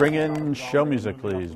Bring 0.00 0.14
in 0.14 0.54
show 0.54 0.86
music, 0.86 1.18
please. 1.18 1.54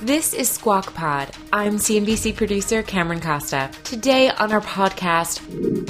This 0.00 0.32
is 0.32 0.48
Squawk 0.48 0.94
Pod. 0.94 1.30
I'm 1.52 1.74
CNBC 1.74 2.34
producer 2.34 2.82
Cameron 2.82 3.20
Costa. 3.20 3.70
Today 3.84 4.30
on 4.30 4.50
our 4.50 4.62
podcast, 4.62 5.40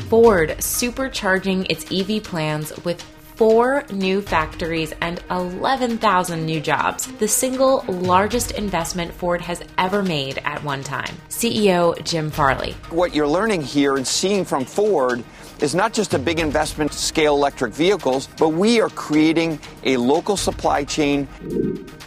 Ford 0.09 0.49
supercharging 0.59 1.71
its 1.71 1.93
EV 1.93 2.25
plans 2.25 2.73
with 2.85 3.01
four 3.37 3.85
new 3.93 4.21
factories 4.21 4.93
and 5.01 5.23
11,000 5.31 6.45
new 6.45 6.61
jobs, 6.61 7.07
the 7.19 7.29
single 7.29 7.85
largest 7.87 8.51
investment 8.51 9.15
Ford 9.15 9.41
has 9.41 9.63
ever 9.79 10.03
made 10.03 10.39
at 10.39 10.65
one 10.65 10.83
time. 10.83 11.15
CEO 11.29 12.03
Jim 12.05 12.33
Farley. 12.33 12.73
What 12.91 13.15
you're 13.15 13.29
learning 13.29 13.63
here 13.63 13.97
and 13.97 14.05
seeing 14.05 14.45
from 14.45 14.65
Ford 14.65 15.23
is 15.63 15.75
not 15.75 15.93
just 15.93 16.13
a 16.13 16.19
big 16.19 16.41
investment 16.41 16.91
to 16.91 16.99
scale 16.99 17.35
electric 17.37 17.73
vehicles, 17.73 18.29
but 18.37 18.49
we 18.49 18.81
are 18.81 18.91
creating 18.91 19.59
a 19.85 19.97
local 19.97 20.37
supply 20.37 20.83
chain. 20.83 21.29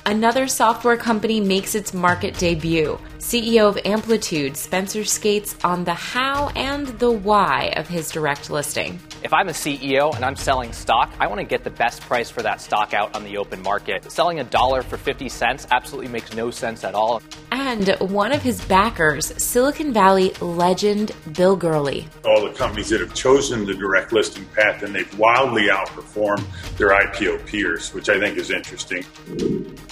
Another 0.05 0.47
software 0.47 0.97
company 0.97 1.39
makes 1.39 1.73
its 1.73 1.93
market 1.93 2.37
debut. 2.37 2.99
CEO 3.19 3.67
of 3.69 3.79
Amplitude, 3.85 4.57
Spencer 4.57 5.05
Skates 5.05 5.55
on 5.63 5.85
the 5.85 5.93
how 5.93 6.49
and 6.49 6.87
the 6.99 7.09
why 7.09 7.73
of 7.77 7.87
his 7.87 8.11
direct 8.11 8.49
listing. 8.49 8.99
If 9.23 9.33
I'm 9.33 9.47
a 9.47 9.53
CEO 9.53 10.13
and 10.15 10.25
I'm 10.25 10.35
selling 10.35 10.73
stock, 10.73 11.11
I 11.19 11.27
want 11.27 11.39
to 11.39 11.45
get 11.45 11.63
the 11.63 11.69
best 11.69 12.01
price 12.01 12.29
for 12.29 12.41
that 12.43 12.61
stock 12.61 12.93
out 12.93 13.15
on 13.15 13.23
the 13.23 13.37
open 13.37 13.61
market. 13.63 14.11
Selling 14.11 14.41
a 14.41 14.43
dollar 14.43 14.83
for 14.83 14.97
50 14.97 15.29
cents 15.29 15.65
absolutely 15.71 16.11
makes 16.11 16.33
no 16.35 16.51
sense 16.51 16.83
at 16.83 16.93
all. 16.93 17.21
And 17.51 17.87
one 17.99 18.33
of 18.33 18.41
his 18.41 18.63
backers, 18.65 19.41
Silicon 19.41 19.93
Valley 19.93 20.33
legend 20.41 21.13
Bill 21.33 21.55
Gurley. 21.55 22.07
All 22.25 22.45
the 22.45 22.51
companies 22.51 22.89
that 22.89 22.99
have 22.99 23.13
chosen 23.13 23.65
the 23.65 23.73
direct 23.73 24.11
listing 24.11 24.45
path 24.53 24.83
and 24.83 24.93
they've 24.93 25.17
wildly 25.17 25.69
outperformed 25.69 26.45
their 26.77 26.89
IPO 26.89 27.45
peers, 27.45 27.93
which 27.93 28.09
I 28.09 28.19
think 28.19 28.37
is 28.37 28.51
interesting. 28.51 29.05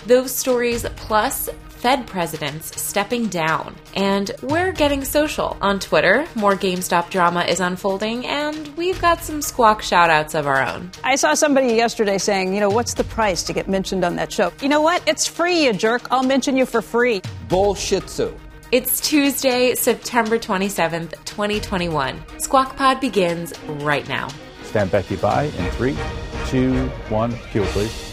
Those 0.05 0.35
stories 0.35 0.85
plus 0.97 1.49
Fed 1.83 2.07
presidents 2.07 2.81
stepping 2.81 3.27
down. 3.27 3.75
And 3.93 4.31
we're 4.41 4.71
getting 4.71 5.03
social. 5.03 5.57
On 5.59 5.81
Twitter, 5.81 6.25
more 6.33 6.53
GameStop 6.53 7.09
drama 7.09 7.41
is 7.41 7.59
unfolding, 7.59 8.25
and 8.25 8.73
we've 8.77 9.01
got 9.01 9.21
some 9.21 9.41
squawk 9.41 9.81
shoutouts 9.81 10.33
of 10.33 10.47
our 10.47 10.65
own. 10.65 10.91
I 11.03 11.17
saw 11.17 11.33
somebody 11.33 11.73
yesterday 11.73 12.17
saying, 12.19 12.53
you 12.53 12.61
know, 12.61 12.69
what's 12.69 12.93
the 12.93 13.03
price 13.03 13.43
to 13.43 13.51
get 13.51 13.67
mentioned 13.67 14.05
on 14.05 14.15
that 14.15 14.31
show? 14.31 14.53
You 14.61 14.69
know 14.69 14.79
what? 14.79 15.03
It's 15.05 15.27
free, 15.27 15.65
you 15.65 15.73
jerk. 15.73 16.09
I'll 16.09 16.23
mention 16.23 16.55
you 16.55 16.65
for 16.65 16.81
free. 16.81 17.19
Bullshitsu. 17.49 18.33
It's 18.71 19.01
Tuesday, 19.01 19.75
September 19.75 20.39
27th, 20.39 21.11
2021. 21.25 22.39
Squawk 22.39 22.77
Pod 22.77 23.01
begins 23.01 23.51
right 23.67 24.07
now. 24.07 24.29
Stand 24.63 24.89
Becky 24.89 25.17
by 25.17 25.43
in 25.43 25.71
three, 25.71 25.97
two, 26.47 26.87
one. 27.09 27.35
Cue, 27.51 27.65
please. 27.65 28.12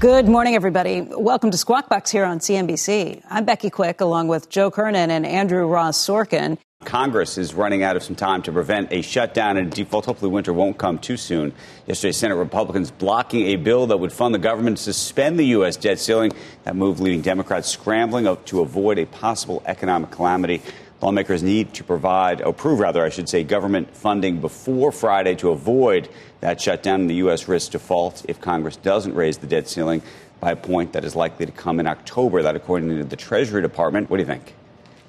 Good 0.00 0.28
morning, 0.28 0.56
everybody. 0.56 1.02
Welcome 1.02 1.52
to 1.52 1.56
Squawk 1.56 1.88
Box 1.88 2.10
here 2.10 2.24
on 2.24 2.40
CNBC. 2.40 3.22
I'm 3.30 3.44
Becky 3.44 3.70
Quick, 3.70 4.00
along 4.00 4.26
with 4.26 4.50
Joe 4.50 4.70
Kernan 4.70 5.10
and 5.10 5.24
Andrew 5.24 5.66
Ross 5.66 5.96
Sorkin. 5.96 6.58
Congress 6.84 7.38
is 7.38 7.54
running 7.54 7.82
out 7.82 7.96
of 7.96 8.02
some 8.02 8.16
time 8.16 8.42
to 8.42 8.52
prevent 8.52 8.92
a 8.92 9.02
shutdown 9.02 9.56
and 9.56 9.70
default. 9.70 10.04
Hopefully, 10.04 10.30
winter 10.30 10.52
won't 10.52 10.78
come 10.78 10.98
too 10.98 11.16
soon. 11.16 11.52
Yesterday, 11.86 12.12
Senate 12.12 12.34
Republicans 12.34 12.90
blocking 12.90 13.46
a 13.46 13.56
bill 13.56 13.86
that 13.86 13.96
would 13.96 14.12
fund 14.12 14.34
the 14.34 14.38
government 14.38 14.76
to 14.78 14.82
suspend 14.82 15.38
the 15.38 15.46
U.S. 15.46 15.76
debt 15.76 15.98
ceiling. 15.98 16.32
That 16.64 16.76
move 16.76 17.00
leaving 17.00 17.22
Democrats 17.22 17.68
scrambling 17.68 18.36
to 18.46 18.60
avoid 18.60 18.98
a 18.98 19.06
possible 19.06 19.62
economic 19.64 20.10
calamity. 20.10 20.60
Lawmakers 21.00 21.42
need 21.42 21.74
to 21.74 21.84
provide, 21.84 22.40
approve 22.40 22.78
rather, 22.78 23.04
I 23.04 23.10
should 23.10 23.28
say, 23.28 23.44
government 23.44 23.94
funding 23.94 24.40
before 24.40 24.90
Friday 24.92 25.34
to 25.36 25.50
avoid 25.50 26.08
that 26.40 26.60
shutdown 26.60 27.02
and 27.02 27.10
the 27.10 27.16
U.S. 27.16 27.48
risks 27.48 27.68
default 27.70 28.24
if 28.28 28.40
Congress 28.40 28.76
doesn't 28.76 29.14
raise 29.14 29.38
the 29.38 29.46
debt 29.46 29.68
ceiling 29.68 30.02
by 30.40 30.52
a 30.52 30.56
point 30.56 30.92
that 30.92 31.04
is 31.04 31.14
likely 31.14 31.46
to 31.46 31.52
come 31.52 31.80
in 31.80 31.86
October. 31.86 32.42
That, 32.42 32.56
according 32.56 32.88
to 32.90 33.04
the 33.04 33.16
Treasury 33.16 33.62
Department. 33.62 34.10
What 34.10 34.18
do 34.18 34.22
you 34.22 34.26
think? 34.26 34.54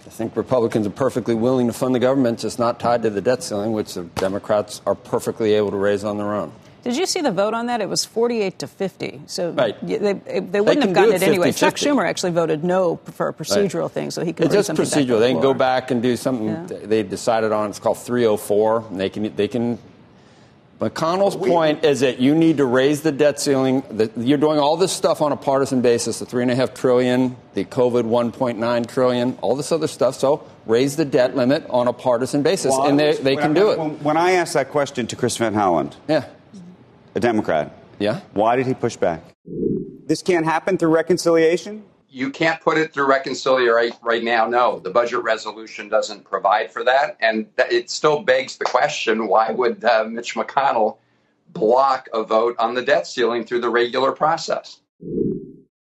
I 0.05 0.09
think 0.09 0.35
Republicans 0.35 0.85
are 0.85 0.91
perfectly 0.91 1.33
willing 1.33 1.67
to 1.67 1.73
fund 1.73 1.95
the 1.95 1.99
government, 1.99 2.39
just 2.39 2.59
not 2.59 2.79
tied 2.79 3.01
to 3.03 3.09
the 3.09 3.21
debt 3.21 3.41
ceiling, 3.41 3.71
which 3.71 3.95
the 3.95 4.03
Democrats 4.03 4.81
are 4.85 4.95
perfectly 4.95 5.53
able 5.53 5.71
to 5.71 5.77
raise 5.77 6.03
on 6.03 6.17
their 6.17 6.33
own. 6.33 6.51
Did 6.85 6.97
you 6.97 7.07
see 7.07 7.21
the 7.21 7.31
vote 7.31 7.55
on 7.55 7.65
that? 7.65 7.81
It 7.81 7.89
was 7.89 8.05
48 8.05 8.59
to 8.59 8.67
50. 8.67 9.21
So 9.25 9.49
right. 9.53 9.75
they, 9.87 9.97
they, 9.97 10.39
they 10.39 10.61
wouldn't 10.61 10.85
have 10.85 10.93
gotten 10.93 11.15
it, 11.15 11.23
it 11.23 11.27
anyway. 11.27 11.51
50, 11.51 11.59
Chuck 11.59 11.75
Schumer 11.77 12.07
actually 12.07 12.33
voted 12.33 12.63
no 12.63 12.97
for 12.97 13.27
a 13.27 13.33
procedural 13.33 13.83
right. 13.83 13.91
thing, 13.91 14.11
so 14.11 14.23
he 14.23 14.33
could. 14.33 14.45
It's 14.45 14.53
just 14.53 14.69
procedural. 14.69 15.19
they 15.19 15.31
can 15.31 15.41
go 15.41 15.55
back 15.55 15.89
and 15.89 15.99
do 16.03 16.15
something 16.15 16.47
yeah. 16.47 16.85
they 16.85 17.01
decided 17.01 17.51
on. 17.51 17.71
It's 17.71 17.79
called 17.79 17.97
304. 17.97 18.85
And 18.91 18.99
they 18.99 19.09
can 19.09 19.35
they 19.35 19.47
can. 19.47 19.79
McConnell's 20.79 21.37
we, 21.37 21.49
point 21.49 21.83
is 21.83 22.01
that 22.01 22.19
you 22.19 22.35
need 22.35 22.57
to 22.57 22.65
raise 22.65 23.01
the 23.01 23.11
debt 23.11 23.39
ceiling. 23.39 23.81
The, 23.89 24.11
you're 24.17 24.37
doing 24.37 24.59
all 24.59 24.77
this 24.77 24.91
stuff 24.91 25.21
on 25.23 25.31
a 25.31 25.37
partisan 25.37 25.81
basis. 25.81 26.19
The 26.19 26.27
three 26.27 26.43
and 26.43 26.51
a 26.51 26.55
half 26.55 26.75
trillion, 26.75 27.35
the 27.55 27.65
COVID 27.65 28.03
1.9 28.03 28.87
trillion, 28.87 29.39
all 29.41 29.55
this 29.55 29.71
other 29.71 29.87
stuff. 29.87 30.15
So 30.15 30.45
raise 30.67 30.97
the 30.97 31.05
debt 31.05 31.35
limit 31.35 31.65
on 31.69 31.87
a 31.87 31.93
partisan 31.93 32.43
basis, 32.43 32.71
well, 32.71 32.87
and 32.87 32.99
they, 32.99 33.15
they 33.15 33.35
can 33.37 33.51
I, 33.51 33.53
do 33.53 33.71
it. 33.71 33.77
When 34.03 34.17
I 34.17 34.33
asked 34.33 34.53
that 34.53 34.69
question 34.69 35.07
to 35.07 35.15
Chris 35.15 35.37
Van 35.37 35.55
Hollen, 35.55 35.93
yeah 36.07 36.25
a 37.15 37.19
Democrat. 37.19 37.71
Yeah. 37.99 38.19
Why 38.33 38.55
did 38.55 38.67
he 38.67 38.73
push 38.73 38.95
back? 38.97 39.23
This 40.05 40.21
can't 40.21 40.45
happen 40.45 40.77
through 40.77 40.89
reconciliation? 40.89 41.83
You 42.09 42.29
can't 42.29 42.61
put 42.61 42.77
it 42.77 42.93
through 42.93 43.07
reconciliation 43.07 43.73
right, 43.73 43.93
right 44.01 44.23
now. 44.23 44.47
No, 44.47 44.79
the 44.79 44.89
budget 44.89 45.23
resolution 45.23 45.89
doesn't 45.89 46.23
provide 46.23 46.71
for 46.71 46.83
that. 46.83 47.17
And 47.19 47.47
it 47.57 47.89
still 47.89 48.21
begs 48.21 48.57
the 48.57 48.65
question 48.65 49.27
why 49.27 49.51
would 49.51 49.83
uh, 49.83 50.05
Mitch 50.05 50.35
McConnell 50.35 50.97
block 51.49 52.07
a 52.13 52.23
vote 52.23 52.55
on 52.59 52.73
the 52.73 52.81
debt 52.81 53.07
ceiling 53.07 53.45
through 53.45 53.61
the 53.61 53.69
regular 53.69 54.11
process? 54.11 54.81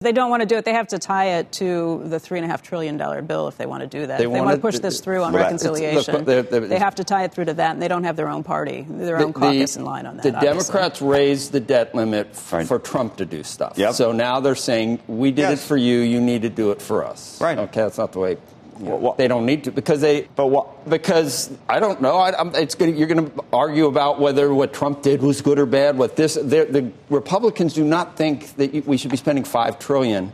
They 0.02 0.12
don't 0.12 0.30
want 0.30 0.40
to 0.40 0.46
do 0.46 0.56
it. 0.56 0.64
They 0.64 0.72
have 0.72 0.88
to 0.88 0.98
tie 0.98 1.38
it 1.38 1.52
to 1.52 2.02
the 2.06 2.18
three 2.18 2.38
and 2.38 2.46
a 2.46 2.48
half 2.48 2.62
trillion 2.62 2.96
dollar 2.96 3.20
bill 3.20 3.48
if 3.48 3.58
they 3.58 3.66
want 3.66 3.82
to 3.82 3.86
do 3.86 4.06
that. 4.06 4.16
They, 4.16 4.24
if 4.24 4.32
they 4.32 4.40
want 4.40 4.54
to 4.54 4.60
push 4.62 4.78
this 4.78 5.02
through 5.02 5.22
on 5.22 5.34
reconciliation. 5.34 6.14
Look, 6.14 6.24
they're, 6.24 6.42
they're, 6.42 6.60
they 6.66 6.78
have 6.78 6.94
to 6.94 7.04
tie 7.04 7.24
it 7.24 7.34
through 7.34 7.44
to 7.44 7.54
that, 7.54 7.72
and 7.72 7.82
they 7.82 7.88
don't 7.88 8.04
have 8.04 8.16
their 8.16 8.30
own 8.30 8.42
party, 8.42 8.86
their 8.88 9.18
own 9.18 9.32
the, 9.32 9.38
caucus 9.38 9.76
in 9.76 9.84
line 9.84 10.06
on 10.06 10.16
that. 10.16 10.22
The 10.22 10.34
obviously. 10.34 10.72
Democrats 10.72 11.02
raised 11.02 11.52
the 11.52 11.60
debt 11.60 11.94
limit 11.94 12.28
right. 12.50 12.66
for 12.66 12.78
Trump 12.78 13.18
to 13.18 13.26
do 13.26 13.42
stuff. 13.42 13.76
Yep. 13.76 13.92
So 13.92 14.12
now 14.12 14.40
they're 14.40 14.54
saying 14.54 15.00
we 15.06 15.32
did 15.32 15.42
yes. 15.42 15.62
it 15.62 15.68
for 15.68 15.76
you. 15.76 15.98
You 15.98 16.18
need 16.18 16.40
to 16.42 16.50
do 16.50 16.70
it 16.70 16.80
for 16.80 17.04
us. 17.04 17.38
Right. 17.38 17.58
Okay, 17.58 17.82
that's 17.82 17.98
not 17.98 18.12
the 18.12 18.20
way 18.20 18.38
well, 18.80 19.14
they 19.16 19.28
don't 19.28 19.46
need 19.46 19.64
to 19.64 19.70
because 19.72 20.00
they. 20.00 20.28
But 20.34 20.46
what? 20.46 20.88
Because 20.88 21.50
I 21.68 21.80
don't 21.80 22.00
know. 22.00 22.16
I, 22.16 22.48
it's 22.58 22.74
gonna, 22.74 22.92
you're 22.92 23.08
going 23.08 23.30
to 23.30 23.44
argue 23.52 23.86
about 23.86 24.20
whether 24.20 24.52
what 24.52 24.72
Trump 24.72 25.02
did 25.02 25.22
was 25.22 25.42
good 25.42 25.58
or 25.58 25.66
bad. 25.66 25.98
What 25.98 26.16
this 26.16 26.34
the 26.34 26.90
Republicans 27.08 27.74
do 27.74 27.84
not 27.84 28.16
think 28.16 28.56
that 28.56 28.86
we 28.86 28.96
should 28.96 29.10
be 29.10 29.16
spending 29.16 29.44
five 29.44 29.78
trillion 29.78 30.32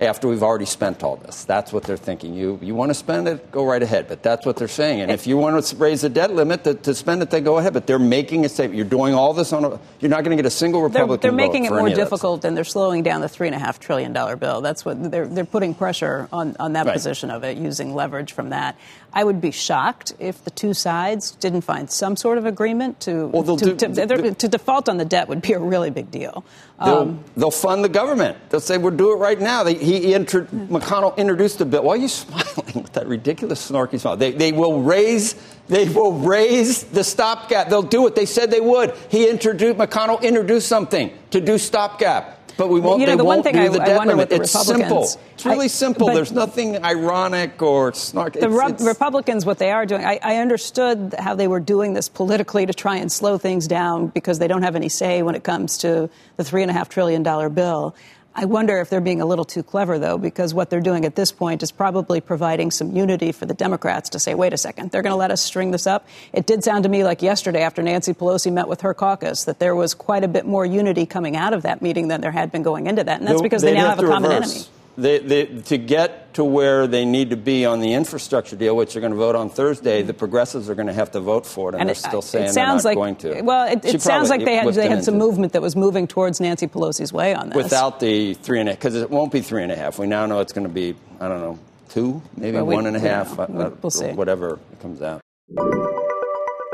after 0.00 0.28
we've 0.28 0.42
already 0.42 0.64
spent 0.64 1.02
all 1.02 1.16
this. 1.16 1.44
That's 1.44 1.72
what 1.72 1.84
they're 1.84 1.96
thinking. 1.96 2.34
You, 2.34 2.58
you 2.60 2.74
want 2.74 2.90
to 2.90 2.94
spend 2.94 3.28
it, 3.28 3.50
go 3.52 3.64
right 3.64 3.82
ahead. 3.82 4.08
But 4.08 4.22
that's 4.22 4.44
what 4.44 4.56
they're 4.56 4.68
saying. 4.68 5.00
And 5.00 5.10
if 5.10 5.26
you 5.26 5.36
want 5.36 5.64
to 5.64 5.76
raise 5.76 6.00
the 6.00 6.08
debt 6.08 6.32
limit 6.32 6.64
to, 6.64 6.74
to 6.74 6.94
spend 6.94 7.22
it, 7.22 7.30
they 7.30 7.40
go 7.40 7.58
ahead. 7.58 7.72
But 7.72 7.86
they're 7.86 7.98
making 7.98 8.44
a 8.44 8.48
statement. 8.48 8.76
You're 8.76 8.86
doing 8.86 9.14
all 9.14 9.32
this 9.32 9.52
on 9.52 9.64
a. 9.64 9.80
You're 10.00 10.10
not 10.10 10.24
going 10.24 10.36
to 10.36 10.42
get 10.42 10.46
a 10.46 10.50
single 10.50 10.82
Republican. 10.82 11.20
They're, 11.20 11.30
they're 11.30 11.48
making 11.48 11.64
it 11.66 11.70
more 11.70 11.88
difficult, 11.90 12.44
and 12.44 12.56
they're 12.56 12.64
slowing 12.64 13.02
down 13.02 13.20
the 13.20 13.28
three 13.28 13.46
and 13.46 13.54
a 13.54 13.58
half 13.58 13.78
trillion 13.78 14.12
dollar 14.12 14.36
bill. 14.36 14.60
That's 14.60 14.84
what 14.84 15.10
they're 15.10 15.26
they're 15.26 15.44
putting 15.44 15.74
pressure 15.74 16.28
on 16.32 16.56
on 16.58 16.72
that 16.72 16.86
right. 16.86 16.92
position 16.92 17.30
of 17.30 17.44
it, 17.44 17.56
using 17.56 17.94
leverage 17.94 18.32
from 18.32 18.50
that. 18.50 18.76
I 19.14 19.22
would 19.22 19.40
be 19.40 19.52
shocked 19.52 20.12
if 20.18 20.44
the 20.44 20.50
two 20.50 20.74
sides 20.74 21.30
didn't 21.30 21.60
find 21.60 21.88
some 21.88 22.16
sort 22.16 22.36
of 22.36 22.46
agreement 22.46 22.98
to 23.00 23.28
well, 23.28 23.56
to, 23.56 23.76
do, 23.76 23.94
to, 23.94 24.34
to, 24.34 24.48
default 24.48 24.88
on 24.88 24.96
the 24.96 25.04
debt 25.04 25.28
would 25.28 25.40
be 25.40 25.52
a 25.52 25.58
really 25.60 25.90
big 25.90 26.10
deal. 26.10 26.44
They'll, 26.84 26.94
um, 26.96 27.24
they'll 27.36 27.52
fund 27.52 27.84
the 27.84 27.88
government. 27.88 28.36
They'll 28.50 28.58
say 28.58 28.76
we'll 28.76 28.96
do 28.96 29.12
it 29.12 29.16
right 29.16 29.40
now. 29.40 29.62
They, 29.62 29.74
he, 29.74 30.00
he 30.00 30.14
inter- 30.14 30.46
McConnell 30.46 31.16
introduced 31.16 31.58
the 31.58 31.64
bill. 31.64 31.84
Why 31.84 31.94
are 31.94 31.96
you 31.96 32.08
smiling 32.08 32.82
with 32.82 32.92
that 32.94 33.06
ridiculous 33.06 33.70
snarky 33.70 34.00
smile? 34.00 34.16
They, 34.16 34.32
they 34.32 34.50
will 34.50 34.82
raise 34.82 35.36
they 35.68 35.88
will 35.88 36.12
raise 36.12 36.82
the 36.82 37.04
stopgap. 37.04 37.70
They'll 37.70 37.82
do 37.82 38.06
it. 38.06 38.14
They 38.14 38.26
said 38.26 38.50
they 38.50 38.60
would. 38.60 38.94
He 39.08 39.30
introduced 39.30 39.78
McConnell 39.78 40.20
introduced 40.22 40.68
something 40.68 41.16
to 41.30 41.40
do 41.40 41.56
stopgap. 41.56 42.43
But 42.56 42.68
we 42.68 42.80
won't. 42.80 43.00
You 43.00 43.06
know, 43.06 43.16
the 43.16 43.24
one 43.24 43.42
thing 43.42 43.54
do 43.54 43.60
I, 43.60 43.68
the 43.68 43.82
I 43.82 43.96
wonder 43.96 44.14
limit. 44.14 44.30
with 44.30 44.38
the 44.38 44.44
it's 44.44 44.54
Republicans. 44.54 45.10
simple. 45.10 45.22
It's 45.34 45.46
really 45.46 45.64
I- 45.64 45.68
simple. 45.68 46.06
There's 46.08 46.32
nothing 46.32 46.84
ironic 46.84 47.60
or 47.62 47.92
snarky. 47.92 48.40
The 48.40 48.84
Republicans, 48.86 49.44
what 49.44 49.58
they 49.58 49.70
are 49.70 49.86
doing, 49.86 50.04
I, 50.04 50.18
I 50.22 50.36
understood 50.36 51.14
how 51.18 51.34
they 51.34 51.48
were 51.48 51.60
doing 51.60 51.94
this 51.94 52.08
politically 52.08 52.66
to 52.66 52.72
try 52.72 52.96
and 52.96 53.10
slow 53.10 53.38
things 53.38 53.66
down 53.66 54.08
because 54.08 54.38
they 54.38 54.48
don't 54.48 54.62
have 54.62 54.76
any 54.76 54.88
say 54.88 55.22
when 55.22 55.34
it 55.34 55.42
comes 55.44 55.78
to 55.78 56.08
the 56.36 56.44
three 56.44 56.62
and 56.62 56.70
a 56.70 56.74
half 56.74 56.88
trillion 56.88 57.22
dollar 57.22 57.48
bill. 57.48 57.94
I 58.36 58.46
wonder 58.46 58.80
if 58.80 58.90
they're 58.90 59.00
being 59.00 59.20
a 59.20 59.26
little 59.26 59.44
too 59.44 59.62
clever, 59.62 59.98
though, 59.98 60.18
because 60.18 60.52
what 60.52 60.68
they're 60.68 60.80
doing 60.80 61.04
at 61.04 61.14
this 61.14 61.30
point 61.30 61.62
is 61.62 61.70
probably 61.70 62.20
providing 62.20 62.72
some 62.72 62.96
unity 62.96 63.30
for 63.30 63.46
the 63.46 63.54
Democrats 63.54 64.10
to 64.10 64.18
say, 64.18 64.34
wait 64.34 64.52
a 64.52 64.58
second, 64.58 64.90
they're 64.90 65.02
going 65.02 65.12
to 65.12 65.16
let 65.16 65.30
us 65.30 65.40
string 65.40 65.70
this 65.70 65.86
up. 65.86 66.06
It 66.32 66.44
did 66.44 66.64
sound 66.64 66.82
to 66.82 66.88
me 66.88 67.04
like 67.04 67.22
yesterday, 67.22 67.62
after 67.62 67.80
Nancy 67.80 68.12
Pelosi 68.12 68.52
met 68.52 68.66
with 68.66 68.80
her 68.80 68.92
caucus, 68.92 69.44
that 69.44 69.60
there 69.60 69.76
was 69.76 69.94
quite 69.94 70.24
a 70.24 70.28
bit 70.28 70.46
more 70.46 70.66
unity 70.66 71.06
coming 71.06 71.36
out 71.36 71.52
of 71.52 71.62
that 71.62 71.80
meeting 71.80 72.08
than 72.08 72.20
there 72.22 72.32
had 72.32 72.50
been 72.50 72.64
going 72.64 72.88
into 72.88 73.04
that. 73.04 73.20
And 73.20 73.28
that's 73.28 73.40
because 73.40 73.62
they, 73.62 73.70
they'd 73.70 73.78
now 73.78 73.90
have, 73.90 74.00
a 74.00 74.06
common 74.06 74.30
reverse. 74.30 74.54
enemy. 74.54 74.68
They, 74.96 75.18
they, 75.18 75.44
to 75.46 75.76
get 75.78 76.34
to 76.34 76.44
where 76.44 76.86
they 76.86 77.04
need 77.04 77.30
to 77.30 77.36
be 77.36 77.64
on 77.66 77.80
the 77.80 77.94
infrastructure 77.94 78.54
deal, 78.54 78.76
which 78.76 78.92
they're 78.92 79.00
going 79.00 79.12
to 79.12 79.18
vote 79.18 79.34
on 79.34 79.50
Thursday, 79.50 80.02
the 80.02 80.14
progressives 80.14 80.70
are 80.70 80.74
going 80.76 80.86
to 80.86 80.92
have 80.92 81.10
to 81.12 81.20
vote 81.20 81.46
for 81.46 81.70
it, 81.70 81.74
and, 81.74 81.80
And 81.82 81.88
they're 81.88 81.94
it, 81.94 81.98
still 81.98 82.20
it 82.20 82.22
saying 82.22 82.54
they're 82.54 82.66
not 82.66 82.84
like, 82.84 82.96
going 82.96 83.16
to. 83.16 83.42
Well, 83.42 83.66
it, 83.72 83.84
it 83.84 84.02
sounds 84.02 84.30
like 84.30 84.44
they 84.44 84.54
had 84.56 84.72
they 84.72 84.88
had 84.88 85.04
some 85.04 85.18
movement 85.18 85.52
that 85.54 85.62
was 85.62 85.74
moving 85.74 86.06
towards 86.06 86.40
Nancy 86.40 86.66
Pelosi's 86.68 87.12
way 87.12 87.34
on 87.34 87.48
this. 87.48 87.56
without 87.56 87.98
the 87.98 88.34
three 88.34 88.60
and 88.60 88.68
a 88.68 88.72
because 88.72 88.94
it 88.94 89.10
won't 89.10 89.32
be 89.32 89.40
three 89.40 89.62
and 89.62 89.72
a 89.72 89.76
half. 89.76 89.98
We 89.98 90.06
now 90.06 90.26
know 90.26 90.40
it's 90.40 90.52
going 90.52 90.66
to 90.66 90.72
be 90.72 90.94
I 91.20 91.28
don't 91.28 91.40
know 91.40 91.58
two, 91.88 92.22
maybe 92.36 92.56
Well, 92.56 92.66
we- 92.66 92.74
one 92.74 92.86
and 92.86 92.96
we 92.96 93.08
half, 93.08 93.38
uh, 93.38 93.70
We'll 93.82 93.90
see. 93.90 94.12
whatever 94.12 94.58
comes 94.80 95.02
out. 95.02 95.20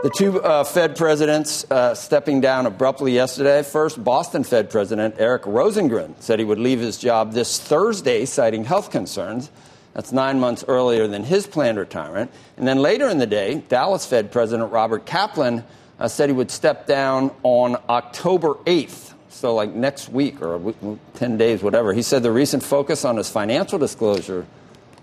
The 0.02 0.08
two 0.08 0.40
uh, 0.40 0.64
Fed 0.64 0.96
presidents 0.96 1.70
uh, 1.70 1.94
stepping 1.94 2.40
down 2.40 2.64
abruptly 2.64 3.12
yesterday. 3.12 3.62
First, 3.62 4.02
Boston 4.02 4.44
Fed 4.44 4.70
President 4.70 5.16
Eric 5.18 5.42
Rosengren 5.42 6.14
said 6.22 6.38
he 6.38 6.44
would 6.46 6.58
leave 6.58 6.80
his 6.80 6.96
job 6.96 7.32
this 7.32 7.60
Thursday, 7.60 8.24
citing 8.24 8.64
health 8.64 8.90
concerns. 8.90 9.50
That's 9.92 10.10
nine 10.10 10.40
months 10.40 10.64
earlier 10.66 11.06
than 11.06 11.22
his 11.22 11.46
planned 11.46 11.76
retirement. 11.76 12.30
And 12.56 12.66
then 12.66 12.78
later 12.78 13.10
in 13.10 13.18
the 13.18 13.26
day, 13.26 13.62
Dallas 13.68 14.06
Fed 14.06 14.32
President 14.32 14.72
Robert 14.72 15.04
Kaplan 15.04 15.64
uh, 15.98 16.08
said 16.08 16.30
he 16.30 16.34
would 16.34 16.50
step 16.50 16.86
down 16.86 17.30
on 17.42 17.76
October 17.90 18.54
8th. 18.64 19.12
So, 19.28 19.54
like 19.54 19.74
next 19.74 20.08
week 20.08 20.40
or 20.40 20.56
week, 20.56 20.76
10 21.16 21.36
days, 21.36 21.62
whatever. 21.62 21.92
He 21.92 22.00
said 22.00 22.22
the 22.22 22.32
recent 22.32 22.62
focus 22.62 23.04
on 23.04 23.18
his 23.18 23.28
financial 23.28 23.78
disclosure 23.78 24.46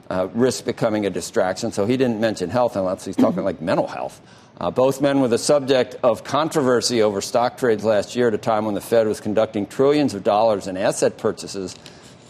uh, 0.09 0.27
risk 0.33 0.65
becoming 0.65 1.05
a 1.05 1.09
distraction. 1.09 1.71
So 1.71 1.85
he 1.85 1.97
didn't 1.97 2.19
mention 2.19 2.49
health 2.49 2.75
unless 2.75 3.05
he's 3.05 3.15
talking 3.15 3.43
like 3.43 3.61
mental 3.61 3.87
health. 3.87 4.21
Uh, 4.59 4.71
both 4.71 5.01
men 5.01 5.19
were 5.19 5.27
the 5.27 5.37
subject 5.37 5.95
of 6.01 6.23
controversy 6.23 7.03
over 7.03 7.21
stock 7.21 7.57
trades 7.57 7.83
last 7.83 8.15
year 8.15 8.29
at 8.29 8.33
a 8.33 8.39
time 8.39 8.65
when 8.65 8.73
the 8.73 8.81
Fed 8.81 9.07
was 9.07 9.21
conducting 9.21 9.67
trillions 9.67 10.15
of 10.15 10.23
dollars 10.23 10.65
in 10.65 10.77
asset 10.77 11.17
purchases 11.17 11.75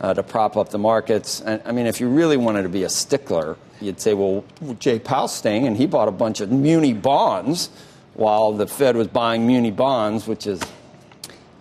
uh, 0.01 0.13
to 0.13 0.23
prop 0.23 0.57
up 0.57 0.69
the 0.69 0.77
markets. 0.77 1.39
And 1.39 1.61
I 1.65 1.71
mean, 1.71 1.85
if 1.85 2.01
you 2.01 2.09
really 2.09 2.35
wanted 2.35 2.63
to 2.63 2.69
be 2.69 2.83
a 2.83 2.89
stickler, 2.89 3.55
you'd 3.79 4.01
say, 4.01 4.13
well, 4.13 4.43
Jay 4.79 4.99
Powell's 4.99 5.33
staying, 5.33 5.67
and 5.67 5.77
he 5.77 5.85
bought 5.85 6.09
a 6.09 6.11
bunch 6.11 6.41
of 6.41 6.51
muni 6.51 6.93
bonds 6.93 7.69
while 8.13 8.51
the 8.51 8.67
Fed 8.67 8.97
was 8.97 9.07
buying 9.07 9.47
muni 9.47 9.71
bonds, 9.71 10.27
which 10.27 10.47
is, 10.47 10.61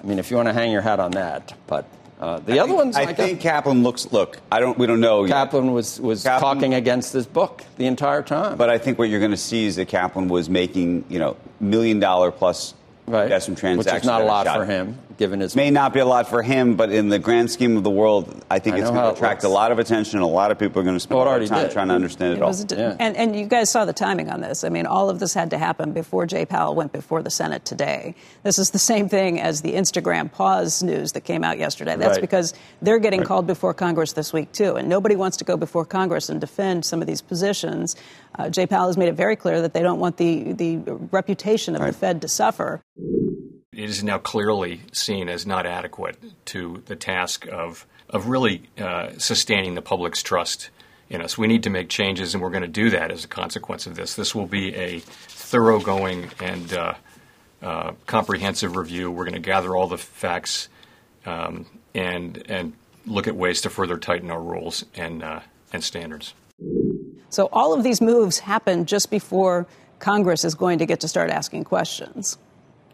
I 0.03 0.07
mean, 0.07 0.19
if 0.19 0.31
you 0.31 0.37
want 0.37 0.49
to 0.49 0.53
hang 0.53 0.73
your 0.73 0.83
hat 0.83 0.99
on 0.99 1.13
that. 1.13 1.57
But 1.69 1.87
uh, 2.21 2.39
the 2.41 2.55
I 2.55 2.59
other 2.61 2.69
think- 2.69 2.79
ones, 2.79 2.97
I 2.97 3.05
like, 3.05 3.17
think 3.17 3.41
Kaplan 3.41 3.83
looks. 3.83 4.11
Look, 4.13 4.39
I 4.51 4.61
don't. 4.61 4.79
We 4.79 4.87
don't 4.87 5.01
know. 5.01 5.25
yet. 5.25 5.33
Kaplan 5.33 5.73
was, 5.73 6.01
was 6.01 6.23
Kaplan- 6.23 6.41
talking 6.57 6.75
against 6.75 7.13
this 7.13 7.27
book 7.27 7.63
the 7.77 7.87
entire 7.87 8.23
time. 8.23 8.57
But 8.57 8.71
I 8.71 8.79
think 8.79 8.99
what 8.99 9.09
you're 9.09 9.21
going 9.21 9.33
to 9.33 9.37
see 9.37 9.67
is 9.67 9.77
that 9.77 9.89
Kaplan 9.89 10.29
was 10.29 10.49
making, 10.49 11.05
you 11.09 11.19
know, 11.19 11.37
million 11.61 12.01
dollar 12.01 12.31
plus 12.31 12.75
right? 13.07 13.25
investment 13.25 13.79
Which 13.79 13.87
is 13.87 14.05
not 14.05 14.23
a 14.23 14.25
lot 14.25 14.47
for 14.47 14.65
him, 14.65 14.99
given 15.17 15.41
his. 15.41 15.57
May 15.57 15.71
not 15.71 15.93
be 15.93 16.01
a 16.01 16.05
lot 16.07 16.29
for 16.29 16.43
him, 16.43 16.77
but 16.77 16.91
in 16.91 17.09
the 17.09 17.19
grand 17.19 17.51
scheme 17.51 17.77
of 17.77 17.85
the 17.85 17.91
world, 17.91 18.45
I 18.51 18.59
think 18.59 18.77
I 18.77 18.81
it's 18.81 18.91
going 18.91 19.03
to 19.03 19.11
attract 19.13 19.45
a 19.45 19.49
lot 19.49 19.73
of 19.73 19.79
attention. 19.79 20.21
A 20.21 20.27
lot 20.27 20.51
of 20.51 20.59
people 20.59 20.81
are 20.81 20.85
going 20.85 20.97
to 20.97 21.01
spend 21.01 21.19
it 21.21 21.23
a 21.23 21.25
lot 21.31 21.43
of 21.43 21.49
time 21.49 21.63
did. 21.65 21.73
trying 21.73 21.89
to 21.89 21.95
understand 21.95 22.33
it, 22.35 22.37
It 22.37 22.43
all. 22.43 22.49
was 22.49 22.65
a- 22.73 22.97
and, 23.01 23.17
and 23.17 23.35
you 23.37 23.47
guys 23.47 23.71
saw 23.71 23.85
the 23.85 23.93
timing 23.93 24.31
on 24.31 24.41
this. 24.41 24.65
I 24.65 24.69
mean, 24.69 24.87
all 24.87 25.09
of 25.11 25.19
this 25.19 25.35
had 25.35 25.51
to 25.51 25.59
happen 25.59 25.93
before 25.93 26.27
Jay 26.27 26.45
Powell 26.47 26.75
went 26.75 26.93
before 26.93 27.23
the 27.23 27.31
Senate 27.31 27.65
today. 27.65 28.15
This 28.43 28.59
is 28.59 28.71
the 28.71 28.79
same 28.79 29.09
thing 29.09 29.41
as 29.41 29.63
the 29.63 29.75
Instagram 29.75 30.31
pause 30.31 30.83
news 30.83 31.13
that 31.13 31.23
came 31.23 31.45
out 31.45 31.59
yesterday. 31.59 31.97
That's 31.97 32.13
Right. 32.17 32.21
because 32.21 32.55
they're 32.83 32.99
getting 32.99 33.21
Right. 33.21 33.29
called 33.29 33.47
before 33.47 33.75
Congress 33.75 34.13
this 34.13 34.33
week, 34.33 34.53
too. 34.53 34.77
And 34.77 34.89
nobody 34.89 35.17
wants 35.17 35.37
to 35.39 35.45
go 35.45 35.57
before 35.57 35.85
Congress 35.85 36.29
and 36.29 36.41
defend 36.41 36.85
some 36.85 37.01
of 37.01 37.07
these 37.07 37.23
positions. 37.23 37.97
Uh, 38.39 38.51
Jay 38.51 38.67
Powell 38.67 38.87
has 38.89 38.97
made 38.99 39.09
it 39.09 39.15
very 39.15 39.35
clear 39.37 39.63
that 39.63 39.73
they 39.73 39.83
don't 39.83 39.99
want 39.99 40.19
the, 40.19 40.53
the 40.53 40.77
reputation 41.11 41.75
of 41.75 41.81
the 41.83 41.93
Fed 41.93 42.21
to 42.23 42.29
suffer. 42.29 42.83
It 43.77 43.91
is 43.91 44.03
now 44.03 44.19
clearly 44.19 44.81
seen 44.91 45.29
as 45.29 45.47
not 45.47 45.67
adequate 45.67 46.17
to 46.47 46.83
the 46.87 46.97
task 46.97 47.47
of 47.47 47.87
of 48.09 48.29
really 48.29 48.63
uh, 48.79 49.11
sustaining 49.19 49.75
the 49.75 49.83
public's 49.83 50.23
trust 50.23 50.71
in 51.11 51.21
us. 51.21 51.37
We 51.37 51.47
need 51.47 51.65
to 51.65 51.71
make 51.71 51.89
changes, 51.89 52.35
and 52.35 52.43
we're 52.43 52.51
going 52.51 52.63
to 52.63 52.69
do 52.69 52.91
that 52.91 53.11
as 53.11 53.25
a 53.25 53.29
consequence 53.29 53.87
of 53.87 53.97
this. 53.97 54.15
This 54.15 54.35
will 54.35 54.47
be 54.47 54.75
a 54.75 55.01
thoroughgoing 55.01 56.31
and 56.41 56.73
uh, 56.73 56.95
uh, 57.63 57.93
comprehensive 58.07 58.77
review. 58.77 59.11
We're 59.11 59.25
going 59.25 59.35
to 59.35 59.41
gather 59.41 59.77
all 59.77 59.89
the 59.89 59.99
facts 59.99 60.69
um, 61.27 61.67
and 61.95 62.43
and 62.49 62.73
look 63.07 63.29
at 63.29 63.37
ways 63.37 63.61
to 63.63 63.71
further 63.71 63.99
tighten 63.99 64.31
our 64.31 64.43
rules 64.43 64.85
and 64.95 65.23
uh, 65.23 65.41
and 65.73 65.85
standards. 65.85 66.33
So 67.29 67.51
all 67.53 67.75
of 67.75 67.83
these 67.83 68.01
moves 68.01 68.39
happen 68.39 68.87
just 68.87 69.11
before 69.11 69.67
Congress 69.99 70.45
is 70.45 70.55
going 70.55 70.79
to 70.79 70.87
get 70.87 71.01
to 71.01 71.09
start 71.09 71.29
asking 71.29 71.65
questions. 71.65 72.39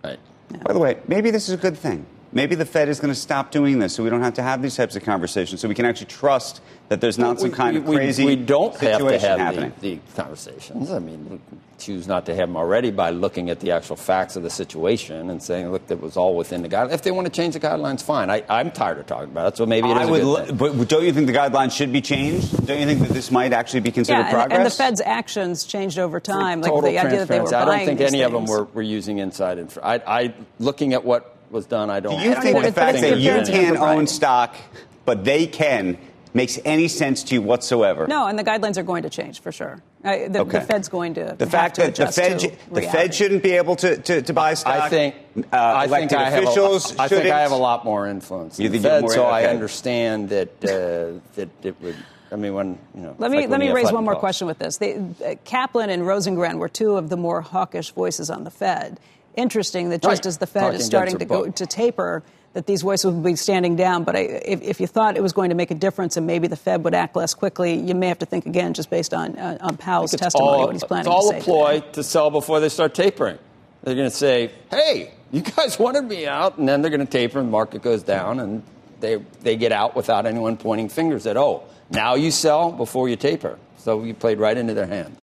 Right. 0.03 0.19
By 0.63 0.73
the 0.73 0.79
way, 0.79 0.99
maybe 1.09 1.31
this 1.31 1.49
is 1.49 1.55
a 1.55 1.59
good 1.59 1.77
thing. 1.77 2.07
Maybe 2.35 2.55
the 2.55 2.65
Fed 2.65 2.89
is 2.89 2.99
going 2.99 3.13
to 3.13 3.19
stop 3.19 3.51
doing 3.51 3.79
this 3.79 3.95
so 3.95 4.03
we 4.03 4.09
don't 4.09 4.23
have 4.23 4.35
to 4.35 4.43
have 4.43 4.63
these 4.63 4.75
types 4.75 4.97
of 4.97 5.03
conversations, 5.05 5.61
so 5.61 5.69
we 5.69 5.75
can 5.75 5.85
actually 5.85 6.07
trust 6.07 6.63
that 6.89 7.01
there's 7.01 7.19
not 7.19 7.41
some 7.41 7.51
We- 7.51 7.55
kind 7.57 7.77
of 7.77 7.87
we- 7.87 7.97
crazy 7.97 8.25
We 8.25 8.37
don't 8.37 8.75
have 8.77 8.99
to 9.01 9.19
have 9.19 9.39
happening. 9.39 9.73
the, 9.81 9.95
the 9.97 10.23
conversations. 10.23 10.91
I 10.91 10.99
mean, 10.99 11.29
we 11.31 11.59
choose 11.79 12.07
not 12.09 12.25
to 12.27 12.35
have 12.35 12.49
them 12.49 12.57
already 12.57 12.91
by 12.91 13.11
looking 13.11 13.51
at 13.51 13.61
the 13.61 13.73
actual 13.73 13.97
facts 13.97 14.37
of 14.37 14.43
the 14.45 14.51
situation 14.51 15.29
and 15.29 15.43
saying, 15.43 15.71
look, 15.73 15.87
that 15.89 16.01
was 16.01 16.17
all 16.17 16.35
within 16.37 16.63
the 16.63 16.69
guidelines. 16.69 16.93
If 16.93 17.03
they 17.03 17.11
want 17.11 17.27
to 17.27 17.33
change 17.33 17.53
the 17.55 17.61
guidelines, 17.61 18.03
fine. 18.03 18.31
I, 18.31 18.45
I'm 18.49 18.71
tired 18.71 18.99
of 18.99 19.07
talking 19.07 19.31
about 19.31 19.53
it, 19.53 19.57
so 19.59 19.67
maybe 19.67 19.91
it 19.91 19.97
is 19.97 19.99
I 19.99 20.05
a 20.05 20.11
would, 20.11 20.21
good 20.23 20.27
lo- 20.27 20.45
thing. 20.69 20.79
but 20.79 20.89
don't 20.89 21.05
you 21.05 21.13
think 21.13 21.27
the 21.27 21.33
guidelines 21.35 21.73
should 21.73 21.93
be 21.93 22.01
changed? 22.01 22.67
Don't 22.67 22.79
you 22.81 22.87
think 22.87 23.01
that 23.01 23.11
this 23.11 23.31
might 23.31 23.53
actually 23.53 23.81
be 23.81 23.91
considered 23.91 24.21
yeah, 24.21 24.27
and, 24.29 24.35
progress? 24.35 24.57
and 24.59 24.67
the 24.67 24.71
Fed's 24.71 25.01
actions 25.03 25.65
changed 25.65 25.99
over 25.99 26.19
time. 26.21 26.63
Like 26.63 26.71
Total 26.71 26.91
the 26.93 26.99
idea 26.99 27.19
that 27.19 27.29
they 27.29 27.41
were 27.41 27.47
transparency. 27.47 27.55
I 27.57 27.77
don't 27.77 27.87
think 27.87 27.99
these 27.99 28.09
any 28.09 28.23
of 28.23 28.33
them 28.33 28.47
were, 28.47 28.65
were 28.65 28.81
using 28.83 29.19
inside 29.19 29.59
info. 29.59 29.81
I, 29.83 29.95
I, 30.07 30.35
looking 30.61 30.95
at 30.95 31.05
what 31.05 31.32
was 31.53 31.67
done, 31.67 31.91
I 31.91 32.01
don't. 32.01 32.19
Do 32.19 32.25
you 32.25 32.33
I 32.33 32.41
think 32.41 32.57
think 32.57 32.65
the 32.65 32.73
fact 32.73 33.01
that 33.01 33.19
you 33.19 33.31
can't 33.53 33.77
own 33.77 34.07
stock, 34.07 34.57
but 35.05 35.25
they 35.25 35.47
can, 35.47 35.99
makes 36.35 36.59
any 36.65 36.89
sense 36.89 37.23
to 37.25 37.35
you 37.35 37.43
whatsoever? 37.43 38.07
No, 38.07 38.27
and 38.27 38.39
the 38.39 38.45
guidelines 38.45 38.79
are 38.79 38.83
going 38.83 39.03
to 39.03 39.11
change 39.11 39.41
for 39.41 39.53
sure. 39.53 39.83
Uh, 40.03 40.29
the, 40.29 40.41
Okay. 40.41 40.59
the 40.59 40.65
Fed's 40.65 40.89
going 40.89 41.15
to 41.15 41.35
The 41.39 41.45
have 41.45 41.51
fact 41.51 41.75
to 41.77 41.83
that 41.83 41.95
the 41.95 42.07
Fed, 42.11 42.39
to 42.41 42.53
the. 42.73 42.83
Fed 42.83 43.15
shouldn't 43.15 43.43
be 43.43 43.53
able 43.53 43.77
to, 43.77 43.97
to, 43.99 44.23
to 44.23 44.33
buy 44.33 44.55
stock. 44.55 44.75
I 44.83 44.89
think 44.89 45.15
uh, 45.37 45.41
I 45.53 45.87
think 45.87 46.11
elected 46.13 46.19
I 46.19 46.31
have 46.31 46.43
officials 46.45 46.91
a, 46.97 47.03
I 47.03 47.09
think 47.09 47.21
shouldn't. 47.21 47.35
I 47.35 47.41
have 47.43 47.53
a 47.53 47.57
lot 47.57 47.85
more 47.85 48.09
influence. 48.09 48.59
You 48.59 48.69
than 48.69 48.83
the 48.83 48.89
think 48.89 48.93
Fed, 48.95 49.03
more- 49.03 49.13
so 49.13 49.25
I 49.27 49.45
understand 49.45 50.31
that 50.31 50.49
uh, 50.65 51.21
that 51.37 51.49
it 51.63 51.81
would. 51.83 51.97
I 52.33 52.37
mean, 52.37 52.55
when 52.55 52.79
you 52.95 53.03
know. 53.03 53.15
Let 53.19 53.31
me 53.31 53.37
like 53.43 53.51
let 53.51 53.61
me 53.61 53.71
raise 53.71 53.93
one 53.93 54.05
more 54.05 54.15
costs. 54.15 54.21
question 54.21 54.47
with 54.47 54.59
this. 54.59 54.79
They, 54.79 54.95
uh, 54.97 55.35
Kaplan 55.45 55.91
and 55.91 56.03
Rosengren 56.03 56.57
were 56.59 56.69
two 56.71 56.97
of 56.97 57.11
the 57.11 57.17
more 57.19 57.43
hawkish 57.43 57.91
voices 57.91 58.31
on 58.31 58.45
the 58.45 58.51
Fed. 58.51 58.99
Interesting 59.37 59.91
that 59.91 60.03
just 60.03 60.21
Right. 60.21 60.27
as 60.27 60.39
the 60.39 60.47
Fed 60.47 60.61
Talking 60.63 60.81
is 60.81 60.87
starting 60.87 61.19
to 61.19 61.25
go 61.25 61.49
to 61.51 61.67
taper, 61.67 62.23
that 62.53 62.67
these 62.67 62.83
voices 62.83 63.07
will 63.07 63.21
be 63.23 63.35
standing 63.35 63.77
down. 63.77 64.05
But 64.05 64.15
I, 64.15 64.19
if, 64.21 64.61
if 64.61 64.81
you 64.81 64.87
thought 64.87 65.17
it 65.17 65.23
was 65.23 65.33
going 65.33 65.49
to 65.49 65.55
make 65.57 65.71
a 65.71 65.75
difference 65.75 66.19
and 66.19 66.27
maybe 66.27 66.49
the 66.49 66.57
Fed 66.57 66.85
would 66.85 66.95
act 66.95 67.17
less 67.17 67.33
quickly, 67.33 67.75
you 67.75 67.95
may 67.95 68.09
have 68.09 68.19
to 68.19 68.27
think 68.27 68.45
again, 68.47 68.75
just 68.75 68.91
based 68.91 69.15
on 69.15 69.39
uh, 69.39 69.57
on 69.63 69.77
Powell's 69.79 70.11
testimony, 70.13 70.51
all, 70.51 70.67
what 70.67 70.73
he's 70.75 70.85
planning 70.85 71.07
it's 71.07 71.15
all 71.15 71.23
to 71.23 71.37
say. 71.37 71.39
a 71.39 71.43
ploy 71.43 71.75
today. 71.81 71.93
to 71.93 72.03
sell 72.05 72.31
before 72.31 72.61
they 72.61 72.69
start 72.69 72.95
tapering. 72.95 73.39
They're 73.83 73.95
going 73.95 74.11
to 74.11 74.15
say, 74.17 74.53
"Hey, 74.71 75.13
you 75.31 75.41
guys 75.41 75.79
wanted 75.85 76.05
me 76.05 76.27
out," 76.27 76.59
and 76.59 76.69
then 76.69 76.83
they're 76.83 76.91
going 76.91 77.05
to 77.07 77.11
taper, 77.11 77.39
and 77.39 77.49
the 77.49 77.53
market 77.53 77.81
goes 77.83 78.03
down, 78.03 78.39
and 78.39 78.63
they 79.01 79.17
they 79.41 79.57
get 79.57 79.73
out 79.73 79.97
without 79.97 80.27
anyone 80.27 80.57
pointing 80.59 80.91
fingers 80.91 81.27
at, 81.27 81.37
"Oh, 81.39 81.65
now 81.91 82.15
you 82.17 82.31
sell 82.31 82.71
before 82.71 83.09
you 83.09 83.17
taper." 83.17 83.59
So 83.79 84.05
you 84.05 84.13
played 84.15 84.39
right 84.39 84.57
into 84.57 84.75
their 84.75 84.87
hand. 84.87 85.17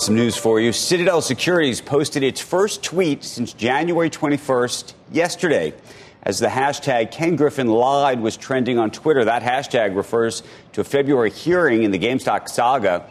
Some 0.00 0.14
news 0.14 0.34
for 0.34 0.58
you. 0.58 0.72
Citadel 0.72 1.20
Securities 1.20 1.82
posted 1.82 2.22
its 2.22 2.40
first 2.40 2.82
tweet 2.82 3.22
since 3.22 3.52
January 3.52 4.08
21st 4.08 4.94
yesterday. 5.12 5.74
As 6.22 6.38
the 6.38 6.46
hashtag 6.46 7.10
Ken 7.10 7.36
Griffin 7.36 7.66
lied 7.66 8.18
was 8.18 8.38
trending 8.38 8.78
on 8.78 8.90
Twitter, 8.90 9.26
that 9.26 9.42
hashtag 9.42 9.94
refers 9.94 10.42
to 10.72 10.80
a 10.80 10.84
February 10.84 11.30
hearing 11.30 11.82
in 11.82 11.90
the 11.90 11.98
GameStop 11.98 12.48
saga 12.48 13.04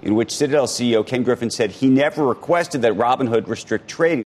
in 0.00 0.14
which 0.14 0.34
Citadel 0.34 0.66
CEO 0.66 1.06
Ken 1.06 1.22
Griffin 1.22 1.50
said 1.50 1.70
he 1.70 1.90
never 1.90 2.26
requested 2.26 2.80
that 2.80 2.94
Robinhood 2.94 3.46
restrict 3.46 3.86
trading. 3.86 4.24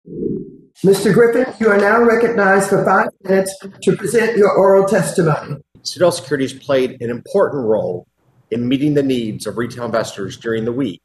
Mr. 0.83 1.13
Griffin, 1.13 1.45
you 1.61 1.69
are 1.69 1.77
now 1.77 2.01
recognized 2.01 2.67
for 2.67 2.83
five 2.83 3.07
minutes 3.23 3.57
to 3.83 3.95
present 3.95 4.35
your 4.35 4.51
oral 4.51 4.85
testimony. 4.85 5.61
Citadel 5.83 6.11
Securities 6.11 6.51
played 6.51 7.01
an 7.01 7.09
important 7.09 7.63
role 7.63 8.05
in 8.49 8.67
meeting 8.67 8.95
the 8.95 9.03
needs 9.03 9.47
of 9.47 9.57
retail 9.57 9.85
investors 9.85 10.35
during 10.35 10.65
the 10.65 10.73
week 10.73 11.01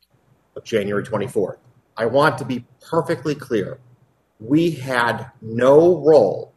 of 0.57 0.65
January 0.65 1.05
24th. 1.05 1.59
I 1.97 2.07
want 2.07 2.39
to 2.39 2.45
be 2.45 2.65
perfectly 2.81 3.35
clear. 3.35 3.79
We 4.41 4.73
had 4.73 5.31
no 5.41 5.99
role 5.99 6.53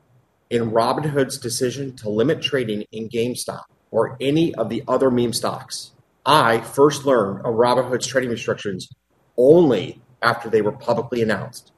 in 0.49 0.71
Robinhood's 0.71 1.37
decision 1.37 1.95
to 1.97 2.09
limit 2.09 2.41
trading 2.41 2.85
in 2.91 3.09
GameStop 3.09 3.63
or 3.91 4.17
any 4.19 4.53
of 4.55 4.69
the 4.69 4.83
other 4.87 5.11
meme 5.11 5.33
stocks. 5.33 5.91
I 6.25 6.59
first 6.59 7.05
learned 7.05 7.39
of 7.39 7.55
Robinhood's 7.55 8.07
trading 8.07 8.29
restrictions 8.29 8.89
only 9.37 10.01
after 10.21 10.49
they 10.49 10.61
were 10.61 10.71
publicly 10.71 11.21
announced. 11.21 11.71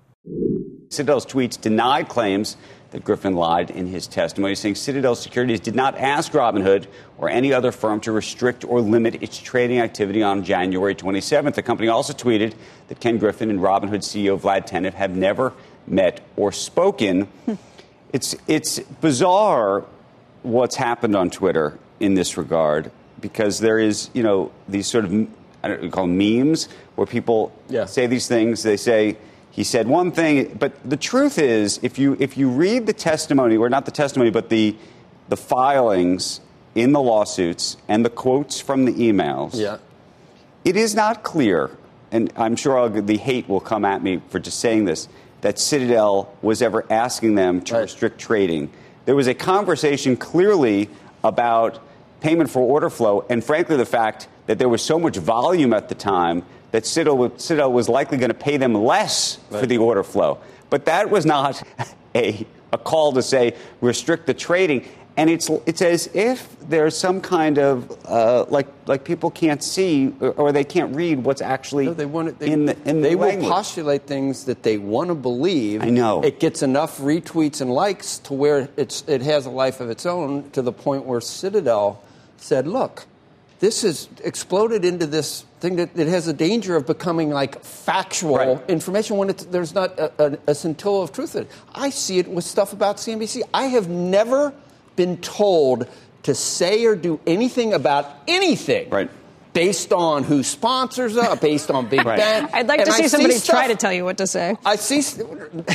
Citadel's 0.90 1.26
tweets 1.26 1.60
denied 1.60 2.10
claims 2.10 2.58
that 2.92 3.06
Griffin 3.06 3.36
lied 3.36 3.72
in 3.72 3.88
his 3.88 4.06
testimony, 4.06 4.54
saying 4.54 4.76
Citadel 4.76 5.16
Securities 5.16 5.62
did 5.62 5.76
not 5.76 5.98
ask 5.98 6.34
Robinhood 6.34 6.88
or 7.18 7.30
any 7.30 7.54
other 7.54 7.72
firm 7.72 8.02
to 8.02 8.12
restrict 8.12 8.66
or 8.66 8.82
limit 8.82 9.24
its 9.24 9.38
trading 9.38 9.80
activity 9.80 10.22
on 10.22 10.44
January 10.44 10.94
27th. 10.94 11.56
The 11.56 11.64
company 11.64 11.88
also 11.88 12.14
tweeted 12.14 12.54
that 12.90 13.00
Ken 13.00 13.18
Griffin 13.18 13.50
and 13.50 13.60
Robinhood 13.60 14.02
CEO 14.02 14.38
Vlad 14.40 14.68
Tenev 14.68 14.94
have 14.94 15.16
never 15.16 15.54
met 15.88 16.20
or 16.36 16.52
spoken. 16.52 17.30
it's, 18.14 18.36
it's 18.48 18.80
bizarre 18.80 19.86
what's 20.44 20.76
happened 20.76 21.16
on 21.16 21.30
Twitter 21.30 21.80
in 22.02 22.14
this 22.14 22.38
regard 22.38 22.92
because 23.22 23.60
there 23.60 23.80
is, 23.80 24.10
you 24.14 24.24
know, 24.24 24.52
these 24.68 24.88
sort 24.88 25.06
of, 25.06 25.14
I 25.64 25.70
don't 25.70 25.82
know, 25.82 25.90
call 25.90 26.08
them 26.08 26.18
memes 26.18 26.68
where 26.96 27.08
people 27.08 27.54
yeah. 27.70 27.86
say 27.86 28.08
these 28.08 28.28
things. 28.28 28.64
They 28.64 28.76
say, 28.76 29.16
he 29.52 29.66
said 29.66 29.88
one 29.88 30.14
thing, 30.14 30.56
but 30.58 30.74
the 30.90 30.96
truth 30.96 31.38
is, 31.38 31.80
if 31.84 32.00
you 32.00 32.16
if 32.20 32.38
you 32.38 32.50
read 32.50 32.86
the 32.86 32.94
testimony, 32.94 33.58
or 33.58 33.70
not 33.70 33.86
the 33.86 33.92
testimony, 33.92 34.32
but 34.32 34.50
the 34.50 34.78
the 35.28 35.36
filings 35.36 36.40
in 36.74 36.94
the 36.94 37.02
lawsuits 37.02 37.76
and 37.90 38.06
the 38.06 38.10
quotes 38.10 38.62
from 38.62 38.86
the 38.86 38.94
emails, 38.94 39.54
yeah. 39.54 39.78
it 40.64 40.78
is 40.78 40.96
not 40.96 41.24
clear, 41.24 41.70
and 42.12 42.32
I'm 42.38 42.56
sure 42.56 42.80
I'll, 42.80 42.90
the 42.90 43.18
hate 43.18 43.50
will 43.50 43.60
come 43.60 43.84
at 43.84 44.02
me 44.02 44.22
for 44.30 44.40
just 44.40 44.60
saying 44.62 44.86
this, 44.86 45.10
that 45.42 45.60
Citadel 45.60 46.34
was 46.42 46.62
ever 46.62 46.86
asking 46.90 47.36
them 47.36 47.62
to 47.64 47.74
right. 47.74 47.82
restrict 47.82 48.20
trading. 48.20 48.72
There 49.04 49.18
was 49.18 49.28
a 49.28 49.34
conversation 49.34 50.16
clearly 50.16 50.90
about 51.26 51.80
payment 52.22 52.50
for 52.50 52.62
order 52.62 52.90
flow, 52.90 53.26
and 53.30 53.44
frankly, 53.44 53.76
the 53.76 53.86
fact 53.86 54.30
that 54.46 54.60
there 54.60 54.70
was 54.70 54.82
so 54.82 54.98
much 54.98 55.18
volume 55.18 55.74
at 55.74 55.90
the 55.90 55.96
time 55.96 56.46
that 56.72 56.86
Citadel, 56.86 57.72
was 57.72 57.90
likely 57.90 58.18
going 58.18 58.30
to 58.30 58.34
pay 58.34 58.58
them 58.58 58.74
less 58.74 59.40
right. 59.50 59.60
for 59.60 59.66
the 59.66 59.78
order 59.78 60.04
flow. 60.04 60.40
But 60.70 60.86
that 60.86 61.10
was 61.10 61.26
not 61.26 61.62
a, 62.16 62.46
a 62.72 62.78
call 62.78 63.14
to 63.14 63.22
say 63.22 63.56
restrict 63.82 64.26
the 64.26 64.34
trading. 64.34 64.88
And 65.18 65.30
it's, 65.30 65.50
it's 65.66 65.82
as 65.82 66.10
if 66.16 66.58
there's 66.62 66.98
some 66.98 67.20
kind 67.20 67.60
of 67.60 68.06
uh, 68.06 68.46
like 68.46 68.68
like 68.88 69.04
people 69.04 69.30
can't 69.30 69.62
see 69.62 70.14
or, 70.22 70.32
or, 70.32 70.52
they 70.52 70.64
can't 70.64 70.96
read 70.96 71.24
what's 71.24 71.42
actually 71.42 71.86
no, 71.86 71.94
they 71.94 72.06
want 72.06 72.40
they, 72.40 72.50
in 72.50 72.66
the 72.66 72.78
in 72.86 73.02
they 73.02 73.10
the 73.10 73.18
will 73.18 73.42
postulate 73.42 74.04
things 74.04 74.46
that 74.46 74.64
they 74.64 74.78
want 74.78 75.10
to 75.10 75.16
believe. 75.16 75.84
I 75.84 75.90
know 75.90 76.24
it 76.24 76.40
gets 76.40 76.64
enough 76.64 76.98
retweets 77.00 77.60
and 77.60 77.72
likes 77.72 78.20
to 78.20 78.34
where 78.34 78.70
it's 78.78 79.04
it 79.08 79.22
has 79.22 79.46
a 79.46 79.50
life 79.50 79.82
of 79.82 79.90
its 79.90 80.06
own 80.06 80.50
to 80.52 80.62
the 80.62 80.72
point 80.72 81.06
where 81.06 81.20
Citadel 81.20 82.02
said, 82.38 82.68
"Look, 82.68 83.06
this 83.62 83.84
has 83.84 84.10
exploded 84.24 84.84
into 84.84 85.06
this 85.06 85.46
thing 85.60 85.76
that 85.76 85.92
it 85.96 86.08
has 86.08 86.28
a 86.28 86.34
danger 86.34 86.76
of 86.76 86.88
becoming 86.88 87.30
like 87.30 87.64
factual 87.64 88.38
right. 88.38 88.70
information 88.70 89.18
when 89.18 89.28
there's 89.52 89.76
not 89.76 89.98
a, 90.00 90.12
a, 90.18 90.38
a, 90.48 90.56
scintilla 90.56 91.04
of 91.04 91.12
truth 91.12 91.36
in 91.36 91.44
it. 91.44 91.52
I 91.74 91.92
see 91.92 92.18
it 92.18 92.28
with 92.28 92.44
stuff 92.44 92.74
about 92.74 92.98
CNBC. 92.98 93.44
I 93.54 93.66
have 93.66 93.88
never 93.88 94.52
been 94.96 95.18
told 95.18 95.88
to 96.24 96.34
say 96.34 96.86
or 96.86 96.96
do 96.96 97.20
anything 97.28 97.74
about 97.74 98.12
anything. 98.28 98.90
Right. 98.90 99.12
Based 99.54 99.94
on 99.94 100.24
who 100.24 100.42
sponsors 100.42 101.16
it, 101.16 101.42
based 101.42 101.70
on 101.70 101.88
Big 101.88 102.04
right. 102.04 102.18
Ben. 102.18 102.50
I'd 102.54 102.68
like 102.68 102.80
and 102.80 102.88
to 102.88 102.94
see 102.94 103.04
I 103.04 103.08
somebody 103.08 103.36
see 103.36 103.52
try 103.52 103.68
to 103.68 103.76
tell 103.76 103.94
you 103.94 104.06
what 104.06 104.18
to 104.18 104.26
say. 104.26 104.56
I 104.66 104.78
see, 104.78 105.02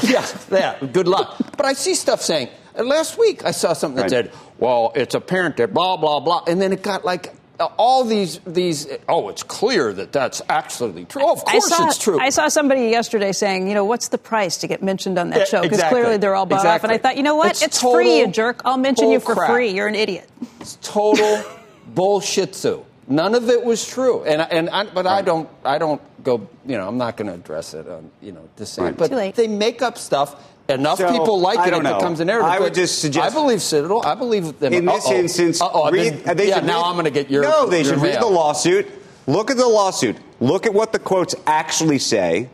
yeah, 0.03 0.27
yeah, 0.51 0.79
good 0.81 1.07
luck. 1.07 1.37
But 1.57 1.67
I 1.67 1.75
see 1.75 1.95
stuff 1.95 2.21
saying, 2.21 2.49
last 2.75 3.17
week 3.17 3.45
I 3.45 3.53
saw 3.53 3.75
something 3.75 3.97
that 3.97 4.03
right. 4.05 4.11
said, 4.11 4.33
well, 4.59 4.91
it's 4.97 5.15
apparent 5.15 5.59
that 5.59 5.73
blah, 5.73 5.97
blah, 5.99 6.19
blah. 6.19 6.43
And 6.49 6.61
then 6.61 6.73
it 6.73 6.83
got 6.83 7.05
like 7.05 7.35
all 7.61 8.05
these 8.05 8.39
these 8.47 8.87
oh 9.09 9.29
it's 9.29 9.43
clear 9.43 9.93
that 9.93 10.13
that's 10.13 10.43
absolutely 10.49 11.05
true. 11.05 11.23
Oh, 11.25 11.33
of 11.33 11.45
course 11.45 11.69
saw, 11.69 11.87
it's 11.87 11.99
true. 11.99 12.19
I 12.21 12.31
saw 12.31 12.49
somebody 12.49 12.89
yesterday 12.89 13.33
saying 13.33 13.69
you 13.69 13.75
know 13.75 13.85
what's 13.85 14.09
the 14.09 14.19
price 14.19 14.59
to 14.59 14.67
get 14.67 14.83
mentioned 14.83 15.19
on 15.19 15.31
that 15.31 15.39
yeah, 15.39 15.45
show? 15.45 15.63
Because 15.63 15.79
exactly. 15.79 16.01
clearly 16.01 16.19
they're 16.19 16.35
all 16.35 16.47
bought 16.47 16.61
exactly. 16.61 16.77
off 16.77 16.85
and 16.85 16.93
i 16.93 16.99
thought 16.99 17.17
you 17.17 17.23
know 17.23 17.37
what? 17.37 17.53
It's, 17.53 17.63
it's 17.63 17.81
total, 17.81 17.95
free 17.95 18.19
you 18.19 18.27
jerk. 18.29 18.63
I'll 18.65 18.77
mention 18.77 19.11
you 19.11 19.21
for 19.21 19.35
crap. 19.35 19.51
free. 19.51 19.71
You're 19.71 19.89
an 19.89 19.95
idiot. 19.95 20.29
It's 20.61 20.77
total 20.83 21.43
bullshit 21.95 22.55
So 22.55 22.87
none 23.09 23.35
of 23.35 23.49
it 23.49 23.65
was 23.65 23.87
true. 23.87 24.25
And 24.25 24.41
and 24.43 24.71
I, 24.71 24.85
but 24.85 25.07
i 25.07 25.23
don't 25.23 25.49
i 25.65 25.79
don't 25.79 26.03
go 26.23 26.49
you 26.67 26.77
know 26.77 26.89
i'm 26.89 26.99
not 26.99 27.17
going 27.17 27.29
to 27.29 27.35
address 27.35 27.73
it 27.73 27.89
on 27.89 28.11
you 28.21 28.33
know 28.33 28.49
to 28.57 28.67
say 28.67 28.83
right. 28.83 28.97
but 28.97 29.35
they 29.35 29.47
make 29.47 29.81
up 29.81 29.97
stuff 29.97 30.35
Enough 30.69 30.99
so, 30.99 31.13
people 31.13 31.41
like 31.41 31.67
it, 31.67 31.73
it 31.73 31.83
becomes 31.83 32.19
a 32.19 32.25
narrative. 32.25 32.51
I 32.51 32.59
would 32.59 32.75
just 32.75 33.01
suggest. 33.01 33.31
I 33.31 33.33
believe 33.33 33.63
Citadel. 33.63 34.05
I 34.05 34.17
believe 34.17 34.59
them. 34.59 34.73
In 34.73 34.85
this 34.85 35.07
Uh-oh. 35.07 35.15
instance, 35.15 35.61
Uh-oh, 35.61 35.91
read, 35.93 36.25
been, 36.25 36.49
yeah, 36.49 36.59
now 36.61 36.83
read, 36.83 36.87
I'm 36.87 36.95
going 36.95 37.05
to 37.05 37.11
get 37.11 37.31
your. 37.31 37.43
No, 37.43 37.67
they 37.67 37.79
your 37.79 37.95
should 37.95 38.03
mail. 38.03 38.13
read 38.13 38.23
the 38.23 38.27
lawsuit. 38.27 38.89
Look 39.29 39.51
at 39.51 39.57
the 39.57 39.69
lawsuit. 39.69 40.17
Look 40.41 40.67
at 40.67 40.75
what 40.75 40.93
the 40.93 40.99
quotes 40.99 41.35
actually 41.47 42.01
say. 42.01 42.49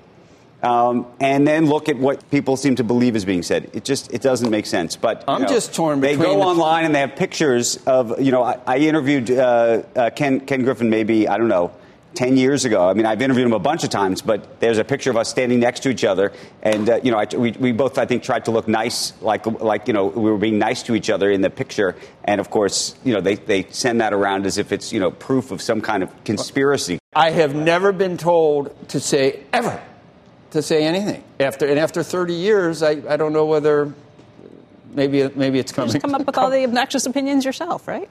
Um, 0.62 1.07
and 1.21 1.47
then 1.47 1.66
look 1.66 1.88
at 1.88 1.97
what 1.97 2.31
people 2.31 2.57
seem 2.57 2.76
to 2.76 2.85
believe 2.85 3.16
is 3.16 3.25
being 3.25 3.42
said. 3.42 3.71
It 3.73 3.85
just 3.85 4.12
it 4.12 4.23
doesn't 4.23 4.49
make 4.49 4.66
sense. 4.66 4.95
But 4.95 5.25
I'm 5.26 5.42
know, 5.42 5.49
just 5.49 5.75
torn. 5.75 6.00
They 6.00 6.16
go 6.16 6.35
the 6.35 6.40
online 6.40 6.85
and 6.85 6.95
they 6.95 7.00
have 7.00 7.16
pictures 7.16 7.78
of 7.85 8.21
you 8.21 8.31
know 8.31 8.45
I, 8.45 8.59
I 8.66 8.78
interviewed 8.78 9.31
uh, 9.31 9.83
uh, 9.97 10.11
Ken 10.11 10.38
Ken 10.40 10.62
Griffin 10.62 10.88
maybe 10.88 11.26
I 11.26 11.37
don't 11.37 11.49
know 11.49 11.73
10 12.14 12.37
years 12.37 12.64
ago. 12.64 12.88
I 12.88 12.95
mean, 12.95 13.07
I've 13.07 13.23
interviewed 13.23 13.47
him 13.47 13.52
a 13.52 13.59
bunch 13.59 13.85
of 13.85 13.90
times, 13.90 14.23
but 14.23 14.61
there's 14.61 14.78
a 14.78 14.85
picture 14.85 15.11
of 15.11 15.16
us 15.16 15.28
standing 15.28 15.61
next 15.61 15.81
to 15.81 15.88
each 15.88 16.04
other. 16.04 16.33
And, 16.62 16.88
uh, 16.88 17.00
you 17.02 17.11
know, 17.11 17.19
I, 17.19 17.26
we, 17.37 17.52
we 17.52 17.73
both, 17.73 17.99
I 17.99 18.07
think, 18.07 18.23
tried 18.23 18.45
to 18.47 18.50
look 18.50 18.69
nice, 18.69 19.12
like, 19.23 19.47
like, 19.47 19.88
you 19.88 19.95
know, 19.95 20.07
we 20.07 20.31
were 20.31 20.38
being 20.38 20.59
nice 20.59 20.83
to 20.85 20.95
each 20.95 21.11
other 21.11 21.31
in 21.31 21.40
the 21.40 21.50
picture. 21.50 21.97
And, 22.25 22.40
of 22.40 22.50
course, 22.50 22.95
you 23.04 23.14
know, 23.14 23.21
they, 23.21 23.37
they 23.37 23.64
send 23.71 24.00
that 24.00 24.12
around 24.12 24.47
as 24.47 24.59
if 24.59 24.73
it's, 24.73 24.92
you 24.92 25.00
know, 25.00 25.11
proof 25.11 25.50
of 25.50 25.62
some 25.62 25.81
kind 25.81 26.02
of 26.02 26.25
conspiracy. 26.25 26.99
I 27.14 27.31
have 27.31 27.54
never 27.54 27.92
been 27.92 28.16
told 28.16 28.88
to 28.88 29.00
say, 29.00 29.42
ever, 29.52 29.83
to 30.50 30.62
say 30.62 30.85
anything. 30.85 31.25
After, 31.40 31.66
and 31.66 31.78
after 31.78 32.02
30 32.02 32.35
years, 32.35 32.83
I, 32.83 32.90
I 33.09 33.16
don't 33.16 33.33
know 33.33 33.47
whether 33.47 33.92
maybe, 34.92 35.28
maybe 35.35 35.59
it's 35.59 35.73
coming. 35.73 35.92
Just 35.92 36.02
come 36.02 36.14
up 36.14 36.26
with 36.26 36.38
all 36.38 36.50
the 36.50 36.64
obnoxious 36.64 37.07
opinions 37.07 37.45
yourself, 37.45 37.88
right? 37.88 38.09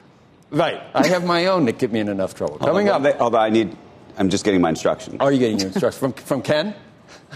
Right. 0.52 0.82
I 0.94 1.06
have 1.06 1.24
my 1.24 1.46
own 1.46 1.64
that 1.64 1.78
get 1.78 1.90
me 1.90 2.00
in 2.00 2.08
enough 2.08 2.34
trouble. 2.34 2.58
Coming 2.58 2.90
although, 2.90 3.08
up. 3.08 3.20
Although 3.20 3.38
I 3.38 3.48
need 3.48 3.74
I'm 4.16 4.28
just 4.28 4.44
getting 4.44 4.60
my 4.60 4.70
instructions. 4.70 5.16
Are 5.20 5.32
you 5.32 5.38
getting 5.38 5.58
your 5.58 5.68
instructions 5.68 5.98
from 5.98 6.12
from 6.12 6.42
Ken? 6.42 6.74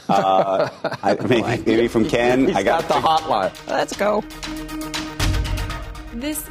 Uh, 0.08 0.68
I, 1.02 1.14
maybe, 1.14 1.62
maybe, 1.64 1.88
from 1.88 2.08
Ken. 2.08 2.46
He's 2.46 2.56
I 2.56 2.62
got, 2.62 2.86
got 2.88 3.02
the 3.02 3.08
hotline. 3.08 3.68
Let's 3.68 3.96
go. 3.96 4.22
This 6.16 6.48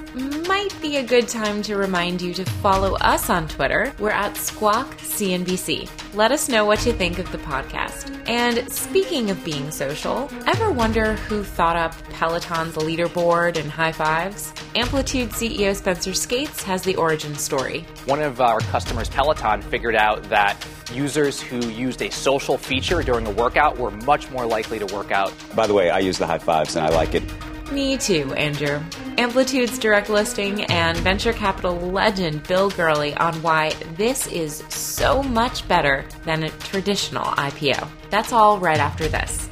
might 0.47 0.79
be 0.79 0.97
a 0.97 1.03
good 1.03 1.27
time 1.27 1.63
to 1.63 1.75
remind 1.75 2.21
you 2.21 2.35
to 2.35 2.45
follow 2.45 2.97
us 2.97 3.31
on 3.31 3.47
Twitter. 3.47 3.91
We're 3.97 4.11
at 4.11 4.37
Squawk 4.37 4.95
CNBC. 4.97 5.89
Let 6.13 6.31
us 6.31 6.47
know 6.47 6.65
what 6.65 6.85
you 6.85 6.93
think 6.93 7.17
of 7.17 7.31
the 7.31 7.39
podcast. 7.39 8.15
And 8.29 8.71
speaking 8.71 9.31
of 9.31 9.43
being 9.43 9.71
social, 9.71 10.29
ever 10.45 10.69
wonder 10.69 11.13
who 11.13 11.43
thought 11.43 11.75
up 11.75 11.95
Peloton's 12.11 12.75
leaderboard 12.75 13.57
and 13.57 13.71
high 13.71 13.91
fives? 13.91 14.53
Amplitude 14.75 15.31
CEO 15.31 15.75
Spencer 15.75 16.13
Skates 16.13 16.61
has 16.61 16.83
the 16.83 16.95
origin 16.95 17.33
story. 17.33 17.87
One 18.05 18.21
of 18.21 18.39
our 18.41 18.59
customers, 18.59 19.09
Peloton, 19.09 19.63
figured 19.63 19.95
out 19.95 20.21
that 20.29 20.63
users 20.93 21.41
who 21.41 21.57
used 21.69 22.03
a 22.03 22.11
social 22.11 22.59
feature 22.59 23.01
during 23.01 23.25
a 23.25 23.31
workout 23.31 23.79
were 23.79 23.89
much 23.89 24.29
more 24.29 24.45
likely 24.45 24.77
to 24.77 24.85
work 24.93 25.11
out. 25.11 25.33
By 25.55 25.65
the 25.65 25.73
way, 25.73 25.89
I 25.89 25.97
use 25.97 26.19
the 26.19 26.27
high 26.27 26.37
fives 26.37 26.75
and 26.75 26.85
I 26.85 26.89
like 26.89 27.15
it. 27.15 27.23
Me 27.71 27.97
too, 27.97 28.31
Andrew. 28.33 28.79
Amplitude's 29.17 29.79
direct 29.79 30.09
listing 30.09 30.63
and 30.65 30.97
venture 30.99 31.33
capital 31.33 31.75
legend 31.75 32.47
Bill 32.47 32.69
Gurley 32.69 33.15
on 33.15 33.33
why 33.41 33.71
this 33.95 34.27
is 34.27 34.63
so 34.69 35.23
much 35.23 35.67
better 35.67 36.05
than 36.25 36.43
a 36.43 36.49
traditional 36.49 37.23
IPO. 37.23 37.87
That's 38.11 38.31
all 38.31 38.59
right 38.59 38.77
after 38.79 39.07
this. 39.07 39.49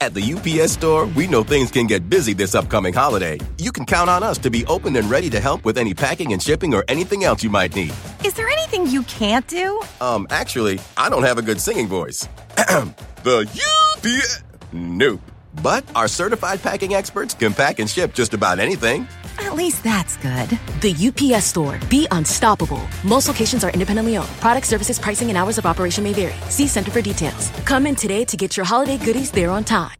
At 0.00 0.14
the 0.14 0.34
UPS 0.34 0.72
store, 0.72 1.06
we 1.06 1.28
know 1.28 1.44
things 1.44 1.70
can 1.70 1.86
get 1.86 2.08
busy 2.10 2.32
this 2.32 2.56
upcoming 2.56 2.92
holiday. 2.92 3.38
You 3.58 3.70
can 3.70 3.84
count 3.84 4.10
on 4.10 4.24
us 4.24 4.36
to 4.38 4.50
be 4.50 4.66
open 4.66 4.96
and 4.96 5.08
ready 5.08 5.30
to 5.30 5.38
help 5.38 5.64
with 5.64 5.78
any 5.78 5.94
packing 5.94 6.32
and 6.32 6.42
shipping 6.42 6.74
or 6.74 6.84
anything 6.88 7.22
else 7.22 7.44
you 7.44 7.50
might 7.50 7.76
need. 7.76 7.94
Is 8.24 8.34
there 8.34 8.48
anything 8.48 8.88
you 8.88 9.04
can't 9.04 9.46
do? 9.46 9.80
Um, 10.00 10.26
actually, 10.30 10.80
I 10.96 11.08
don't 11.08 11.22
have 11.22 11.38
a 11.38 11.42
good 11.42 11.60
singing 11.60 11.86
voice. 11.86 12.28
the 12.56 13.48
UPS. 13.94 14.42
Nope. 14.72 15.20
But 15.62 15.84
our 15.94 16.08
certified 16.08 16.62
packing 16.62 16.94
experts 16.94 17.34
can 17.34 17.52
pack 17.52 17.78
and 17.80 17.90
ship 17.90 18.14
just 18.14 18.32
about 18.32 18.58
anything. 18.58 19.08
At 19.38 19.54
least 19.54 19.82
that's 19.82 20.16
good. 20.18 20.48
The 20.80 20.94
UPS 21.08 21.46
store. 21.46 21.78
Be 21.88 22.06
unstoppable. 22.10 22.80
Most 23.04 23.28
locations 23.28 23.64
are 23.64 23.70
independently 23.70 24.16
owned. 24.16 24.28
Product 24.40 24.66
services, 24.66 24.98
pricing, 24.98 25.28
and 25.28 25.36
hours 25.36 25.58
of 25.58 25.66
operation 25.66 26.04
may 26.04 26.12
vary. 26.12 26.34
See 26.48 26.68
Center 26.68 26.90
for 26.90 27.02
details. 27.02 27.50
Come 27.64 27.86
in 27.86 27.96
today 27.96 28.24
to 28.26 28.36
get 28.36 28.56
your 28.56 28.64
holiday 28.64 28.98
goodies 28.98 29.30
there 29.30 29.50
on 29.50 29.64
time. 29.64 29.96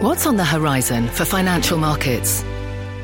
What's 0.00 0.26
on 0.26 0.36
the 0.36 0.44
horizon 0.44 1.08
for 1.08 1.24
financial 1.24 1.76
markets? 1.76 2.44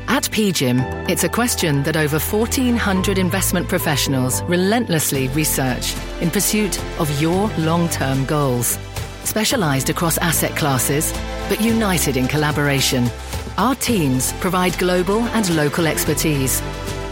At 0.07 0.23
PGIM, 0.23 1.09
it's 1.09 1.23
a 1.23 1.29
question 1.29 1.83
that 1.83 1.97
over 1.97 2.19
1,400 2.19 3.17
investment 3.17 3.67
professionals 3.67 4.43
relentlessly 4.43 5.27
research 5.29 5.93
in 6.21 6.29
pursuit 6.29 6.79
of 6.99 7.21
your 7.21 7.49
long 7.57 7.89
term 7.89 8.23
goals. 8.25 8.77
Specialized 9.25 9.89
across 9.89 10.17
asset 10.19 10.55
classes, 10.55 11.11
but 11.49 11.61
united 11.61 12.17
in 12.17 12.27
collaboration. 12.27 13.09
Our 13.57 13.75
teams 13.75 14.33
provide 14.33 14.77
global 14.77 15.21
and 15.35 15.55
local 15.55 15.87
expertise. 15.87 16.61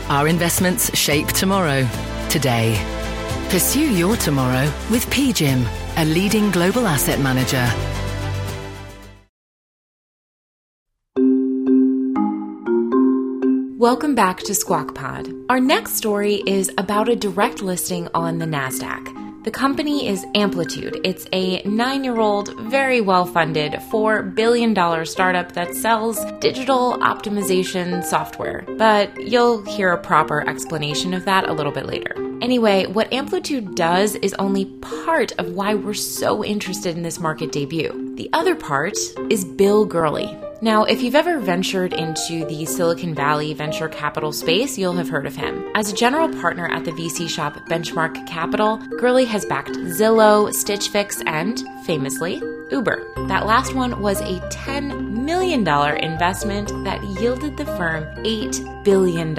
Our 0.09 0.27
investments 0.27 0.95
shape 0.97 1.27
tomorrow, 1.27 1.87
today. 2.29 2.77
Pursue 3.49 3.91
your 3.93 4.15
tomorrow 4.17 4.65
with 4.89 5.05
PGIM, 5.07 5.67
a 5.97 6.05
leading 6.05 6.51
global 6.51 6.87
asset 6.87 7.19
manager. 7.19 7.71
Welcome 13.83 14.15
back 14.15 14.39
to 14.43 14.55
Squawk 14.55 14.95
Pod. 14.95 15.27
Our 15.49 15.59
next 15.59 15.97
story 15.97 16.41
is 16.47 16.71
about 16.77 17.09
a 17.09 17.17
direct 17.17 17.61
listing 17.61 18.07
on 18.13 18.37
the 18.37 18.45
NASDAQ. 18.45 19.12
The 19.43 19.51
company 19.51 20.07
is 20.07 20.25
Amplitude. 20.35 21.01
It's 21.03 21.27
a 21.33 21.61
nine 21.63 22.05
year 22.05 22.17
old, 22.17 22.57
very 22.61 23.01
well 23.01 23.25
funded, 23.25 23.73
$4 23.73 24.33
billion 24.33 24.73
startup 25.05 25.51
that 25.51 25.75
sells 25.75 26.23
digital 26.39 26.97
optimization 26.99 28.05
software. 28.05 28.63
But 28.77 29.19
you'll 29.21 29.65
hear 29.65 29.91
a 29.91 29.97
proper 29.97 30.47
explanation 30.47 31.13
of 31.13 31.25
that 31.25 31.49
a 31.49 31.53
little 31.53 31.73
bit 31.73 31.87
later. 31.87 32.15
Anyway, 32.41 32.85
what 32.85 33.11
Amplitude 33.11 33.75
does 33.75 34.15
is 34.15 34.33
only 34.35 34.63
part 34.63 35.33
of 35.33 35.49
why 35.49 35.73
we're 35.75 35.93
so 35.93 36.41
interested 36.41 36.95
in 36.95 37.03
this 37.03 37.19
market 37.19 37.51
debut. 37.51 38.13
The 38.15 38.29
other 38.31 38.55
part 38.55 38.95
is 39.29 39.43
Bill 39.43 39.83
Gurley. 39.83 40.37
Now, 40.63 40.85
if 40.85 41.01
you've 41.01 41.13
ever 41.13 41.39
ventured 41.39 41.91
into 41.91 42.45
the 42.45 42.63
Silicon 42.63 43.13
Valley 43.13 43.53
venture 43.53 43.89
capital 43.89 44.31
space, 44.31 44.77
you'll 44.77 44.93
have 44.93 45.09
heard 45.09 45.25
of 45.25 45.35
him. 45.35 45.69
As 45.75 45.91
a 45.91 45.93
general 45.93 46.29
partner 46.39 46.71
at 46.71 46.85
the 46.85 46.91
VC 46.91 47.27
shop 47.27 47.57
Benchmark 47.67 48.25
Capital, 48.27 48.77
Gurley 48.97 49.25
has 49.25 49.43
backed 49.43 49.71
Zillow, 49.71 50.53
Stitch 50.53 50.87
Fix, 50.87 51.21
and, 51.25 51.61
famously, 51.85 52.41
Uber. 52.71 53.27
That 53.27 53.45
last 53.45 53.75
one 53.75 53.99
was 53.99 54.21
a 54.21 54.39
$10 54.51 55.11
million 55.11 55.67
investment 55.67 56.69
that 56.85 57.03
yielded 57.19 57.57
the 57.57 57.65
firm 57.65 58.05
$8 58.23 58.85
billion. 58.85 59.35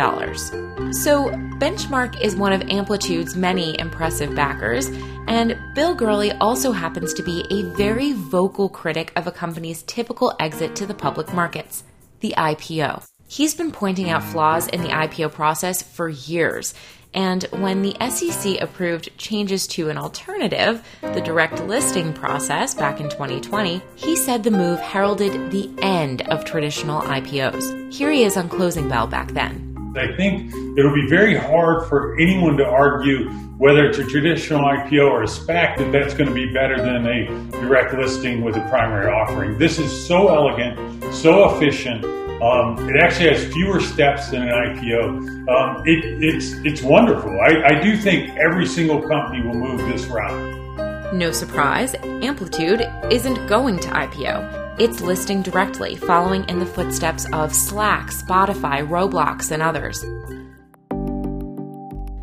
So, 1.02 1.28
Benchmark 1.58 2.20
is 2.20 2.36
one 2.36 2.52
of 2.52 2.62
Amplitude's 2.70 3.34
many 3.34 3.78
impressive 3.80 4.32
backers, 4.36 4.86
and 5.26 5.58
Bill 5.74 5.92
Gurley 5.92 6.30
also 6.32 6.70
happens 6.70 7.12
to 7.14 7.22
be 7.24 7.44
a 7.50 7.62
very 7.74 8.12
vocal 8.12 8.68
critic 8.68 9.12
of 9.16 9.26
a 9.26 9.32
company's 9.32 9.82
typical 9.82 10.32
exit 10.38 10.76
to 10.76 10.86
the 10.86 10.94
public 10.94 11.34
markets, 11.34 11.82
the 12.20 12.32
IPO. 12.38 13.04
He's 13.26 13.56
been 13.56 13.72
pointing 13.72 14.08
out 14.08 14.22
flaws 14.22 14.68
in 14.68 14.82
the 14.82 14.90
IPO 14.90 15.32
process 15.32 15.82
for 15.82 16.08
years. 16.08 16.74
And 17.12 17.42
when 17.50 17.82
the 17.82 17.96
SEC 18.08 18.60
approved 18.60 19.18
changes 19.18 19.66
to 19.68 19.88
an 19.88 19.98
alternative, 19.98 20.86
the 21.00 21.20
direct 21.20 21.60
listing 21.64 22.12
process 22.12 22.72
back 22.72 23.00
in 23.00 23.08
2020, 23.10 23.82
he 23.96 24.14
said 24.14 24.44
the 24.44 24.50
move 24.52 24.78
heralded 24.78 25.50
the 25.50 25.68
end 25.82 26.22
of 26.28 26.44
traditional 26.44 27.02
IPOs. 27.02 27.92
Here 27.92 28.12
he 28.12 28.22
is 28.22 28.36
on 28.36 28.48
Closing 28.48 28.88
Bell 28.88 29.08
back 29.08 29.32
then. 29.32 29.73
I 29.96 30.14
think 30.16 30.52
it'll 30.76 30.94
be 30.94 31.08
very 31.08 31.36
hard 31.36 31.88
for 31.88 32.16
anyone 32.18 32.56
to 32.56 32.66
argue 32.66 33.30
whether 33.58 33.84
it's 33.84 33.98
a 33.98 34.04
traditional 34.04 34.60
IPO 34.60 35.08
or 35.08 35.22
a 35.22 35.26
SPAC 35.26 35.78
that 35.78 35.92
that's 35.92 36.14
going 36.14 36.28
to 36.28 36.34
be 36.34 36.52
better 36.52 36.76
than 36.76 37.06
a 37.06 37.26
direct 37.52 37.94
listing 37.94 38.42
with 38.42 38.56
a 38.56 38.68
primary 38.68 39.10
offering. 39.10 39.56
This 39.58 39.78
is 39.78 40.06
so 40.06 40.28
elegant, 40.28 41.14
so 41.14 41.54
efficient. 41.54 42.04
Um, 42.42 42.76
it 42.88 43.00
actually 43.00 43.28
has 43.28 43.44
fewer 43.52 43.80
steps 43.80 44.30
than 44.30 44.42
an 44.42 44.48
IPO. 44.48 45.48
Um, 45.48 45.82
it, 45.86 46.22
it's 46.22 46.52
it's 46.64 46.82
wonderful. 46.82 47.30
I, 47.40 47.76
I 47.76 47.80
do 47.80 47.96
think 47.96 48.36
every 48.36 48.66
single 48.66 49.00
company 49.00 49.46
will 49.46 49.54
move 49.54 49.78
this 49.88 50.06
route. 50.06 51.14
No 51.14 51.30
surprise, 51.30 51.94
Amplitude 52.02 52.90
isn't 53.10 53.46
going 53.46 53.78
to 53.78 53.88
IPO. 53.88 54.63
It's 54.76 55.00
listing 55.00 55.40
directly, 55.42 55.94
following 55.94 56.48
in 56.48 56.58
the 56.58 56.66
footsteps 56.66 57.26
of 57.32 57.54
Slack, 57.54 58.10
Spotify, 58.10 58.84
Roblox, 58.84 59.52
and 59.52 59.62
others. 59.62 60.00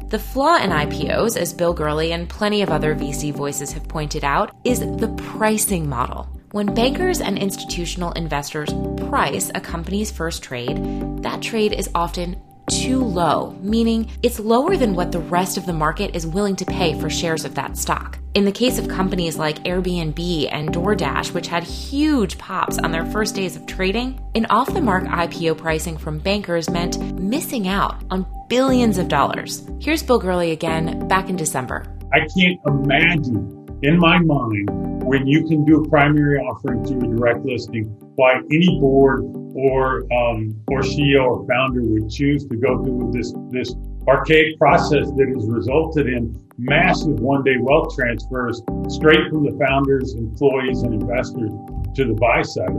The 0.10 0.20
flaw 0.20 0.58
in 0.58 0.72
IPOs, 0.72 1.38
as 1.38 1.53
Bill 1.53 1.72
Gurley 1.74 2.12
and 2.12 2.27
plenty 2.27 2.62
of 2.62 2.70
other 2.70 2.93
VC 2.93 3.34
voices 3.34 3.72
have 3.72 3.88
pointed 3.88 4.25
out, 4.25 4.53
is 4.65 4.81
the 4.81 5.08
pricing 5.17 5.88
model. 5.88 6.27
When 6.51 6.74
bankers 6.74 7.22
and 7.22 7.38
institutional 7.38 8.12
investors 8.12 8.74
price 9.08 9.50
a 9.55 9.62
company's 9.62 10.12
first 10.12 10.43
trade, 10.43 10.77
that 11.23 11.41
trade 11.41 11.71
is 11.71 11.89
often 11.95 12.36
too 12.71 13.03
low, 13.03 13.55
meaning 13.62 14.10
it's 14.23 14.39
lower 14.39 14.77
than 14.77 14.95
what 14.95 15.12
the 15.12 15.19
rest 15.19 15.57
of 15.57 15.65
the 15.65 15.73
market 15.73 16.15
is 16.15 16.25
willing 16.25 16.55
to 16.55 16.65
pay 16.65 16.97
for 16.99 17.10
shares 17.10 17.43
of 17.43 17.53
that 17.55 17.77
stock. 17.77 18.17
In 18.34 18.45
the 18.45 18.51
case 18.51 18.79
of 18.79 18.88
companies 18.88 19.38
like 19.38 19.63
Airbnb 19.65 20.47
and 20.51 20.69
DoorDash, 20.69 21.34
which 21.34 21.47
had 21.47 21.63
huge 21.63 22.38
pops 22.38 22.77
on 22.77 22.91
their 22.91 23.05
first 23.07 23.36
days 23.36 23.57
of 23.57 23.65
trading, 23.65 24.19
an 24.36 24.45
off 24.45 24.73
the 24.73 24.79
mark 24.79 25.03
IPO 25.03 25.57
pricing 25.57 25.97
from 25.97 26.17
bankers 26.19 26.69
meant 26.69 26.97
missing 27.19 27.67
out 27.67 28.01
on 28.10 28.25
billions 28.47 28.97
of 28.97 29.10
dollars. 29.10 29.67
Here's 29.81 30.01
Bill 30.01 30.19
Gurley 30.19 30.51
again 30.51 31.07
back 31.10 31.29
in 31.29 31.36
December. 31.36 31.86
I 32.13 32.19
can't 32.19 32.60
imagine 32.65 33.79
in 33.84 33.99
my 33.99 34.19
mind 34.19 34.69
when 35.03 35.27
you 35.27 35.45
can 35.45 35.65
do 35.65 35.84
a 35.84 35.89
primary 35.89 36.39
offering 36.39 36.86
through 36.86 36.99
a 36.99 37.15
direct 37.17 37.43
listing 37.43 37.93
why 38.15 38.38
any 38.52 38.80
board 38.80 39.24
or 39.56 40.02
um, 40.13 40.56
or 40.69 40.82
CEO 40.82 41.26
or 41.26 41.47
founder 41.47 41.82
would 41.82 42.10
choose 42.10 42.45
to 42.45 42.56
go 42.56 42.84
through 42.84 43.12
this 43.13 43.34
this 43.50 43.76
archaic 44.08 44.58
process 44.58 45.08
that 45.12 45.32
has 45.36 45.47
resulted 45.47 46.08
in 46.08 46.36
massive 46.58 47.19
one-day 47.19 47.58
wealth 47.60 47.95
transfers 47.95 48.62
straight 48.88 49.30
from 49.30 49.45
the 49.45 49.65
founders, 49.65 50.13
employees, 50.15 50.82
and 50.82 50.93
investors 50.93 51.52
to 51.95 52.06
the 52.06 52.13
buy 52.13 52.41
side. 52.41 52.69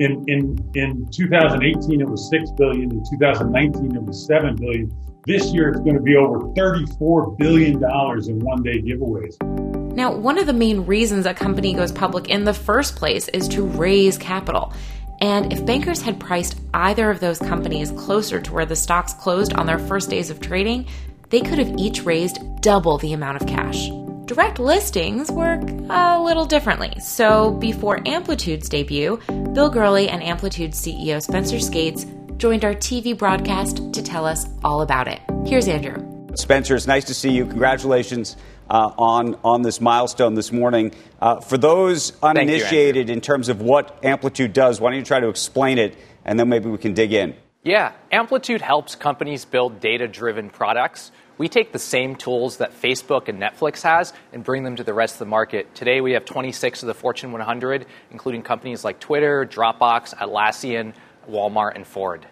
In 0.00 0.24
in 0.28 0.58
in 0.74 1.08
2018, 1.10 2.00
it 2.00 2.08
was 2.08 2.28
six 2.28 2.50
billion. 2.56 2.90
In 2.90 3.04
2019, 3.10 3.96
it 3.96 4.02
was 4.02 4.26
seven 4.26 4.56
billion. 4.56 4.92
This 5.26 5.52
year, 5.54 5.70
it's 5.70 5.80
going 5.80 5.96
to 5.96 6.02
be 6.02 6.16
over 6.16 6.52
34 6.54 7.36
billion 7.36 7.80
dollars 7.80 8.28
in 8.28 8.38
one-day 8.40 8.82
giveaways. 8.82 9.63
Now, 9.94 10.12
one 10.12 10.38
of 10.38 10.46
the 10.46 10.52
main 10.52 10.86
reasons 10.86 11.24
a 11.24 11.32
company 11.32 11.72
goes 11.72 11.92
public 11.92 12.28
in 12.28 12.42
the 12.42 12.52
first 12.52 12.96
place 12.96 13.28
is 13.28 13.46
to 13.48 13.62
raise 13.62 14.18
capital. 14.18 14.72
And 15.20 15.52
if 15.52 15.64
bankers 15.64 16.02
had 16.02 16.18
priced 16.18 16.58
either 16.74 17.10
of 17.10 17.20
those 17.20 17.38
companies 17.38 17.92
closer 17.92 18.40
to 18.40 18.52
where 18.52 18.66
the 18.66 18.74
stocks 18.74 19.12
closed 19.12 19.52
on 19.52 19.66
their 19.66 19.78
first 19.78 20.10
days 20.10 20.30
of 20.30 20.40
trading, 20.40 20.88
they 21.30 21.40
could 21.40 21.60
have 21.60 21.78
each 21.78 22.02
raised 22.02 22.40
double 22.60 22.98
the 22.98 23.12
amount 23.12 23.40
of 23.40 23.46
cash. 23.46 23.88
Direct 24.24 24.58
listings 24.58 25.30
work 25.30 25.62
a 25.88 26.20
little 26.20 26.44
differently. 26.44 26.98
So, 26.98 27.52
before 27.52 28.00
Amplitude's 28.04 28.68
debut, 28.68 29.20
Bill 29.52 29.70
Gurley 29.70 30.08
and 30.08 30.24
Amplitude 30.24 30.72
CEO 30.72 31.22
Spencer 31.22 31.60
Skates 31.60 32.04
joined 32.36 32.64
our 32.64 32.74
TV 32.74 33.16
broadcast 33.16 33.92
to 33.92 34.02
tell 34.02 34.26
us 34.26 34.46
all 34.64 34.82
about 34.82 35.06
it. 35.06 35.20
Here's 35.46 35.68
Andrew. 35.68 36.04
Spencer, 36.36 36.74
it's 36.74 36.88
nice 36.88 37.04
to 37.04 37.14
see 37.14 37.30
you. 37.30 37.46
Congratulations 37.46 38.36
uh, 38.68 38.92
on, 38.98 39.36
on 39.44 39.62
this 39.62 39.80
milestone 39.80 40.34
this 40.34 40.52
morning. 40.52 40.92
Uh, 41.20 41.40
for 41.40 41.58
those 41.58 42.12
uninitiated 42.22 43.08
you, 43.08 43.14
in 43.14 43.20
terms 43.20 43.48
of 43.48 43.60
what 43.60 44.04
Amplitude 44.04 44.52
does, 44.52 44.80
why 44.80 44.90
don't 44.90 44.98
you 44.98 45.04
try 45.04 45.20
to 45.20 45.28
explain 45.28 45.78
it, 45.78 45.96
and 46.24 46.38
then 46.38 46.48
maybe 46.48 46.68
we 46.68 46.78
can 46.78 46.94
dig 46.94 47.12
in. 47.12 47.34
Yeah, 47.62 47.92
Amplitude 48.12 48.60
helps 48.60 48.94
companies 48.94 49.44
build 49.44 49.80
data 49.80 50.06
driven 50.06 50.50
products. 50.50 51.10
We 51.36 51.48
take 51.48 51.72
the 51.72 51.78
same 51.78 52.14
tools 52.14 52.58
that 52.58 52.80
Facebook 52.80 53.28
and 53.28 53.40
Netflix 53.40 53.82
has 53.82 54.12
and 54.32 54.44
bring 54.44 54.62
them 54.62 54.76
to 54.76 54.84
the 54.84 54.94
rest 54.94 55.14
of 55.14 55.18
the 55.20 55.26
market. 55.26 55.74
Today 55.74 56.00
we 56.00 56.12
have 56.12 56.24
26 56.24 56.82
of 56.82 56.86
the 56.86 56.94
Fortune 56.94 57.32
100, 57.32 57.86
including 58.12 58.42
companies 58.42 58.84
like 58.84 59.00
Twitter, 59.00 59.44
Dropbox, 59.44 60.14
Atlassian, 60.14 60.92
Walmart, 61.28 61.74
and 61.74 61.86
Ford. 61.86 62.26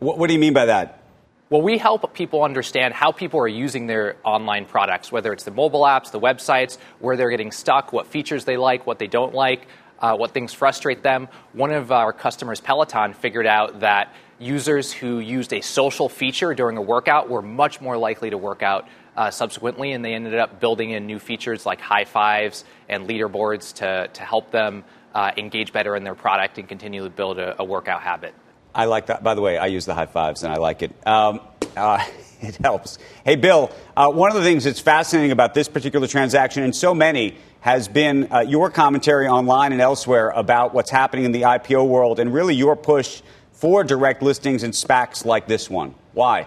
What, 0.00 0.18
what 0.18 0.26
do 0.26 0.32
you 0.32 0.40
mean 0.40 0.54
by 0.54 0.66
that? 0.66 1.02
Well, 1.50 1.62
we 1.62 1.78
help 1.78 2.12
people 2.12 2.42
understand 2.42 2.92
how 2.92 3.10
people 3.10 3.40
are 3.40 3.48
using 3.48 3.86
their 3.86 4.16
online 4.22 4.66
products, 4.66 5.10
whether 5.10 5.32
it's 5.32 5.44
the 5.44 5.50
mobile 5.50 5.80
apps, 5.80 6.10
the 6.10 6.20
websites, 6.20 6.76
where 6.98 7.16
they're 7.16 7.30
getting 7.30 7.52
stuck, 7.52 7.90
what 7.90 8.06
features 8.06 8.44
they 8.44 8.58
like, 8.58 8.86
what 8.86 8.98
they 8.98 9.06
don't 9.06 9.32
like, 9.32 9.66
uh, 9.98 10.14
what 10.14 10.32
things 10.32 10.52
frustrate 10.52 11.02
them. 11.02 11.26
One 11.54 11.72
of 11.72 11.90
our 11.90 12.12
customers, 12.12 12.60
Peloton, 12.60 13.14
figured 13.14 13.46
out 13.46 13.80
that 13.80 14.12
users 14.38 14.92
who 14.92 15.20
used 15.20 15.54
a 15.54 15.62
social 15.62 16.10
feature 16.10 16.52
during 16.52 16.76
a 16.76 16.82
workout 16.82 17.30
were 17.30 17.40
much 17.40 17.80
more 17.80 17.96
likely 17.96 18.28
to 18.28 18.36
work 18.36 18.62
out 18.62 18.86
uh, 19.16 19.30
subsequently, 19.30 19.92
and 19.92 20.04
they 20.04 20.12
ended 20.12 20.38
up 20.38 20.60
building 20.60 20.90
in 20.90 21.06
new 21.06 21.18
features 21.18 21.64
like 21.64 21.80
high 21.80 22.04
fives 22.04 22.66
and 22.90 23.08
leaderboards 23.08 23.72
to, 23.76 24.08
to 24.12 24.22
help 24.22 24.50
them 24.50 24.84
uh, 25.14 25.32
engage 25.38 25.72
better 25.72 25.96
in 25.96 26.04
their 26.04 26.14
product 26.14 26.58
and 26.58 26.68
continue 26.68 27.04
to 27.04 27.10
build 27.10 27.38
a, 27.38 27.56
a 27.58 27.64
workout 27.64 28.02
habit. 28.02 28.34
I 28.78 28.84
like 28.84 29.06
that. 29.06 29.24
By 29.24 29.34
the 29.34 29.40
way, 29.40 29.58
I 29.58 29.66
use 29.66 29.86
the 29.86 29.94
high 29.94 30.06
fives 30.06 30.44
and 30.44 30.52
I 30.52 30.56
like 30.56 30.82
it. 30.82 30.92
Um, 31.04 31.40
uh, 31.76 32.02
it 32.40 32.56
helps. 32.58 32.98
Hey, 33.24 33.34
Bill, 33.34 33.72
uh, 33.96 34.08
one 34.08 34.30
of 34.30 34.36
the 34.36 34.44
things 34.44 34.62
that's 34.62 34.78
fascinating 34.78 35.32
about 35.32 35.52
this 35.52 35.68
particular 35.68 36.06
transaction, 36.06 36.62
and 36.62 36.74
so 36.74 36.94
many, 36.94 37.34
has 37.58 37.88
been 37.88 38.32
uh, 38.32 38.38
your 38.38 38.70
commentary 38.70 39.26
online 39.26 39.72
and 39.72 39.80
elsewhere 39.80 40.30
about 40.30 40.74
what's 40.74 40.92
happening 40.92 41.24
in 41.24 41.32
the 41.32 41.42
IPO 41.42 41.88
world 41.88 42.20
and 42.20 42.32
really 42.32 42.54
your 42.54 42.76
push 42.76 43.20
for 43.50 43.82
direct 43.82 44.22
listings 44.22 44.62
and 44.62 44.72
SPACs 44.72 45.24
like 45.24 45.48
this 45.48 45.68
one. 45.68 45.92
Why? 46.12 46.46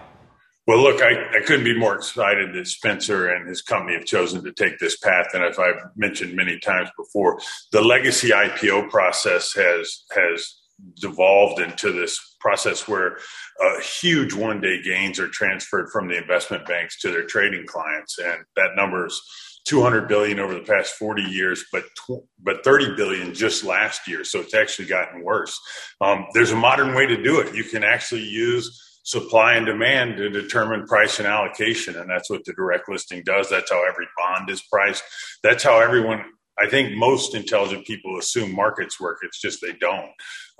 Well, 0.66 0.80
look, 0.80 1.02
I, 1.02 1.36
I 1.36 1.40
couldn't 1.44 1.64
be 1.64 1.78
more 1.78 1.94
excited 1.94 2.54
that 2.54 2.66
Spencer 2.66 3.28
and 3.28 3.46
his 3.46 3.60
company 3.60 3.94
have 3.94 4.06
chosen 4.06 4.42
to 4.42 4.52
take 4.52 4.78
this 4.78 4.96
path. 4.96 5.26
And 5.34 5.44
as 5.44 5.58
I've 5.58 5.94
mentioned 5.96 6.34
many 6.34 6.58
times 6.58 6.88
before, 6.96 7.40
the 7.72 7.82
legacy 7.82 8.30
IPO 8.30 8.88
process 8.88 9.52
has 9.52 10.04
has 10.14 10.61
devolved 11.00 11.60
into 11.60 11.92
this 11.92 12.36
process 12.40 12.88
where 12.88 13.18
uh, 13.62 13.80
huge 13.80 14.34
one 14.34 14.60
day 14.60 14.82
gains 14.82 15.20
are 15.20 15.28
transferred 15.28 15.90
from 15.90 16.08
the 16.08 16.16
investment 16.16 16.66
banks 16.66 17.00
to 17.00 17.10
their 17.10 17.26
trading 17.26 17.66
clients, 17.66 18.18
and 18.18 18.44
that 18.56 18.70
number 18.76 19.06
is 19.06 19.20
200 19.64 20.08
billion 20.08 20.40
over 20.40 20.54
the 20.54 20.60
past 20.60 20.94
40 20.94 21.22
years, 21.22 21.64
but 21.72 21.84
tw- 21.96 22.26
but 22.42 22.64
30 22.64 22.96
billion 22.96 23.32
just 23.32 23.64
last 23.64 24.08
year. 24.08 24.24
So 24.24 24.40
it's 24.40 24.54
actually 24.54 24.88
gotten 24.88 25.22
worse. 25.22 25.58
Um, 26.00 26.26
there's 26.34 26.50
a 26.50 26.56
modern 26.56 26.94
way 26.94 27.06
to 27.06 27.22
do 27.22 27.40
it. 27.40 27.54
You 27.54 27.64
can 27.64 27.84
actually 27.84 28.24
use 28.24 28.92
supply 29.04 29.54
and 29.54 29.66
demand 29.66 30.16
to 30.16 30.30
determine 30.30 30.86
price 30.86 31.18
and 31.18 31.28
allocation. 31.28 31.96
And 31.96 32.08
that's 32.08 32.30
what 32.30 32.44
the 32.44 32.52
direct 32.52 32.88
listing 32.88 33.22
does. 33.24 33.48
That's 33.48 33.70
how 33.70 33.86
every 33.88 34.06
bond 34.16 34.48
is 34.50 34.62
priced. 34.62 35.02
That's 35.42 35.64
how 35.64 35.80
everyone, 35.80 36.24
I 36.58 36.68
think 36.68 36.96
most 36.96 37.34
intelligent 37.34 37.86
people 37.86 38.18
assume 38.18 38.54
markets 38.54 39.00
work. 39.00 39.18
It's 39.22 39.40
just 39.40 39.60
they 39.60 39.72
don't. 39.72 40.10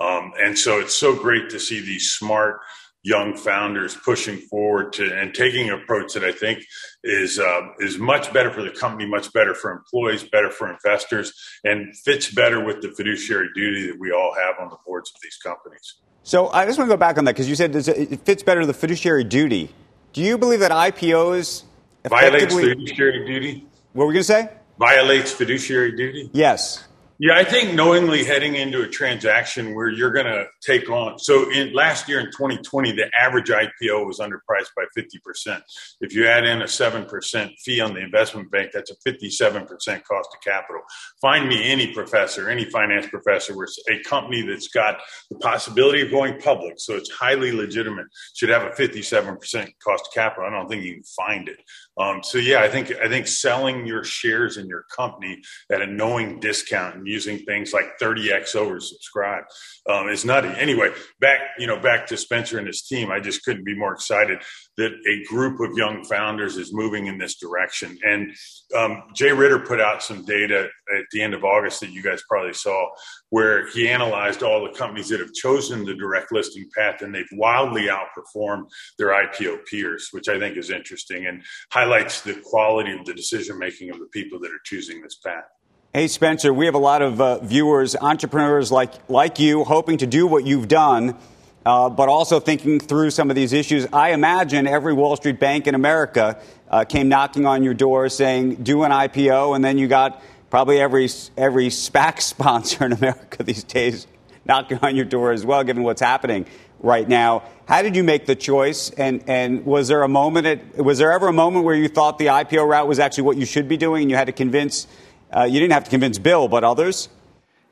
Um, 0.00 0.32
and 0.38 0.58
so 0.58 0.80
it's 0.80 0.94
so 0.94 1.14
great 1.14 1.50
to 1.50 1.60
see 1.60 1.80
these 1.80 2.10
smart, 2.10 2.60
young 3.04 3.36
founders 3.36 3.96
pushing 3.96 4.38
forward 4.38 4.92
to 4.92 5.12
and 5.18 5.34
taking 5.34 5.68
an 5.68 5.74
approach 5.74 6.14
that 6.14 6.24
I 6.24 6.32
think 6.32 6.64
is 7.02 7.38
uh, 7.38 7.68
is 7.80 7.98
much 7.98 8.32
better 8.32 8.50
for 8.50 8.62
the 8.62 8.70
company, 8.70 9.08
much 9.08 9.32
better 9.32 9.54
for 9.54 9.72
employees, 9.72 10.22
better 10.22 10.50
for 10.50 10.70
investors, 10.70 11.32
and 11.64 11.96
fits 11.98 12.32
better 12.32 12.64
with 12.64 12.80
the 12.80 12.92
fiduciary 12.92 13.48
duty 13.54 13.88
that 13.88 13.98
we 13.98 14.12
all 14.12 14.34
have 14.34 14.54
on 14.60 14.70
the 14.70 14.76
boards 14.86 15.10
of 15.14 15.20
these 15.22 15.36
companies. 15.36 15.96
So 16.22 16.48
I 16.50 16.64
just 16.64 16.78
want 16.78 16.88
to 16.88 16.94
go 16.94 16.98
back 16.98 17.18
on 17.18 17.24
that 17.24 17.32
because 17.32 17.48
you 17.48 17.56
said 17.56 17.74
it 17.74 18.20
fits 18.24 18.42
better 18.42 18.64
the 18.64 18.74
fiduciary 18.74 19.24
duty. 19.24 19.70
Do 20.12 20.22
you 20.22 20.38
believe 20.38 20.60
that 20.60 20.70
IPOs 20.70 21.64
violates 22.08 22.54
fiduciary 22.54 23.26
duty? 23.26 23.66
What 23.92 24.04
were 24.04 24.08
we 24.08 24.14
going 24.14 24.20
to 24.20 24.24
say? 24.24 24.48
Violates 24.78 25.32
fiduciary 25.32 25.92
duty. 25.96 26.30
Yes. 26.32 26.84
Yeah, 27.24 27.36
I 27.36 27.44
think 27.44 27.74
knowingly 27.74 28.24
heading 28.24 28.56
into 28.56 28.82
a 28.82 28.88
transaction 28.88 29.76
where 29.76 29.88
you're 29.88 30.10
going 30.10 30.26
to 30.26 30.46
take 30.60 30.90
on. 30.90 31.20
So 31.20 31.52
in 31.52 31.72
last 31.72 32.08
year 32.08 32.18
in 32.18 32.26
2020, 32.26 32.90
the 32.96 33.08
average 33.16 33.48
IPO 33.48 34.04
was 34.08 34.18
underpriced 34.18 34.70
by 34.74 34.86
50%. 34.98 35.62
If 36.00 36.16
you 36.16 36.26
add 36.26 36.44
in 36.44 36.62
a 36.62 36.64
7% 36.64 37.50
fee 37.60 37.80
on 37.80 37.94
the 37.94 38.00
investment 38.00 38.50
bank, 38.50 38.72
that's 38.74 38.90
a 38.90 38.96
57% 39.08 39.68
cost 39.68 40.30
of 40.34 40.40
capital. 40.42 40.82
Find 41.20 41.48
me 41.48 41.62
any 41.70 41.92
professor, 41.94 42.50
any 42.50 42.64
finance 42.64 43.06
professor 43.06 43.56
where 43.56 43.68
a 43.88 44.02
company 44.02 44.42
that's 44.42 44.66
got 44.66 44.98
the 45.30 45.38
possibility 45.38 46.00
of 46.00 46.10
going 46.10 46.40
public, 46.40 46.74
so 46.78 46.96
it's 46.96 47.10
highly 47.12 47.52
legitimate, 47.52 48.06
should 48.34 48.48
have 48.48 48.62
a 48.62 48.70
57% 48.70 49.38
cost 49.84 50.08
of 50.08 50.12
capital. 50.12 50.48
I 50.48 50.50
don't 50.50 50.68
think 50.68 50.82
you 50.82 50.94
can 50.94 51.04
find 51.04 51.48
it. 51.48 51.60
Um, 51.98 52.22
so 52.22 52.38
yeah, 52.38 52.60
I 52.60 52.68
think 52.68 52.92
I 53.02 53.08
think 53.08 53.26
selling 53.26 53.86
your 53.86 54.02
shares 54.02 54.56
in 54.56 54.66
your 54.66 54.84
company 54.94 55.42
at 55.70 55.82
a 55.82 55.86
knowing 55.86 56.40
discount 56.40 56.96
and 56.96 57.06
using 57.06 57.38
things 57.40 57.72
like 57.72 57.98
30x 58.00 58.54
oversubscribed 58.54 59.44
um, 59.88 60.08
is 60.08 60.24
nutty. 60.24 60.48
Anyway, 60.48 60.90
back 61.20 61.40
you 61.58 61.66
know 61.66 61.78
back 61.78 62.06
to 62.06 62.16
Spencer 62.16 62.58
and 62.58 62.66
his 62.66 62.82
team. 62.82 63.10
I 63.10 63.20
just 63.20 63.44
couldn't 63.44 63.64
be 63.64 63.76
more 63.76 63.92
excited 63.92 64.40
that 64.78 64.92
a 65.06 65.24
group 65.28 65.60
of 65.60 65.76
young 65.76 66.04
founders 66.04 66.56
is 66.56 66.72
moving 66.72 67.06
in 67.06 67.18
this 67.18 67.36
direction. 67.36 67.98
And 68.02 68.34
um, 68.76 69.02
Jay 69.14 69.32
Ritter 69.32 69.58
put 69.58 69.80
out 69.80 70.02
some 70.02 70.24
data 70.24 70.68
at 70.96 71.04
the 71.12 71.22
end 71.22 71.34
of 71.34 71.44
August 71.44 71.80
that 71.80 71.90
you 71.90 72.02
guys 72.02 72.22
probably 72.28 72.54
saw, 72.54 72.88
where 73.30 73.68
he 73.68 73.88
analyzed 73.88 74.42
all 74.42 74.62
the 74.62 74.76
companies 74.76 75.08
that 75.10 75.20
have 75.20 75.32
chosen 75.34 75.84
the 75.84 75.94
direct 75.94 76.32
listing 76.32 76.68
path, 76.76 77.02
and 77.02 77.14
they've 77.14 77.24
wildly 77.32 77.88
outperformed 77.88 78.64
their 78.98 79.08
IPO 79.08 79.66
peers, 79.66 80.08
which 80.12 80.28
I 80.28 80.38
think 80.38 80.56
is 80.56 80.70
interesting 80.70 81.26
and 81.26 81.42
highlights 81.70 82.22
the 82.22 82.34
quality 82.34 82.92
of 82.92 83.04
the 83.04 83.14
decision 83.14 83.58
making 83.58 83.90
of 83.90 83.98
the 83.98 84.06
people 84.06 84.40
that 84.40 84.50
are 84.50 84.60
choosing 84.64 85.02
this 85.02 85.16
path. 85.16 85.44
Hey, 85.92 86.08
Spencer, 86.08 86.54
we 86.54 86.64
have 86.64 86.74
a 86.74 86.78
lot 86.78 87.02
of 87.02 87.20
uh, 87.20 87.38
viewers, 87.40 87.94
entrepreneurs 87.94 88.72
like, 88.72 89.10
like 89.10 89.38
you, 89.38 89.64
hoping 89.64 89.98
to 89.98 90.06
do 90.06 90.26
what 90.26 90.46
you've 90.46 90.68
done 90.68 91.18
uh, 91.64 91.88
but 91.88 92.08
also 92.08 92.40
thinking 92.40 92.80
through 92.80 93.10
some 93.10 93.30
of 93.30 93.36
these 93.36 93.52
issues. 93.52 93.86
I 93.92 94.10
imagine 94.10 94.66
every 94.66 94.92
Wall 94.92 95.16
Street 95.16 95.38
bank 95.38 95.66
in 95.66 95.74
America 95.74 96.40
uh, 96.68 96.84
came 96.84 97.08
knocking 97.08 97.46
on 97.46 97.62
your 97.62 97.74
door 97.74 98.08
saying, 98.08 98.56
do 98.56 98.82
an 98.82 98.90
IPO, 98.90 99.54
and 99.54 99.64
then 99.64 99.78
you 99.78 99.88
got 99.88 100.22
probably 100.50 100.80
every, 100.80 101.08
every 101.36 101.68
SPAC 101.68 102.20
sponsor 102.22 102.84
in 102.84 102.92
America 102.92 103.42
these 103.44 103.64
days 103.64 104.06
knocking 104.44 104.78
on 104.82 104.96
your 104.96 105.04
door 105.04 105.32
as 105.32 105.46
well, 105.46 105.62
given 105.62 105.82
what's 105.82 106.00
happening 106.00 106.46
right 106.80 107.08
now. 107.08 107.44
How 107.66 107.82
did 107.82 107.94
you 107.94 108.02
make 108.02 108.26
the 108.26 108.34
choice? 108.34 108.90
And, 108.90 109.22
and 109.28 109.64
was 109.64 109.86
there 109.88 110.02
a 110.02 110.08
moment, 110.08 110.46
at, 110.46 110.76
was 110.76 110.98
there 110.98 111.12
ever 111.12 111.28
a 111.28 111.32
moment 111.32 111.64
where 111.64 111.76
you 111.76 111.88
thought 111.88 112.18
the 112.18 112.26
IPO 112.26 112.68
route 112.68 112.88
was 112.88 112.98
actually 112.98 113.24
what 113.24 113.36
you 113.36 113.46
should 113.46 113.68
be 113.68 113.76
doing 113.76 114.02
and 114.02 114.10
you 114.10 114.16
had 114.16 114.26
to 114.26 114.32
convince, 114.32 114.88
uh, 115.34 115.44
you 115.44 115.60
didn't 115.60 115.72
have 115.72 115.84
to 115.84 115.90
convince 115.90 116.18
Bill, 116.18 116.48
but 116.48 116.64
others? 116.64 117.08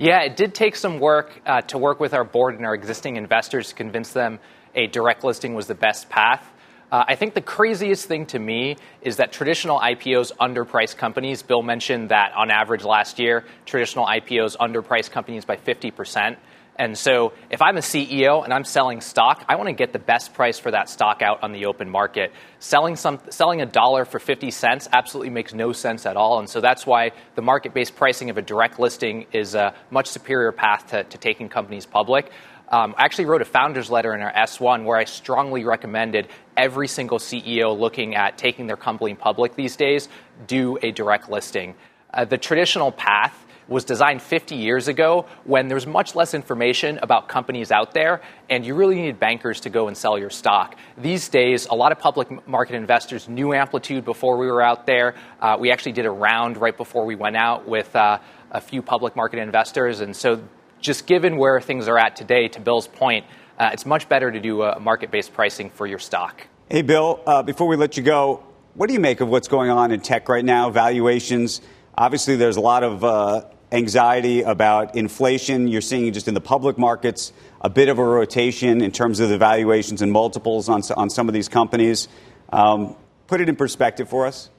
Yeah, 0.03 0.23
it 0.23 0.35
did 0.35 0.55
take 0.55 0.77
some 0.77 0.99
work 0.99 1.43
uh, 1.45 1.61
to 1.61 1.77
work 1.77 2.01
with 2.01 2.15
our 2.15 2.25
board 2.25 2.55
and 2.55 2.65
our 2.65 2.75
existing 2.75 3.17
investors 3.17 3.69
to 3.69 3.75
convince 3.75 4.15
them 4.15 4.39
a 4.75 4.87
direct 4.87 5.25
listing 5.25 5.53
was 5.53 5.67
the 5.67 5.75
best 5.75 6.09
path. 6.09 6.43
Uh, 6.91 7.05
I 7.07 7.17
think 7.17 7.35
the 7.35 7.43
craziest 7.43 8.09
thing 8.09 8.25
to 8.29 8.39
me 8.39 8.79
is 9.03 9.19
that 9.19 9.31
traditional 9.31 9.79
IPOs 9.79 10.33
underprice 10.41 10.97
companies. 10.97 11.43
Bill 11.43 11.61
mentioned 11.61 12.09
that 12.09 12.33
on 12.35 12.51
average 12.51 12.83
last 12.83 13.19
year, 13.19 13.45
traditional 13.67 14.07
IPOs 14.07 14.57
underprice 14.57 15.11
companies 15.11 15.45
by 15.45 15.57
50%. 15.57 16.39
And 16.81 16.97
so 16.97 17.35
if 17.51 17.61
I'm 17.61 17.77
a 17.77 17.81
CEO 17.81 18.43
and 18.43 18.55
I'm 18.55 18.65
selling 18.65 19.03
stock, 19.03 19.45
I 19.51 19.57
want 19.57 19.69
to 19.69 19.75
get 19.75 19.93
the 19.93 19.99
best 19.99 20.33
price 20.33 20.59
for 20.59 20.71
that 20.71 20.89
stock 20.89 21.21
out 21.21 21.43
on 21.43 21.53
the 21.53 21.67
open 21.67 21.91
market. 21.91 22.33
Selling 22.59 22.97
some 22.97 23.21
selling 23.29 23.61
a 23.61 23.67
dollar 23.67 24.07
for 24.07 24.19
50 24.19 24.51
cents 24.51 24.89
absolutely 24.91 25.29
makes 25.29 25.53
no 25.53 25.73
sense 25.73 26.07
at 26.07 26.17
all. 26.17 26.39
And 26.39 26.49
so 26.49 26.63
that's 26.63 26.87
why 26.87 27.13
the 27.35 27.43
market-based 27.43 27.97
pricing 27.97 28.31
of 28.31 28.39
a 28.39 28.43
direct 28.43 28.81
listing 28.81 29.27
is 29.31 29.55
a 29.55 29.75
much 29.91 30.07
superior 30.07 30.53
path 30.53 30.87
to, 30.93 31.05
to 31.05 31.19
taking 31.19 31.51
companies 31.51 31.85
public. 31.85 32.31
Um, 32.71 32.95
I 32.97 33.05
actually 33.05 33.27
wrote 33.27 33.43
a 33.43 33.47
founder's 33.47 33.91
letter 33.91 34.15
in 34.15 34.23
our 34.23 34.33
S1 34.33 34.85
where 34.85 34.97
I 34.97 35.05
strongly 35.05 35.65
recommended 35.65 36.29
every 36.57 36.89
single 36.89 37.19
CEO 37.19 37.79
looking 37.79 38.15
at 38.15 38.39
taking 38.39 38.67
their 38.67 38.79
company 38.79 39.15
public 39.15 39.55
these 39.55 39.77
days 39.77 40.09
do 40.47 40.79
a 40.81 40.93
direct 40.93 41.29
listing. 41.29 41.75
Uh, 42.15 42.25
the 42.25 42.39
traditional 42.39 42.91
path 42.91 43.37
was 43.71 43.85
designed 43.85 44.21
50 44.21 44.57
years 44.57 44.89
ago 44.89 45.27
when 45.45 45.69
there 45.69 45.77
was 45.77 45.87
much 45.87 46.15
less 46.15 46.35
information 46.35 46.99
about 47.03 47.29
companies 47.29 47.71
out 47.71 47.95
there, 47.95 48.21
and 48.51 48.67
you 48.67 48.75
really 48.75 48.97
needed 48.97 49.19
bankers 49.19 49.61
to 49.61 49.71
go 49.71 49.89
and 49.89 49.97
sell 49.97 50.19
your 50.19 50.29
stock. 50.29 50.77
These 50.99 51.29
days, 51.29 51.67
a 51.67 51.75
lot 51.75 51.93
of 51.93 51.99
public 51.99 52.47
market 52.47 52.75
investors 52.75 53.29
knew 53.29 53.55
Amplitude 53.55 54.05
before 54.05 54.37
we 54.37 54.49
were 54.49 54.61
out 54.61 54.87
there. 54.87 55.15
Uh, 55.41 55.57
we 55.59 55.71
actually 55.71 55.93
did 55.93 56.05
a 56.05 56.11
round 56.11 56.59
right 56.59 56.77
before 56.77 57.07
we 57.07 57.15
went 57.15 57.37
out 57.37 57.67
with 57.67 57.95
uh, 57.95 58.19
a 58.51 58.61
few 58.61 58.83
public 58.83 59.15
market 59.15 59.39
investors, 59.39 60.01
and 60.01 60.15
so 60.15 60.43
just 60.81 61.07
given 61.07 61.37
where 61.37 61.61
things 61.61 61.87
are 61.87 61.99
at 61.99 62.17
today, 62.17 62.49
to 62.49 62.61
Bill's 62.61 62.89
point, 62.89 63.25
uh, 63.59 63.71
it's 63.73 63.87
much 63.87 64.09
better 64.09 64.33
to 64.33 64.41
do 64.41 64.63
a 64.63 64.81
market 64.81 65.11
based 65.11 65.33
pricing 65.33 65.71
for 65.71 65.87
your 65.87 65.99
stock. 65.99 66.47
Hey, 66.69 66.83
Bill, 66.83 67.21
uh, 67.27 67.43
before 67.43 67.69
we 67.69 67.77
let 67.77 67.97
you 67.97 68.03
go, 68.03 68.43
what 68.75 68.89
do 68.89 68.95
you 68.95 69.01
make 69.01 69.21
of 69.21 69.29
what's 69.29 69.49
going 69.49 69.71
on 69.71 69.93
in 69.93 70.01
tech 70.01 70.29
right 70.29 70.45
now? 70.45 70.71
Valuations. 70.71 71.61
Obviously, 71.97 72.37
there's 72.37 72.57
a 72.57 72.61
lot 72.61 72.83
of 72.83 73.05
uh, 73.05 73.43
anxiety 73.73 74.43
about 74.43 74.97
inflation. 74.97 75.69
You're 75.69 75.81
seeing 75.81 76.13
just 76.13 76.29
in 76.29 76.35
the 76.35 76.41
public 76.41 76.79
markets 76.79 77.33
a 77.61 77.71
bit 77.71 77.89
of 77.89 77.99
a 77.99 78.05
rotation 78.05 78.81
in 78.81 78.91
terms 78.91 79.21
of 79.21 79.29
the 79.29 79.39
valuations 79.39 80.03
and 80.03 80.11
multiples 80.11 80.69
on, 80.69 80.83
on 80.97 81.11
some 81.11 81.29
of 81.29 81.35
these 81.35 81.49
companies. 81.49 82.09
Um, 82.53 82.97
put 83.27 83.41
it 83.41 83.49
in 83.49 83.57
perspective 83.57 84.09
for 84.09 84.27
us. 84.27 84.51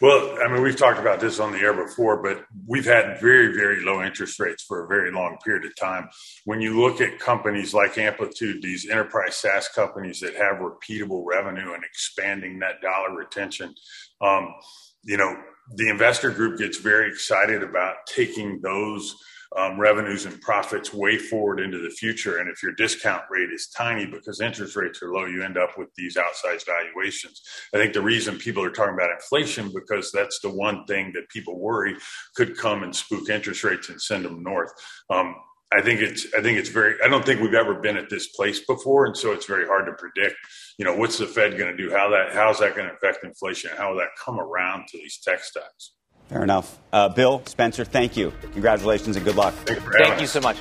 Well, 0.00 0.36
I 0.42 0.52
mean, 0.52 0.62
we've 0.62 0.76
talked 0.76 0.98
about 0.98 1.20
this 1.20 1.38
on 1.38 1.52
the 1.52 1.58
air 1.58 1.72
before, 1.72 2.22
but 2.22 2.44
we've 2.66 2.84
had 2.84 3.20
very, 3.20 3.54
very 3.54 3.84
low 3.84 4.02
interest 4.02 4.38
rates 4.38 4.62
for 4.62 4.84
a 4.84 4.88
very 4.88 5.10
long 5.10 5.38
period 5.44 5.64
of 5.64 5.76
time. 5.76 6.08
When 6.44 6.60
you 6.60 6.80
look 6.80 7.00
at 7.00 7.18
companies 7.18 7.72
like 7.72 7.96
Amplitude, 7.96 8.62
these 8.62 8.88
enterprise 8.88 9.36
SaaS 9.36 9.68
companies 9.68 10.20
that 10.20 10.34
have 10.34 10.56
repeatable 10.56 11.24
revenue 11.24 11.72
and 11.72 11.84
expanding 11.84 12.58
net 12.58 12.80
dollar 12.82 13.14
retention, 13.16 13.74
um, 14.20 14.54
you 15.04 15.16
know, 15.16 15.34
the 15.74 15.88
investor 15.88 16.30
group 16.30 16.58
gets 16.58 16.78
very 16.78 17.08
excited 17.08 17.62
about 17.62 17.96
taking 18.06 18.60
those 18.60 19.16
um, 19.56 19.78
revenues 19.78 20.26
and 20.26 20.40
profits 20.40 20.92
way 20.92 21.16
forward 21.18 21.60
into 21.60 21.78
the 21.78 21.90
future. 21.90 22.38
And 22.38 22.50
if 22.50 22.62
your 22.62 22.72
discount 22.72 23.22
rate 23.30 23.50
is 23.52 23.68
tiny 23.68 24.04
because 24.04 24.40
interest 24.40 24.76
rates 24.76 25.02
are 25.02 25.12
low, 25.12 25.24
you 25.24 25.42
end 25.42 25.56
up 25.56 25.78
with 25.78 25.88
these 25.94 26.16
outsized 26.16 26.66
valuations. 26.66 27.40
I 27.74 27.78
think 27.78 27.94
the 27.94 28.02
reason 28.02 28.38
people 28.38 28.62
are 28.64 28.70
talking 28.70 28.94
about 28.94 29.10
inflation 29.10 29.72
because 29.72 30.10
that's 30.12 30.40
the 30.40 30.50
one 30.50 30.84
thing 30.86 31.12
that 31.14 31.28
people 31.28 31.58
worry 31.58 31.96
could 32.34 32.56
come 32.56 32.82
and 32.82 32.94
spook 32.94 33.30
interest 33.30 33.64
rates 33.64 33.88
and 33.88 34.00
send 34.00 34.24
them 34.24 34.42
north. 34.42 34.72
Um, 35.10 35.36
I 35.72 35.82
think 35.82 36.00
it's 36.00 36.26
I 36.36 36.40
think 36.40 36.58
it's 36.58 36.68
very 36.68 36.94
I 37.04 37.08
don't 37.08 37.24
think 37.24 37.40
we've 37.40 37.54
ever 37.54 37.74
been 37.74 37.96
at 37.96 38.08
this 38.08 38.28
place 38.28 38.60
before, 38.60 39.06
and 39.06 39.16
so 39.16 39.32
it's 39.32 39.46
very 39.46 39.66
hard 39.66 39.86
to 39.86 39.92
predict. 39.92 40.36
You 40.78 40.84
know, 40.84 40.96
what's 40.96 41.18
the 41.18 41.26
Fed 41.26 41.58
going 41.58 41.74
to 41.74 41.76
do? 41.76 41.90
How 41.90 42.08
that 42.10 42.32
how's 42.32 42.60
that 42.60 42.76
going 42.76 42.88
to 42.88 42.94
affect 42.94 43.24
inflation? 43.24 43.70
How 43.76 43.90
will 43.90 43.98
that 43.98 44.10
come 44.22 44.38
around 44.38 44.86
to 44.88 44.98
these 44.98 45.18
tech 45.18 45.42
stocks? 45.42 45.92
Fair 46.28 46.42
enough. 46.42 46.78
Uh, 46.92 47.08
Bill 47.08 47.42
Spencer, 47.46 47.84
thank 47.84 48.16
you. 48.16 48.32
Congratulations 48.52 49.16
and 49.16 49.24
good 49.24 49.36
luck. 49.36 49.54
Thank 49.54 50.20
you 50.20 50.26
so 50.26 50.40
much. 50.40 50.56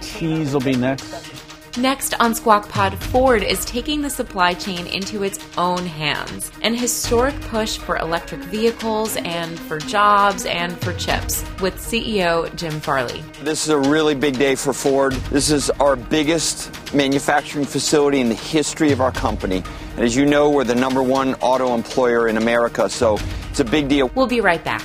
Cheese 0.00 0.52
will 0.52 0.60
be 0.60 0.76
next. 0.76 1.43
Next 1.76 2.14
on 2.20 2.36
Squawk 2.36 2.68
Pod, 2.68 2.96
Ford 2.96 3.42
is 3.42 3.64
taking 3.64 4.00
the 4.00 4.08
supply 4.08 4.54
chain 4.54 4.86
into 4.86 5.24
its 5.24 5.40
own 5.58 5.84
hands. 5.84 6.52
An 6.62 6.72
historic 6.72 7.34
push 7.40 7.78
for 7.78 7.96
electric 7.96 8.42
vehicles 8.42 9.16
and 9.16 9.58
for 9.58 9.80
jobs 9.80 10.46
and 10.46 10.78
for 10.80 10.92
chips 10.92 11.44
with 11.60 11.74
CEO 11.74 12.54
Jim 12.54 12.78
Farley. 12.78 13.24
This 13.42 13.64
is 13.64 13.70
a 13.70 13.78
really 13.78 14.14
big 14.14 14.38
day 14.38 14.54
for 14.54 14.72
Ford. 14.72 15.14
This 15.32 15.50
is 15.50 15.68
our 15.70 15.96
biggest 15.96 16.94
manufacturing 16.94 17.64
facility 17.64 18.20
in 18.20 18.28
the 18.28 18.36
history 18.36 18.92
of 18.92 19.00
our 19.00 19.10
company. 19.10 19.64
And 19.96 20.04
as 20.04 20.14
you 20.14 20.26
know, 20.26 20.50
we're 20.50 20.62
the 20.62 20.76
number 20.76 21.02
one 21.02 21.34
auto 21.40 21.74
employer 21.74 22.28
in 22.28 22.36
America, 22.36 22.88
so 22.88 23.18
it's 23.50 23.58
a 23.58 23.64
big 23.64 23.88
deal. 23.88 24.12
We'll 24.14 24.28
be 24.28 24.40
right 24.40 24.62
back. 24.62 24.84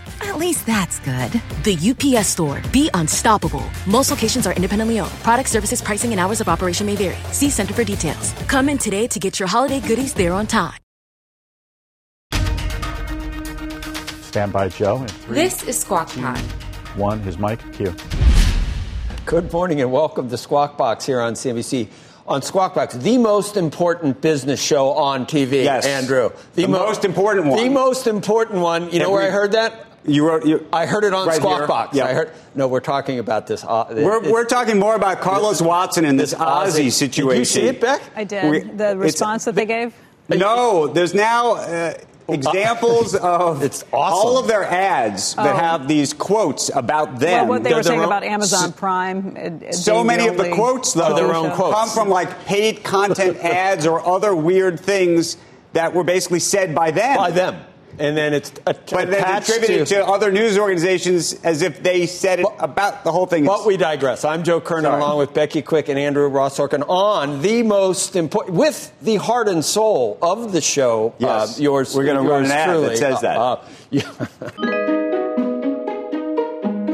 At 0.23 0.37
least 0.37 0.65
that's 0.65 0.99
good. 0.99 1.31
The 1.63 1.75
UPS 2.17 2.27
store. 2.27 2.61
Be 2.71 2.89
unstoppable. 2.93 3.63
Most 3.87 4.11
locations 4.11 4.45
are 4.47 4.53
independently 4.53 4.99
owned. 4.99 5.11
Product 5.23 5.49
services, 5.49 5.81
pricing, 5.81 6.11
and 6.11 6.19
hours 6.19 6.39
of 6.41 6.47
operation 6.47 6.85
may 6.85 6.95
vary. 6.95 7.17
See 7.31 7.49
Center 7.49 7.73
for 7.73 7.83
details. 7.83 8.33
Come 8.47 8.69
in 8.69 8.77
today 8.77 9.07
to 9.07 9.19
get 9.19 9.39
your 9.39 9.47
holiday 9.47 9.79
goodies 9.79 10.13
there 10.13 10.33
on 10.33 10.47
time. 10.47 10.73
Stand 14.21 14.53
by, 14.53 14.69
Joe. 14.69 14.97
In 14.97 15.07
three, 15.07 15.35
This 15.35 15.63
is 15.63 15.79
Squawk 15.79 16.07
Pod. 16.09 16.37
one, 16.95 17.19
his 17.21 17.37
mic, 17.37 17.59
cue. 17.73 17.93
Good 19.25 19.51
morning 19.51 19.81
and 19.81 19.91
welcome 19.91 20.29
to 20.29 20.37
Squawk 20.37 20.77
Box 20.77 21.05
here 21.05 21.19
on 21.19 21.33
CNBC. 21.33 21.89
On 22.27 22.41
Squawk 22.41 22.75
Box, 22.75 22.93
the 22.95 23.17
most 23.17 23.57
important 23.57 24.21
business 24.21 24.61
show 24.61 24.91
on 24.91 25.25
TV, 25.25 25.63
Yes. 25.65 25.85
Andrew. 25.85 26.29
The 26.55 26.67
most 26.67 27.03
important 27.03 27.47
one. 27.47 27.61
The 27.61 27.69
most 27.69 28.07
important 28.07 28.61
one. 28.61 28.83
You 28.91 28.99
know 28.99 29.05
Every- 29.05 29.13
where 29.15 29.27
I 29.27 29.31
heard 29.31 29.51
that? 29.53 29.85
You 30.05 30.27
wrote. 30.27 30.45
You, 30.45 30.67
I 30.73 30.85
heard 30.87 31.03
it 31.03 31.13
on 31.13 31.27
Right 31.27 31.37
Squawk 31.37 31.59
here? 31.59 31.67
Box. 31.67 31.95
Yeah. 31.95 32.05
I 32.05 32.13
heard. 32.13 32.31
No, 32.55 32.67
we're 32.67 32.79
talking 32.79 33.19
about 33.19 33.45
this. 33.47 33.63
Uh, 33.63 33.85
we're, 33.91 34.31
we're 34.31 34.45
talking 34.45 34.79
more 34.79 34.95
about 34.95 35.21
Carlos 35.21 35.61
Watson 35.61 36.05
and 36.05 36.19
this 36.19 36.33
Ozy 36.33 36.91
situation. 36.91 37.29
Did 37.33 37.37
you 37.39 37.45
see 37.45 37.67
it, 37.67 37.81
Beck? 37.81 38.01
I 38.15 38.23
did. 38.23 38.49
We- 38.49 38.59
the 38.71 38.97
response 38.97 39.45
that 39.45 39.55
they 39.55 39.65
gave? 39.65 39.93
No, 40.29 40.87
there's 40.87 41.13
now 41.13 41.53
uh, 41.55 41.93
examples 42.27 43.15
of 43.21 43.61
It's 43.63 43.83
awesome. 43.93 44.17
all 44.17 44.37
of 44.39 44.47
their 44.47 44.63
ads 44.63 45.35
that 45.35 45.53
Oh. 45.55 45.57
have 45.57 45.87
these 45.87 46.13
quotes 46.13 46.69
about 46.73 47.19
them. 47.19 47.41
Well, 47.41 47.47
what 47.49 47.63
they 47.63 47.69
They're 47.69 47.79
were 47.79 47.83
saying 47.83 47.99
own- 47.99 48.05
about 48.05 48.23
Amazon 48.23 48.71
Prime. 48.73 49.35
it- 49.37 49.63
it 49.63 49.75
So 49.75 49.95
being 49.95 50.07
many 50.07 50.27
of 50.27 50.37
the 50.37 50.49
quotes, 50.51 50.93
though, 50.93 51.13
their 51.15 51.33
own 51.35 51.51
quotes. 51.51 51.75
come 51.75 51.89
from 51.89 52.09
like 52.09 52.45
paid 52.45 52.83
content 52.83 53.37
ads 53.43 53.85
or 53.85 54.05
other 54.07 54.33
weird 54.35 54.79
things 54.79 55.37
that 55.73 55.93
were 55.93 56.03
basically 56.03 56.39
said 56.39 56.73
by 56.75 56.91
them. 56.91 57.17
by 57.17 57.31
them, 57.31 57.55
and 58.01 58.17
then 58.17 58.33
it's 58.33 58.51
a- 58.65 58.73
But 58.73 59.09
then 59.11 59.23
attributed 59.37 59.87
to. 59.87 59.95
to 59.95 60.05
other 60.05 60.31
news 60.31 60.57
organizations 60.57 61.33
as 61.43 61.61
if 61.61 61.81
they 61.83 62.05
said 62.07 62.39
it 62.41 62.45
about 62.59 63.03
the 63.03 63.11
whole 63.11 63.25
thing. 63.27 63.45
But 63.45 63.65
we 63.65 63.77
digress. 63.77 64.25
I'm 64.25 64.43
Joe 64.43 64.59
Kernan, 64.59 64.85
Sorry. 64.91 65.01
along 65.01 65.17
with 65.19 65.33
Becky 65.33 65.61
Quick 65.61 65.87
and 65.89 65.97
Andrew 65.99 66.27
Ross 66.27 66.57
Sorkin, 66.57 66.83
on 66.89 67.41
the 67.41 67.63
most 67.63 68.15
important, 68.15 68.55
with 68.57 68.91
the 69.01 69.15
heart 69.17 69.47
and 69.47 69.63
soul 69.63 70.17
of 70.21 70.51
the 70.51 70.61
show. 70.61 71.13
Yes. 71.19 71.59
uh, 71.59 71.61
yours. 71.63 71.95
We're 71.95 72.05
gonna 72.05 72.23
yours 72.23 72.31
run 72.31 72.45
an 72.45 72.51
ad 72.51 72.69
that 72.89 72.97
says 72.97 73.21
that. 73.21 73.37
Uh, 73.37 73.53
uh, 73.53 73.65
yeah. 73.91 74.87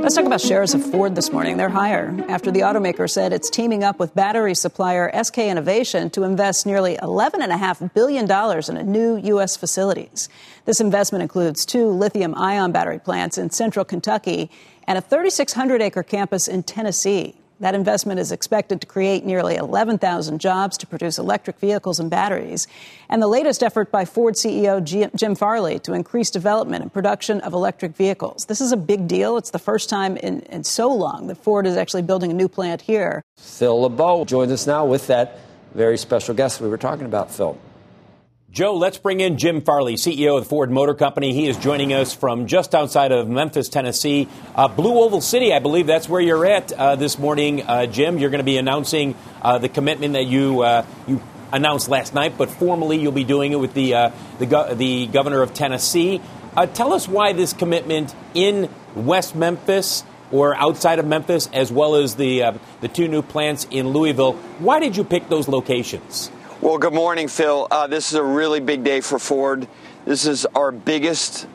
Let's 0.08 0.16
talk 0.16 0.26
about 0.26 0.40
shares 0.40 0.74
of 0.74 0.90
Ford 0.90 1.16
this 1.16 1.34
morning. 1.34 1.58
They're 1.58 1.68
higher 1.68 2.16
after 2.30 2.50
the 2.50 2.62
automaker 2.62 3.10
said 3.10 3.34
it's 3.34 3.50
teaming 3.50 3.84
up 3.84 4.00
with 4.00 4.16
battery 4.16 4.56
supplier 4.56 5.12
SK 5.22 5.40
Innovation 5.40 6.10
to 6.12 6.24
invest 6.24 6.66
nearly 6.66 6.96
$11.5 6.96 7.94
billion 7.94 8.78
in 8.78 8.92
new 8.94 9.18
U.S. 9.18 9.58
facilities. 9.58 10.30
This 10.64 10.80
investment 10.80 11.24
includes 11.24 11.66
two 11.66 11.90
lithium 11.90 12.36
ion 12.36 12.72
battery 12.72 13.00
plants 13.00 13.38
in 13.38 13.50
central 13.50 13.84
Kentucky 13.84 14.50
and 14.88 14.98
a 14.98 15.02
3,600 15.02 15.82
acre 15.82 16.04
campus 16.04 16.48
in 16.48 16.64
Tennessee. 16.64 17.36
That 17.60 17.74
investment 17.74 18.20
is 18.20 18.32
expected 18.32 18.82
to 18.82 18.88
create 18.88 19.26
nearly 19.26 19.56
11,000 19.56 20.40
jobs 20.40 20.78
to 20.78 20.88
produce 20.88 21.18
electric 21.18 21.60
vehicles 21.60 22.00
and 22.00 22.10
batteries. 22.10 22.68
And 23.10 23.22
the 23.22 23.28
latest 23.28 23.64
effort 23.64 23.92
by 23.92 24.06
Ford 24.06 24.36
CEO 24.36 24.84
Jim 25.16 25.36
Farley 25.36 25.80
to 25.80 25.94
increase 25.94 26.30
development 26.30 26.84
and 26.84 26.94
production 26.94 27.42
of 27.42 27.54
electric 27.54 27.96
vehicles. 27.96 28.46
This 28.46 28.62
is 28.62 28.72
a 28.72 28.78
big 28.78 29.08
deal. 29.08 29.38
It's 29.38 29.50
the 29.50 29.60
first 29.60 29.90
time 29.90 30.18
in, 30.18 30.42
in 30.42 30.64
so 30.64 30.94
long 30.94 31.28
that 31.28 31.38
Ford 31.38 31.66
is 31.66 31.78
actually 31.78 32.04
building 32.04 32.30
a 32.30 32.36
new 32.36 32.48
plant 32.48 32.82
here. 32.82 33.24
Phil 33.38 33.82
LeBeau 33.82 34.26
joins 34.26 34.52
us 34.52 34.68
now 34.68 34.86
with 34.86 35.08
that 35.08 35.40
very 35.74 35.98
special 35.98 36.36
guest 36.36 36.62
we 36.62 36.70
were 36.70 36.78
talking 36.78 37.06
about, 37.06 37.32
Phil. 37.32 37.58
Joe, 38.58 38.74
let's 38.74 38.98
bring 38.98 39.20
in 39.20 39.38
Jim 39.38 39.62
Farley, 39.62 39.98
CEO 39.98 40.36
of 40.36 40.46
the 40.46 40.50
Ford 40.50 40.72
Motor 40.72 40.96
Company. 40.96 41.32
He 41.32 41.48
is 41.48 41.58
joining 41.58 41.94
us 41.94 42.16
from 42.16 42.48
just 42.48 42.74
outside 42.74 43.12
of 43.12 43.30
Memphis, 43.30 43.70
Tennessee. 43.70 44.28
Uh, 44.56 44.68
Blue 44.68 45.00
Oval 45.00 45.22
City, 45.22 45.54
I 45.54 45.60
believe 45.60 45.86
that's 45.86 46.10
where 46.10 46.20
you're 46.20 46.44
at 46.44 46.72
uh, 46.72 46.96
this 46.96 47.20
morning. 47.20 47.62
Uh, 47.62 47.86
Jim, 47.86 48.18
you're 48.18 48.32
going 48.32 48.40
to 48.40 48.44
be 48.44 48.58
announcing 48.58 49.14
uh, 49.44 49.60
the 49.60 49.70
commitment 49.70 50.14
that 50.14 50.26
you, 50.26 50.62
uh, 50.62 50.88
you 51.08 51.22
announced 51.52 51.88
last 51.88 52.16
night, 52.16 52.36
but 52.36 52.50
formally 52.50 52.98
you'll 52.98 53.12
be 53.12 53.24
doing 53.24 53.52
it 53.52 53.60
with 53.60 53.76
the, 53.76 53.94
uh, 53.94 54.12
the, 54.40 54.48
go- 54.48 54.74
the 54.74 55.06
governor 55.06 55.44
of 55.44 55.54
Tennessee. 55.54 56.20
Tell 56.74 56.94
us 56.94 57.08
why 57.08 57.34
this 57.34 57.54
commitment 57.54 58.16
in 58.34 58.72
West 58.96 59.36
Memphis 59.36 60.04
or 60.32 60.56
outside 60.56 60.98
of 60.98 61.06
Memphis, 61.06 61.48
as 61.54 61.72
well 61.72 61.94
as 61.94 62.16
the, 62.16 62.60
the 62.82 62.88
two 62.88 63.08
new 63.08 63.22
plants 63.22 63.68
in 63.70 63.90
Louisville. 63.90 64.34
Why 64.58 64.80
did 64.80 64.98
you 64.98 65.04
pick 65.04 65.30
those 65.30 65.48
locations? 65.48 66.32
Well, 66.60 66.80
good 66.80 66.94
morning, 66.94 67.28
Phil. 67.28 67.68
Uh, 67.70 67.86
this 67.86 68.10
is 68.10 68.16
a 68.16 68.24
really 68.24 68.60
big 68.60 68.84
day 68.84 69.00
for 69.00 69.20
Ford. 69.20 69.68
This 70.06 70.26
is 70.26 70.48
our 70.56 70.72
biggest 70.72 71.46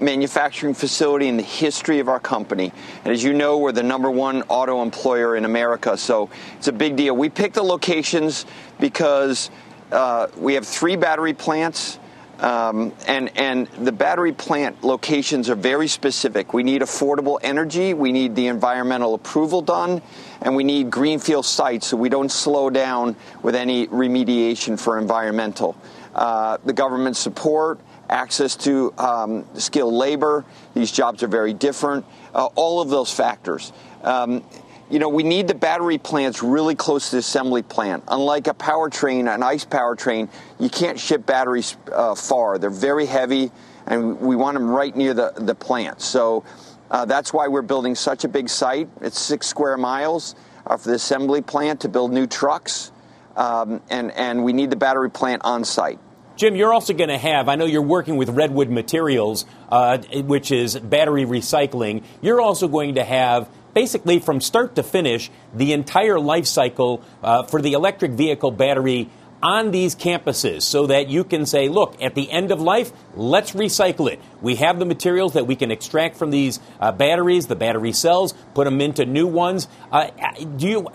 manufacturing 0.00 0.72
facility 0.72 1.28
in 1.28 1.36
the 1.36 1.42
history 1.42 1.98
of 1.98 2.08
our 2.08 2.18
company. 2.18 2.72
And 3.04 3.12
as 3.12 3.22
you 3.22 3.34
know, 3.34 3.58
we're 3.58 3.72
the 3.72 3.82
number 3.82 4.10
one 4.10 4.44
auto 4.48 4.80
employer 4.80 5.36
in 5.36 5.44
America, 5.44 5.98
so 5.98 6.30
it's 6.56 6.68
a 6.68 6.72
big 6.72 6.96
deal. 6.96 7.14
We 7.14 7.28
picked 7.28 7.56
the 7.56 7.62
locations 7.62 8.46
because 8.80 9.50
uh, 9.92 10.28
we 10.38 10.54
have 10.54 10.66
three 10.66 10.96
battery 10.96 11.34
plants. 11.34 11.98
Um, 12.38 12.94
and 13.06 13.36
and 13.36 13.66
the 13.78 13.92
battery 13.92 14.32
plant 14.32 14.84
locations 14.84 15.48
are 15.48 15.54
very 15.54 15.88
specific. 15.88 16.52
We 16.52 16.62
need 16.62 16.82
affordable 16.82 17.38
energy. 17.42 17.94
We 17.94 18.12
need 18.12 18.34
the 18.34 18.46
environmental 18.48 19.14
approval 19.14 19.62
done, 19.62 20.02
and 20.42 20.54
we 20.54 20.64
need 20.64 20.90
greenfield 20.90 21.46
sites 21.46 21.88
so 21.88 21.96
we 21.96 22.08
don't 22.08 22.30
slow 22.30 22.70
down 22.70 23.16
with 23.42 23.54
any 23.54 23.86
remediation 23.88 24.78
for 24.78 24.98
environmental. 24.98 25.76
Uh, 26.14 26.58
the 26.64 26.72
government 26.72 27.16
support, 27.16 27.78
access 28.08 28.56
to 28.56 28.92
um, 28.98 29.44
skilled 29.54 29.94
labor. 29.94 30.44
These 30.74 30.92
jobs 30.92 31.22
are 31.22 31.28
very 31.28 31.52
different. 31.52 32.04
Uh, 32.34 32.46
all 32.54 32.80
of 32.80 32.88
those 32.88 33.12
factors. 33.12 33.72
Um, 34.02 34.44
you 34.88 35.00
know, 35.00 35.08
we 35.08 35.24
need 35.24 35.48
the 35.48 35.54
battery 35.54 35.98
plants 35.98 36.42
really 36.42 36.76
close 36.76 37.10
to 37.10 37.16
the 37.16 37.20
assembly 37.20 37.62
plant. 37.62 38.04
Unlike 38.06 38.46
a 38.46 38.54
powertrain, 38.54 39.32
an 39.32 39.42
ICE 39.42 39.64
powertrain, 39.64 40.28
you 40.60 40.68
can't 40.68 40.98
ship 40.98 41.26
batteries 41.26 41.76
uh, 41.92 42.14
far. 42.14 42.58
They're 42.58 42.70
very 42.70 43.04
heavy, 43.04 43.50
and 43.86 44.20
we 44.20 44.36
want 44.36 44.54
them 44.54 44.70
right 44.70 44.94
near 44.94 45.12
the, 45.12 45.32
the 45.34 45.56
plant. 45.56 46.00
So 46.00 46.44
uh, 46.90 47.04
that's 47.04 47.32
why 47.32 47.48
we're 47.48 47.62
building 47.62 47.94
such 47.94 48.24
a 48.24 48.28
big 48.28 48.48
site. 48.48 48.88
It's 49.00 49.18
six 49.18 49.46
square 49.46 49.76
miles 49.76 50.34
uh, 50.66 50.76
for 50.76 50.88
the 50.88 50.94
assembly 50.94 51.42
plant 51.42 51.80
to 51.80 51.88
build 51.88 52.12
new 52.12 52.26
trucks, 52.26 52.92
um, 53.36 53.80
and, 53.90 54.10
and 54.12 54.44
we 54.44 54.52
need 54.52 54.70
the 54.70 54.76
battery 54.76 55.10
plant 55.10 55.42
on 55.44 55.64
site. 55.64 55.98
Jim, 56.36 56.54
you're 56.54 56.74
also 56.74 56.92
going 56.92 57.08
to 57.08 57.16
have, 57.16 57.48
I 57.48 57.54
know 57.56 57.64
you're 57.64 57.80
working 57.80 58.18
with 58.18 58.28
Redwood 58.28 58.68
Materials, 58.68 59.46
uh, 59.70 59.98
which 59.98 60.52
is 60.52 60.78
battery 60.78 61.24
recycling. 61.24 62.04
You're 62.20 62.42
also 62.42 62.68
going 62.68 62.96
to 62.96 63.04
have, 63.04 63.48
basically 63.72 64.18
from 64.18 64.42
start 64.42 64.76
to 64.76 64.82
finish, 64.82 65.30
the 65.54 65.72
entire 65.72 66.20
life 66.20 66.46
cycle 66.46 67.02
uh, 67.22 67.44
for 67.44 67.62
the 67.62 67.72
electric 67.72 68.12
vehicle 68.12 68.50
battery 68.50 69.08
on 69.42 69.70
these 69.70 69.94
campuses 69.94 70.62
so 70.62 70.86
that 70.86 71.08
you 71.08 71.24
can 71.24 71.46
say, 71.46 71.68
look, 71.68 72.00
at 72.02 72.14
the 72.14 72.30
end 72.30 72.50
of 72.50 72.60
life, 72.60 72.92
let's 73.14 73.52
recycle 73.52 74.10
it. 74.10 74.20
We 74.40 74.56
have 74.56 74.78
the 74.78 74.86
materials 74.86 75.34
that 75.34 75.46
we 75.46 75.56
can 75.56 75.70
extract 75.70 76.16
from 76.16 76.30
these 76.30 76.60
uh, 76.80 76.92
batteries, 76.92 77.46
the 77.46 77.56
battery 77.56 77.92
cells, 77.92 78.34
put 78.54 78.64
them 78.64 78.80
into 78.80 79.04
new 79.04 79.26
ones. 79.26 79.68
Uh, 79.92 80.10
do 80.56 80.68
you, 80.68 80.88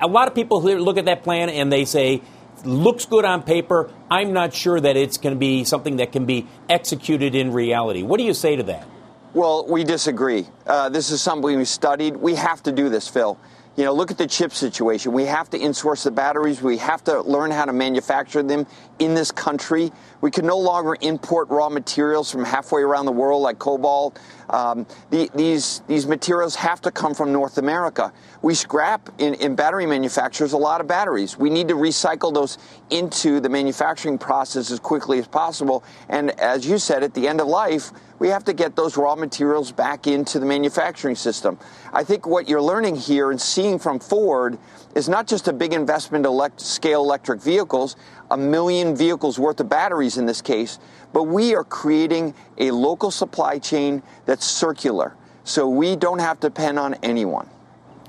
a 0.00 0.06
lot 0.06 0.28
of 0.28 0.34
people 0.34 0.62
look 0.62 0.98
at 0.98 1.04
that 1.04 1.22
plan 1.22 1.48
and 1.48 1.72
they 1.72 1.84
say, 1.84 2.22
looks 2.64 3.06
good 3.06 3.24
on 3.24 3.42
paper. 3.42 3.90
I'm 4.10 4.32
not 4.32 4.54
sure 4.54 4.80
that 4.80 4.96
it's 4.96 5.16
going 5.16 5.34
to 5.34 5.38
be 5.38 5.64
something 5.64 5.96
that 5.96 6.12
can 6.12 6.26
be 6.26 6.46
executed 6.68 7.34
in 7.34 7.52
reality. 7.52 8.02
What 8.02 8.18
do 8.18 8.24
you 8.24 8.34
say 8.34 8.56
to 8.56 8.62
that? 8.64 8.86
Well, 9.34 9.66
we 9.66 9.82
disagree. 9.82 10.46
Uh, 10.66 10.90
this 10.90 11.10
is 11.10 11.22
something 11.22 11.56
we 11.56 11.64
studied. 11.64 12.16
We 12.16 12.34
have 12.34 12.62
to 12.64 12.72
do 12.72 12.88
this, 12.88 13.08
Phil. 13.08 13.38
You 13.74 13.84
know, 13.84 13.94
look 13.94 14.10
at 14.10 14.18
the 14.18 14.26
chip 14.26 14.52
situation. 14.52 15.12
We 15.12 15.24
have 15.24 15.48
to 15.50 15.58
insource 15.58 16.04
the 16.04 16.10
batteries. 16.10 16.60
We 16.60 16.76
have 16.76 17.02
to 17.04 17.22
learn 17.22 17.50
how 17.50 17.64
to 17.64 17.72
manufacture 17.72 18.42
them 18.42 18.66
in 18.98 19.14
this 19.14 19.30
country. 19.30 19.90
We 20.20 20.30
can 20.30 20.44
no 20.44 20.58
longer 20.58 20.94
import 21.00 21.48
raw 21.48 21.70
materials 21.70 22.30
from 22.30 22.44
halfway 22.44 22.82
around 22.82 23.06
the 23.06 23.12
world 23.12 23.40
like 23.40 23.58
cobalt. 23.58 24.18
Um, 24.50 24.86
the, 25.08 25.30
these, 25.34 25.80
these 25.88 26.06
materials 26.06 26.54
have 26.56 26.82
to 26.82 26.90
come 26.90 27.14
from 27.14 27.32
North 27.32 27.56
America. 27.56 28.12
We 28.42 28.54
scrap 28.54 29.08
in, 29.18 29.34
in 29.34 29.54
battery 29.56 29.86
manufacturers 29.86 30.52
a 30.52 30.58
lot 30.58 30.82
of 30.82 30.86
batteries. 30.86 31.38
We 31.38 31.48
need 31.48 31.68
to 31.68 31.74
recycle 31.74 32.34
those 32.34 32.58
into 32.90 33.40
the 33.40 33.48
manufacturing 33.48 34.18
process 34.18 34.70
as 34.70 34.80
quickly 34.80 35.18
as 35.18 35.26
possible. 35.26 35.82
And 36.10 36.38
as 36.38 36.66
you 36.66 36.76
said, 36.76 37.02
at 37.02 37.14
the 37.14 37.26
end 37.26 37.40
of 37.40 37.46
life, 37.46 37.90
we 38.22 38.28
have 38.28 38.44
to 38.44 38.52
get 38.52 38.76
those 38.76 38.96
raw 38.96 39.16
materials 39.16 39.72
back 39.72 40.06
into 40.06 40.38
the 40.38 40.46
manufacturing 40.46 41.16
system. 41.16 41.58
I 41.92 42.04
think 42.04 42.24
what 42.24 42.48
you're 42.48 42.62
learning 42.62 42.94
here 42.94 43.32
and 43.32 43.40
seeing 43.40 43.80
from 43.80 43.98
Ford 43.98 44.58
is 44.94 45.08
not 45.08 45.26
just 45.26 45.48
a 45.48 45.52
big 45.52 45.72
investment 45.72 46.22
to 46.22 46.28
elect- 46.28 46.60
scale 46.60 47.02
electric 47.02 47.42
vehicles, 47.42 47.96
a 48.30 48.36
million 48.36 48.94
vehicles 48.94 49.40
worth 49.40 49.58
of 49.58 49.68
batteries 49.68 50.18
in 50.18 50.26
this 50.26 50.40
case, 50.40 50.78
but 51.12 51.24
we 51.24 51.56
are 51.56 51.64
creating 51.64 52.32
a 52.58 52.70
local 52.70 53.10
supply 53.10 53.58
chain 53.58 54.04
that's 54.24 54.46
circular. 54.46 55.16
So 55.42 55.68
we 55.68 55.96
don't 55.96 56.20
have 56.20 56.38
to 56.38 56.48
depend 56.48 56.78
on 56.78 56.94
anyone. 57.02 57.48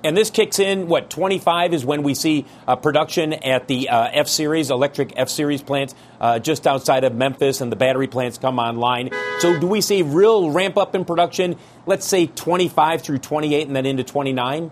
And 0.06 0.18
this 0.18 0.30
kicks 0.30 0.60
in, 0.60 0.90
what, 0.90 1.10
25 1.10 1.74
is 1.74 1.86
when 1.86 2.04
we 2.04 2.14
see 2.14 2.46
uh, 2.68 2.76
production 2.76 3.32
at 3.32 3.70
the 3.70 3.88
uh, 3.88 4.10
F 4.12 4.28
Series, 4.28 4.70
electric 4.70 5.14
F 5.16 5.30
Series 5.30 5.62
plants 5.62 5.96
uh, 6.20 6.40
just 6.40 6.68
outside 6.68 7.06
of 7.06 7.16
Memphis, 7.16 7.62
and 7.62 7.72
the 7.72 7.78
battery 7.78 8.08
plants 8.08 8.38
come 8.38 8.60
online. 8.60 9.12
So, 9.40 9.58
do 9.58 9.66
we 9.66 9.80
see 9.80 10.02
real 10.02 10.52
ramp 10.52 10.78
up 10.78 10.94
in 10.94 11.06
production, 11.06 11.56
let's 11.86 12.06
say 12.06 12.28
25 12.28 13.02
through 13.02 13.20
28 13.20 13.68
and 13.68 13.74
then 13.74 13.86
into 13.86 14.04
29? 14.04 14.72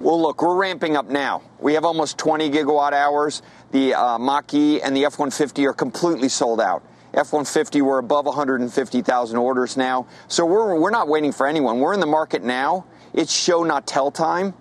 Well, 0.00 0.20
look, 0.20 0.42
we're 0.42 0.54
ramping 0.54 0.96
up 0.96 1.08
now. 1.08 1.40
We 1.60 1.72
have 1.72 1.86
almost 1.86 2.18
20 2.18 2.50
gigawatt 2.50 2.92
hours. 2.92 3.40
The 3.70 3.94
uh, 3.94 4.18
Mach 4.18 4.52
E 4.52 4.82
and 4.82 4.94
the 4.94 5.06
F 5.06 5.18
150 5.18 5.66
are 5.66 5.72
completely 5.72 6.28
sold 6.28 6.60
out. 6.60 6.82
F 7.14 7.32
150, 7.32 7.80
we're 7.80 7.98
above 7.98 8.26
150,000 8.26 9.36
orders 9.38 9.78
now. 9.78 10.06
So, 10.28 10.44
we're, 10.44 10.78
we're 10.78 10.90
not 10.90 11.08
waiting 11.08 11.32
for 11.32 11.46
anyone. 11.46 11.80
We're 11.80 11.94
in 11.94 12.00
the 12.00 12.06
market 12.06 12.44
now 12.44 12.84
it's 13.14 13.32
show 13.32 13.64
not 13.64 13.86
tell 13.86 14.10
time. 14.10 14.54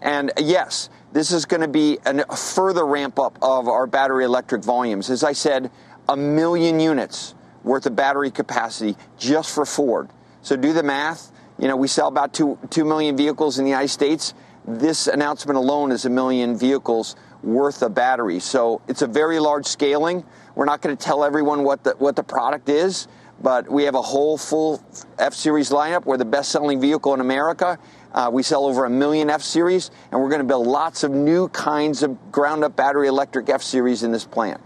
And 0.00 0.32
yes, 0.38 0.90
this 1.12 1.32
is 1.32 1.44
going 1.44 1.60
to 1.60 1.68
be 1.68 1.98
a 2.04 2.36
further 2.36 2.84
ramp 2.84 3.18
up 3.18 3.38
of 3.40 3.68
our 3.68 3.86
battery 3.86 4.24
electric 4.24 4.64
volumes. 4.64 5.10
As 5.10 5.24
I 5.24 5.32
said, 5.32 5.70
a 6.08 6.16
million 6.16 6.80
units 6.80 7.34
worth 7.62 7.86
of 7.86 7.96
battery 7.96 8.30
capacity 8.30 8.96
just 9.18 9.54
for 9.54 9.64
Ford. 9.64 10.10
So 10.42 10.56
do 10.56 10.72
the 10.72 10.82
math. 10.82 11.32
You 11.58 11.68
know, 11.68 11.76
we 11.76 11.88
sell 11.88 12.08
about 12.08 12.34
two, 12.34 12.58
2 12.70 12.84
million 12.84 13.16
vehicles 13.16 13.58
in 13.58 13.64
the 13.64 13.70
United 13.70 13.88
States. 13.88 14.34
This 14.66 15.06
announcement 15.06 15.56
alone 15.56 15.92
is 15.92 16.04
a 16.04 16.10
million 16.10 16.56
vehicles 16.56 17.16
worth 17.42 17.82
of 17.82 17.94
batteries. 17.94 18.44
So 18.44 18.82
it's 18.88 19.02
a 19.02 19.06
very 19.06 19.38
large 19.38 19.66
scaling. 19.66 20.24
We're 20.54 20.64
not 20.64 20.82
going 20.82 20.96
to 20.96 21.02
tell 21.02 21.24
everyone 21.24 21.64
what 21.64 21.84
the, 21.84 21.92
what 21.92 22.16
the 22.16 22.22
product 22.22 22.68
is, 22.68 23.08
but 23.44 23.70
we 23.70 23.84
have 23.84 23.94
a 23.94 24.02
whole 24.02 24.38
full 24.38 24.82
F 25.18 25.34
Series 25.34 25.68
lineup. 25.68 26.06
We're 26.06 26.16
the 26.16 26.24
best 26.24 26.50
selling 26.50 26.80
vehicle 26.80 27.12
in 27.12 27.20
America. 27.20 27.78
Uh, 28.10 28.30
we 28.32 28.42
sell 28.42 28.64
over 28.64 28.86
a 28.86 28.90
million 28.90 29.28
F 29.28 29.42
Series, 29.42 29.90
and 30.10 30.20
we're 30.20 30.30
going 30.30 30.40
to 30.40 30.46
build 30.46 30.66
lots 30.66 31.04
of 31.04 31.10
new 31.10 31.48
kinds 31.48 32.02
of 32.02 32.32
ground 32.32 32.64
up 32.64 32.74
battery 32.74 33.06
electric 33.06 33.50
F 33.50 33.62
Series 33.62 34.02
in 34.02 34.12
this 34.12 34.24
plant. 34.24 34.62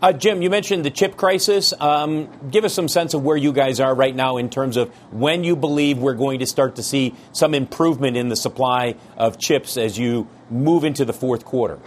Uh, 0.00 0.12
Jim, 0.12 0.40
you 0.40 0.48
mentioned 0.48 0.82
the 0.82 0.90
chip 0.90 1.16
crisis. 1.16 1.74
Um, 1.78 2.28
give 2.50 2.64
us 2.64 2.72
some 2.72 2.88
sense 2.88 3.12
of 3.12 3.22
where 3.22 3.36
you 3.36 3.52
guys 3.52 3.80
are 3.80 3.94
right 3.94 4.16
now 4.16 4.38
in 4.38 4.48
terms 4.48 4.78
of 4.78 4.88
when 5.12 5.44
you 5.44 5.54
believe 5.54 5.98
we're 5.98 6.14
going 6.14 6.40
to 6.40 6.46
start 6.46 6.76
to 6.76 6.82
see 6.82 7.14
some 7.32 7.54
improvement 7.54 8.16
in 8.16 8.28
the 8.28 8.34
supply 8.34 8.96
of 9.16 9.38
chips 9.38 9.76
as 9.76 9.98
you 9.98 10.26
move 10.50 10.84
into 10.84 11.04
the 11.04 11.12
fourth 11.12 11.44
quarter. 11.44 11.78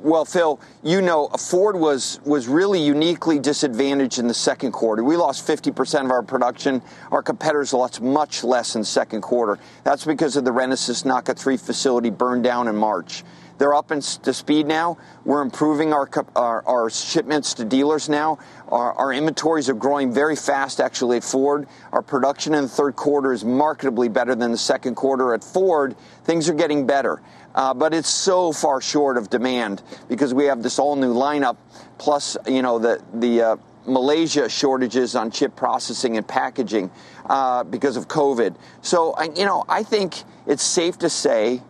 Well, 0.00 0.24
Phil, 0.24 0.60
you 0.84 1.02
know, 1.02 1.26
Ford 1.28 1.74
was 1.74 2.20
was 2.24 2.46
really 2.46 2.80
uniquely 2.80 3.40
disadvantaged 3.40 4.20
in 4.20 4.28
the 4.28 4.34
second 4.34 4.70
quarter. 4.70 5.02
We 5.02 5.16
lost 5.16 5.44
50% 5.44 6.04
of 6.04 6.12
our 6.12 6.22
production. 6.22 6.82
Our 7.10 7.22
competitors 7.22 7.72
lost 7.72 8.00
much 8.00 8.44
less 8.44 8.76
in 8.76 8.84
second 8.84 9.22
quarter. 9.22 9.58
That's 9.82 10.04
because 10.04 10.36
of 10.36 10.44
the 10.44 10.52
Renesas 10.52 11.04
Naka 11.04 11.34
3 11.34 11.56
facility 11.56 12.10
burned 12.10 12.44
down 12.44 12.68
in 12.68 12.76
March. 12.76 13.24
They're 13.58 13.74
up 13.74 13.90
in, 13.90 14.00
to 14.00 14.32
speed 14.32 14.66
now. 14.66 14.98
We're 15.24 15.42
improving 15.42 15.92
our, 15.92 16.08
our, 16.36 16.66
our 16.66 16.90
shipments 16.90 17.54
to 17.54 17.64
dealers 17.64 18.08
now. 18.08 18.38
Our, 18.68 18.92
our, 18.94 19.12
inventories 19.12 19.68
are 19.68 19.74
growing 19.74 20.12
very 20.12 20.36
fast, 20.36 20.80
actually, 20.80 21.16
at 21.18 21.24
Ford. 21.24 21.66
Our 21.92 22.02
production 22.02 22.54
in 22.54 22.62
the 22.62 22.68
third 22.68 22.94
quarter 22.94 23.32
is 23.32 23.44
markedly 23.44 24.08
better 24.08 24.34
than 24.34 24.52
the 24.52 24.58
second 24.58 24.94
quarter. 24.94 25.34
At 25.34 25.42
Ford, 25.42 25.96
things 26.24 26.48
are 26.48 26.54
getting 26.54 26.86
better. 26.86 27.20
Uh, 27.54 27.74
but 27.74 27.92
it's 27.92 28.08
so 28.08 28.52
far 28.52 28.80
short 28.80 29.16
of 29.16 29.28
demand 29.30 29.82
because 30.08 30.32
we 30.32 30.44
have 30.44 30.62
this 30.62 30.78
all 30.78 30.94
new 30.94 31.12
lineup, 31.12 31.56
plus 31.96 32.36
you 32.46 32.62
know 32.62 32.78
the 32.78 33.02
the 33.14 33.42
uh, 33.42 33.56
Malaysia 33.86 34.48
shortages 34.48 35.16
on 35.16 35.30
chip 35.30 35.56
processing 35.56 36.16
and 36.16 36.28
packaging 36.28 36.90
uh, 37.26 37.64
because 37.64 37.96
of 37.96 38.06
COVID. 38.06 38.54
So 38.82 39.20
you 39.34 39.46
know 39.46 39.64
I 39.68 39.82
think 39.82 40.22
it's 40.46 40.62
safe 40.62 40.98
to 40.98 41.10
say 41.10 41.62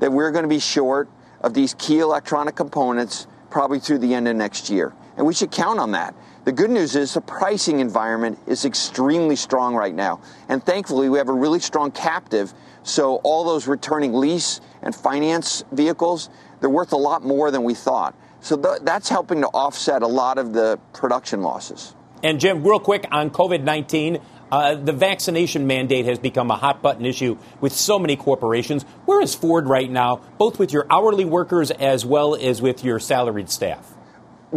that 0.00 0.10
we're 0.10 0.32
going 0.32 0.42
to 0.42 0.48
be 0.48 0.58
short 0.58 1.08
of 1.46 1.54
these 1.54 1.74
key 1.74 2.00
electronic 2.00 2.56
components 2.56 3.28
probably 3.50 3.78
through 3.78 3.98
the 3.98 4.12
end 4.12 4.26
of 4.26 4.34
next 4.34 4.68
year, 4.68 4.92
and 5.16 5.24
we 5.24 5.32
should 5.32 5.52
count 5.52 5.78
on 5.78 5.92
that. 5.92 6.12
The 6.44 6.50
good 6.52 6.70
news 6.70 6.96
is 6.96 7.14
the 7.14 7.20
pricing 7.20 7.78
environment 7.78 8.38
is 8.48 8.64
extremely 8.64 9.36
strong 9.36 9.74
right 9.74 9.94
now. 9.94 10.20
And 10.48 10.64
thankfully, 10.64 11.08
we 11.08 11.18
have 11.18 11.28
a 11.28 11.32
really 11.32 11.60
strong 11.60 11.90
captive. 11.92 12.52
So 12.82 13.16
all 13.24 13.44
those 13.44 13.66
returning 13.66 14.12
lease 14.12 14.60
and 14.82 14.94
finance 14.94 15.64
vehicles, 15.72 16.30
they're 16.60 16.70
worth 16.70 16.92
a 16.92 16.96
lot 16.96 17.24
more 17.24 17.50
than 17.50 17.62
we 17.64 17.74
thought. 17.74 18.14
So 18.40 18.56
th- 18.56 18.80
that's 18.82 19.08
helping 19.08 19.40
to 19.40 19.48
offset 19.48 20.02
a 20.02 20.06
lot 20.06 20.38
of 20.38 20.52
the 20.52 20.78
production 20.92 21.42
losses. 21.42 21.94
And 22.22 22.40
Jim, 22.40 22.62
real 22.62 22.80
quick 22.80 23.06
on 23.10 23.30
COVID 23.30 23.62
19, 23.62 24.18
uh, 24.50 24.74
the 24.74 24.92
vaccination 24.92 25.66
mandate 25.66 26.04
has 26.06 26.18
become 26.18 26.50
a 26.50 26.56
hot 26.56 26.82
button 26.82 27.04
issue 27.04 27.36
with 27.60 27.72
so 27.72 27.98
many 27.98 28.16
corporations. 28.16 28.84
Where 29.04 29.20
is 29.20 29.34
Ford 29.34 29.66
right 29.66 29.90
now, 29.90 30.22
both 30.38 30.58
with 30.58 30.72
your 30.72 30.86
hourly 30.90 31.24
workers 31.24 31.70
as 31.70 32.04
well 32.04 32.34
as 32.34 32.62
with 32.62 32.84
your 32.84 32.98
salaried 32.98 33.50
staff? 33.50 33.92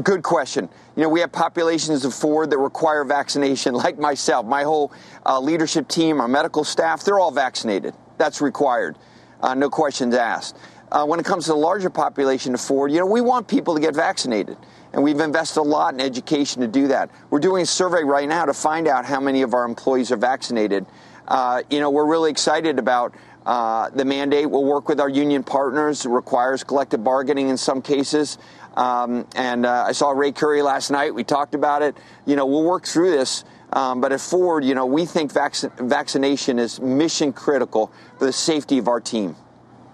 Good 0.04 0.22
question. 0.22 0.70
You 0.96 1.04
know, 1.04 1.10
we 1.10 1.20
have 1.22 1.32
populations 1.32 2.06
of 2.06 2.14
Ford 2.14 2.52
that 2.52 2.58
require 2.58 3.04
vaccination, 3.04 3.74
like 3.86 3.98
myself. 3.98 4.46
My 4.46 4.64
whole 4.64 4.92
uh, 5.26 5.40
leadership 5.40 5.88
team, 5.88 6.22
our 6.22 6.28
medical 6.28 6.64
staff, 6.64 7.04
they're 7.04 7.20
all 7.20 7.32
vaccinated. 7.32 7.96
That's 8.18 8.42
required 8.42 8.96
uh, 9.42 9.54
no 9.54 9.70
questions 9.70 10.16
asked. 10.16 10.58
Uh, 10.92 11.06
when 11.06 11.20
it 11.20 11.26
comes 11.26 11.46
to 11.46 11.52
the 11.52 11.58
larger 11.58 11.90
population 11.90 12.54
of 12.54 12.62
Ford, 12.62 12.92
you 12.92 13.00
know, 13.00 13.06
we 13.06 13.22
want 13.22 13.48
people 13.48 13.76
to 13.76 13.82
get 13.82 13.96
vaccinated. 13.96 14.58
And 14.94 15.04
we've 15.04 15.20
invested 15.20 15.60
a 15.60 15.64
lot 15.64 15.94
in 15.94 16.02
education 16.02 16.62
to 16.62 16.68
do 16.68 16.88
that. 16.88 17.12
We're 17.30 17.40
doing 17.40 17.64
a 17.64 17.66
survey 17.66 18.04
right 18.04 18.28
now 18.28 18.46
to 18.46 18.54
find 18.54 18.88
out 18.88 19.06
how 19.06 19.20
many 19.20 19.44
of 19.44 19.54
our 19.54 19.66
employees 19.66 20.12
are 20.12 20.18
vaccinated. 20.18 20.86
Uh, 21.28 21.62
you 21.70 21.80
know, 21.80 21.92
we're 21.92 22.08
really 22.08 22.32
excited 22.32 22.80
about 22.80 23.14
uh, 23.46 23.90
the 23.90 24.04
mandate. 24.04 24.50
We'll 24.50 24.66
work 24.66 24.90
with 24.90 25.00
our 25.00 25.10
union 25.10 25.44
partners. 25.44 26.06
It 26.06 26.10
requires 26.10 26.64
collective 26.64 27.04
bargaining 27.04 27.50
in 27.50 27.58
some 27.58 27.82
cases. 27.82 28.38
Um, 28.76 29.28
and 29.36 29.66
uh, 29.66 29.86
I 29.88 29.92
saw 29.92 30.12
Ray 30.12 30.32
Curry 30.32 30.62
last 30.62 30.90
night. 30.90 31.14
We 31.14 31.24
talked 31.24 31.54
about 31.54 31.82
it. 31.82 31.96
You 32.26 32.36
know, 32.36 32.46
we'll 32.46 32.64
work 32.64 32.86
through 32.86 33.12
this. 33.12 33.44
Um, 33.72 34.02
but 34.02 34.12
at 34.12 34.22
Ford, 34.22 34.66
you 34.66 34.74
know, 34.74 34.88
we 34.88 35.06
think 35.06 35.32
vac- 35.32 35.78
vaccination 35.78 36.58
is 36.58 36.80
mission 36.80 37.34
critical 37.34 37.92
for 38.18 38.26
the 38.26 38.34
safety 38.34 38.80
of 38.80 38.88
our 38.88 39.00
team. 39.00 39.36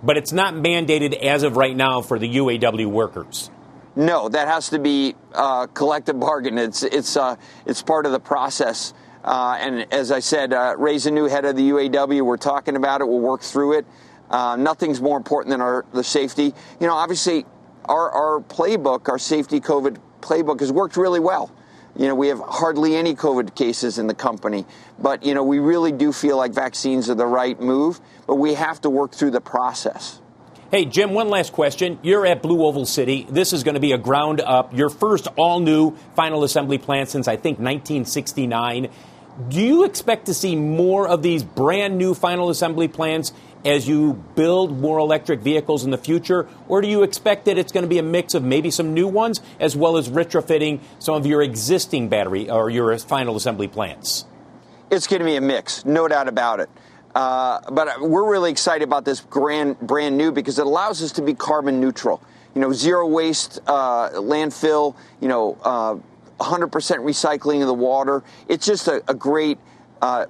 But 0.02 0.18
it's 0.18 0.32
not 0.32 0.54
mandated 0.54 1.18
as 1.22 1.44
of 1.44 1.58
right 1.58 1.76
now 1.76 2.02
for 2.02 2.18
the 2.18 2.36
UAW 2.38 2.86
workers. 2.86 3.50
No, 3.96 4.28
that 4.28 4.48
has 4.48 4.70
to 4.70 4.80
be 4.80 5.16
uh, 5.34 5.68
collective 5.68 6.20
bargain. 6.20 6.58
It's 6.58 6.84
it's 6.84 7.16
uh, 7.16 7.38
it's 7.66 7.82
part 7.82 8.06
of 8.06 8.12
the 8.12 8.20
process. 8.20 8.94
Uh, 9.24 9.58
and 9.60 9.92
as 9.92 10.12
I 10.12 10.20
said, 10.20 10.54
uh, 10.54 10.76
Ray's 10.78 11.06
a 11.06 11.12
new 11.12 11.26
head 11.26 11.46
of 11.46 11.56
the 11.56 11.70
UAW. 11.70 12.22
We're 12.22 12.38
talking 12.38 12.76
about 12.76 13.02
it. 13.02 13.08
We'll 13.08 13.22
work 13.22 13.42
through 13.42 13.80
it. 13.80 13.86
Uh, 14.30 14.56
nothing's 14.58 15.02
more 15.02 15.18
important 15.18 15.52
than 15.52 15.62
our 15.62 15.86
the 15.94 16.04
safety. 16.04 16.54
You 16.80 16.88
know, 16.88 16.94
obviously, 16.94 17.46
our 17.86 18.12
our 18.12 18.42
playbook, 18.42 19.08
our 19.08 19.18
safety 19.18 19.62
COVID 19.62 19.98
playbook, 20.20 20.60
has 20.60 20.72
worked 20.74 20.98
really 20.98 21.22
well. 21.22 21.52
You 21.96 22.10
know, 22.10 22.16
we 22.16 22.28
have 22.28 22.42
hardly 22.42 22.98
any 22.98 23.16
COVID 23.16 23.56
cases 23.56 23.98
in 23.98 24.08
the 24.08 24.14
company, 24.14 24.66
but 25.00 25.24
you 25.24 25.34
know, 25.34 25.44
we 25.44 25.60
really 25.60 25.94
do 25.94 26.12
feel 26.12 26.36
like 26.36 26.52
vaccines 26.52 27.10
are 27.10 27.16
the 27.16 27.26
right 27.26 27.58
move, 27.62 28.02
but 28.28 28.36
we 28.36 28.56
have 28.56 28.82
to 28.82 28.90
work 28.90 29.14
through 29.14 29.32
the 29.32 29.40
process. 29.40 30.20
Hey, 30.72 30.86
Jim, 30.86 31.14
one 31.14 31.30
last 31.30 31.54
question. 31.54 32.00
You're 32.02 32.26
at 32.26 32.42
Blue 32.42 32.66
Oval 32.66 32.88
City. 32.88 33.28
This 33.30 33.54
is 33.54 33.64
going 33.64 33.76
to 33.76 33.80
be 33.80 33.92
a 33.92 34.00
ground 34.00 34.42
up, 34.42 34.76
your 34.76 34.90
first 34.90 35.28
all 35.36 35.60
new 35.60 35.96
final 36.16 36.44
assembly 36.44 36.80
plant 36.80 37.10
since 37.10 37.28
I 37.28 37.36
think 37.36 37.60
1969. 37.60 38.90
Do 39.48 39.62
you 39.62 39.84
expect 39.84 40.26
to 40.26 40.34
see 40.34 40.56
more 40.56 41.08
of 41.08 41.22
these 41.22 41.44
brand 41.44 42.00
new 42.00 42.16
final 42.16 42.50
assembly 42.50 42.88
plants 42.88 43.32
as 43.64 43.88
you 43.88 44.14
build 44.36 44.82
more 44.82 44.98
electric 44.98 45.42
vehicles 45.42 45.86
in 45.86 45.92
the 45.92 46.00
future? 46.00 46.48
Or 46.68 46.82
do 46.82 46.88
you 46.88 47.04
expect 47.04 47.46
that 47.46 47.60
it's 47.60 47.72
going 47.72 47.84
to 47.84 47.90
be 47.90 48.00
a 48.00 48.04
mix 48.04 48.34
of 48.34 48.44
maybe 48.44 48.72
some 48.72 48.96
new 48.96 49.08
ones 49.08 49.42
as 49.60 49.76
well 49.76 49.98
as 49.98 50.10
retrofitting 50.10 50.80
some 50.98 51.14
of 51.14 51.28
your 51.28 51.44
existing 51.44 52.10
battery 52.10 52.50
or 52.50 52.72
your 52.72 52.98
final 52.98 53.36
assembly 53.36 53.68
plants? 53.68 54.26
It's 54.90 55.06
going 55.06 55.20
to 55.20 55.26
be 55.26 55.36
a 55.36 55.42
mix, 55.42 55.86
no 55.86 56.08
doubt 56.08 56.28
about 56.28 56.60
it. 56.60 56.72
Uh, 57.16 57.62
but 57.72 58.02
we're 58.02 58.30
really 58.30 58.52
excited 58.52 58.84
about 58.84 59.06
this 59.06 59.22
brand, 59.22 59.80
brand 59.80 60.18
new 60.18 60.32
because 60.32 60.60
it 60.60 60.68
allows 60.68 61.02
us 61.02 61.14
to 61.14 61.22
be 61.22 61.34
carbon 61.34 61.80
neutral. 61.80 62.22
you 62.54 62.62
know, 62.62 62.72
zero 62.72 63.08
waste 63.08 63.60
uh, 63.68 64.10
landfill, 64.12 64.96
you 65.22 65.28
know, 65.28 65.58
uh, 65.64 65.96
100% 66.44 66.70
recycling 66.70 67.62
of 67.62 67.68
the 67.68 67.74
water. 67.74 68.24
It's 68.48 68.66
just 68.66 68.88
a, 68.88 69.02
a 69.08 69.14
great 69.14 69.58
uh, 70.02 70.26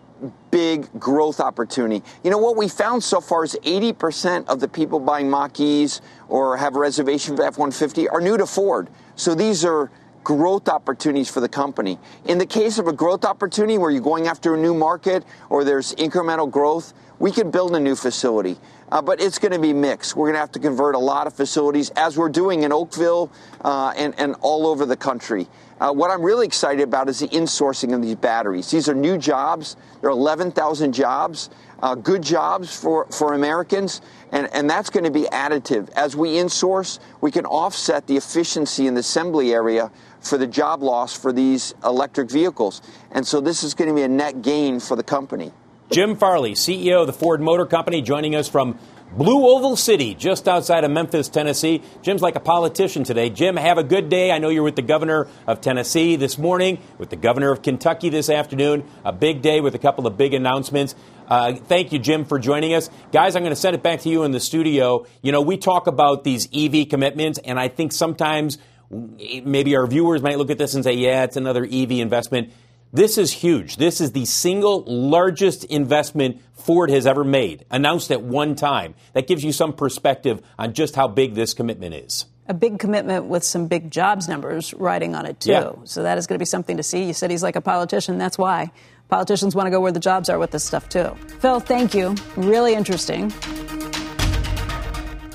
big 0.52 0.88
growth 1.00 1.40
opportunity. 1.40 2.04
You 2.24 2.32
know 2.32 2.38
what 2.38 2.56
we 2.56 2.68
found 2.68 3.04
so 3.04 3.20
far 3.20 3.44
is 3.44 3.58
80% 3.64 4.48
of 4.48 4.60
the 4.60 4.68
people 4.68 5.00
buying 5.00 5.30
Mach-E's 5.30 6.02
or 6.30 6.58
have 6.58 6.76
a 6.76 6.80
reservation 6.80 7.36
for 7.36 7.44
F-150 7.46 8.12
are 8.12 8.22
new 8.22 8.38
to 8.38 8.46
Ford. 8.46 8.90
So 9.16 9.36
these 9.36 9.66
are 9.66 9.92
growth 10.26 10.68
opportunities 10.68 11.30
for 11.30 11.40
the 11.40 11.48
company. 11.48 12.00
In 12.26 12.40
the 12.40 12.48
case 12.48 12.80
of 12.80 12.88
a 12.88 12.94
growth 12.94 13.24
opportunity 13.24 13.78
where 13.78 13.92
you're 13.92 14.02
going 14.02 14.28
after 14.28 14.56
a 14.56 14.58
new 14.58 14.74
market 14.74 15.24
or 15.50 15.64
there's 15.64 15.94
incremental 15.96 16.50
growth, 16.50 16.94
we 17.20 17.32
can 17.32 17.52
build 17.52 17.76
a 17.76 17.80
new 17.80 17.96
facility. 17.96 18.58
Uh, 18.92 19.02
but 19.02 19.20
it's 19.20 19.40
going 19.40 19.52
to 19.52 19.60
be 19.60 19.74
mixed. 19.74 20.16
We're 20.16 20.28
going 20.28 20.36
to 20.36 20.40
have 20.40 20.52
to 20.54 20.60
convert 20.60 20.96
a 20.96 21.00
lot 21.00 21.28
of 21.28 21.34
facilities, 21.34 21.90
as 21.92 22.18
we're 22.18 22.30
doing 22.30 22.64
in 22.64 22.72
Oakville 22.72 23.32
uh, 23.64 23.94
and, 23.98 24.14
and 24.20 24.36
all 24.42 24.68
over 24.68 24.86
the 24.86 24.96
country. 24.96 25.48
Uh, 25.80 25.92
what 25.92 26.10
I'm 26.10 26.22
really 26.22 26.46
excited 26.46 26.84
about 26.84 27.10
is 27.10 27.20
the 27.20 27.28
insourcing 27.28 27.94
of 27.94 28.02
these 28.02 28.16
batteries. 28.16 28.72
These 28.72 28.88
are 28.88 28.94
new 28.94 29.18
jobs. 29.18 29.76
There 30.00 30.10
are 30.10 30.14
11,000 30.14 30.94
jobs, 30.94 31.50
uh, 31.82 31.96
good 31.96 32.22
jobs 32.22 32.80
for, 32.80 33.06
for 33.08 33.34
Americans, 33.34 34.02
and, 34.32 34.48
and 34.54 34.70
that's 34.70 34.90
going 34.90 35.04
to 35.04 35.12
be 35.12 35.24
additive. 35.24 35.90
As 35.92 36.16
we 36.16 36.36
insource, 36.36 37.00
we 37.20 37.32
can 37.32 37.46
offset 37.46 38.08
the 38.08 38.16
efficiency 38.16 38.88
in 38.88 38.94
the 38.94 39.02
assembly 39.02 39.54
area 39.54 39.92
for 40.22 40.38
the 40.38 40.48
job 40.48 40.82
loss 40.82 41.14
for 41.14 41.34
these 41.34 41.74
electric 41.84 42.32
vehicles. 42.32 42.82
And 43.12 43.26
so 43.28 43.42
this 43.42 43.64
is 43.64 43.74
going 43.74 43.90
to 43.90 43.96
be 43.96 44.04
a 44.04 44.08
net 44.08 44.42
gain 44.42 44.80
for 44.80 44.96
the 44.96 45.04
company. 45.04 45.52
Jim 45.92 46.16
Farley, 46.16 46.54
CEO 46.54 47.02
of 47.02 47.08
the 47.08 47.14
Ford 47.14 47.42
Motor 47.42 47.66
Company, 47.68 48.02
joining 48.02 48.36
us 48.36 48.50
from 48.50 48.80
Blue 49.16 49.48
Oval 49.48 49.76
City, 49.76 50.16
just 50.16 50.48
outside 50.48 50.84
of 50.84 50.90
Memphis, 50.90 51.30
Tennessee. 51.30 51.84
Jim's 52.02 52.24
like 52.24 52.36
a 52.36 52.40
politician 52.40 53.04
today. 53.04 53.30
Jim, 53.30 53.56
have 53.56 53.78
a 53.78 53.84
good 53.84 54.10
day. 54.10 54.32
I 54.32 54.40
know 54.40 54.50
you're 54.50 54.64
with 54.64 54.76
the 54.76 54.82
governor 54.82 55.28
of 55.46 55.62
Tennessee 55.62 56.16
this 56.16 56.40
morning, 56.40 56.80
with 56.98 57.12
the 57.12 57.16
governor 57.16 57.52
of 57.52 57.62
Kentucky 57.62 58.10
this 58.10 58.32
afternoon. 58.32 58.84
A 59.06 59.14
big 59.14 59.44
day 59.44 59.62
with 59.62 59.76
a 59.76 59.80
couple 59.80 60.08
of 60.08 60.18
big 60.18 60.34
announcements. 60.34 60.96
Uh, 61.28 61.54
thank 61.54 61.94
you, 61.94 62.00
Jim, 62.00 62.26
for 62.26 62.40
joining 62.40 62.74
us. 62.74 62.90
Guys, 63.12 63.36
I'm 63.36 63.44
going 63.44 63.52
to 63.52 63.56
send 63.56 63.76
it 63.76 63.84
back 63.84 64.02
to 64.02 64.10
you 64.10 64.24
in 64.24 64.32
the 64.32 64.40
studio. 64.40 65.06
You 65.22 65.32
know, 65.32 65.42
we 65.42 65.56
talk 65.56 65.86
about 65.86 66.24
these 66.24 66.50
EV 66.52 66.90
commitments, 66.90 67.38
and 67.38 67.60
I 67.60 67.68
think 67.68 67.94
sometimes 67.94 68.58
maybe 68.90 69.76
our 69.76 69.88
viewers 69.88 70.22
might 70.22 70.38
look 70.38 70.50
at 70.50 70.58
this 70.58 70.74
and 70.74 70.84
say, 70.84 70.94
yeah, 70.94 71.24
it's 71.24 71.38
another 71.38 71.64
EV 71.64 71.92
investment. 71.92 72.52
This 72.94 73.18
is 73.18 73.32
huge. 73.32 73.76
This 73.76 74.00
is 74.00 74.14
the 74.14 74.26
single 74.26 74.84
largest 74.86 75.66
investment 75.66 76.42
Ford 76.54 76.90
has 76.90 77.06
ever 77.06 77.24
made, 77.24 77.66
announced 77.70 78.10
at 78.12 78.22
one 78.22 78.56
time. 78.56 78.96
That 79.14 79.28
gives 79.28 79.44
you 79.44 79.52
some 79.52 79.74
perspective 79.74 80.42
on 80.58 80.74
just 80.74 80.96
how 80.96 81.08
big 81.08 81.36
this 81.36 81.54
commitment 81.54 81.94
is. 81.94 82.26
A 82.48 82.54
big 82.54 82.80
commitment 82.80 83.26
with 83.26 83.44
some 83.44 83.68
big 83.68 83.92
jobs 83.92 84.28
numbers 84.28 84.74
riding 84.74 85.16
on 85.16 85.26
it, 85.26 85.40
too. 85.40 85.52
Yeah. 85.52 85.72
So 85.84 86.04
that 86.04 86.18
is 86.18 86.28
going 86.28 86.36
to 86.36 86.40
be 86.40 86.46
something 86.46 86.78
to 86.78 86.84
see. 86.84 87.04
You 87.04 87.14
said 87.14 87.32
he's 87.32 87.44
like 87.44 87.56
a 87.56 87.62
politician. 87.62 88.18
That's 88.18 88.38
why. 88.38 88.72
Politicians 89.10 89.56
want 89.56 89.68
to 89.68 89.72
go 89.72 89.82
where 89.82 89.92
the 89.92 90.00
jobs 90.00 90.30
are 90.30 90.40
with 90.40 90.52
this 90.52 90.64
stuff, 90.64 90.88
too. 90.88 91.16
Phil, 91.40 91.60
thank 91.60 91.94
you. 91.94 92.16
Really 92.36 92.76
interesting. 92.76 93.30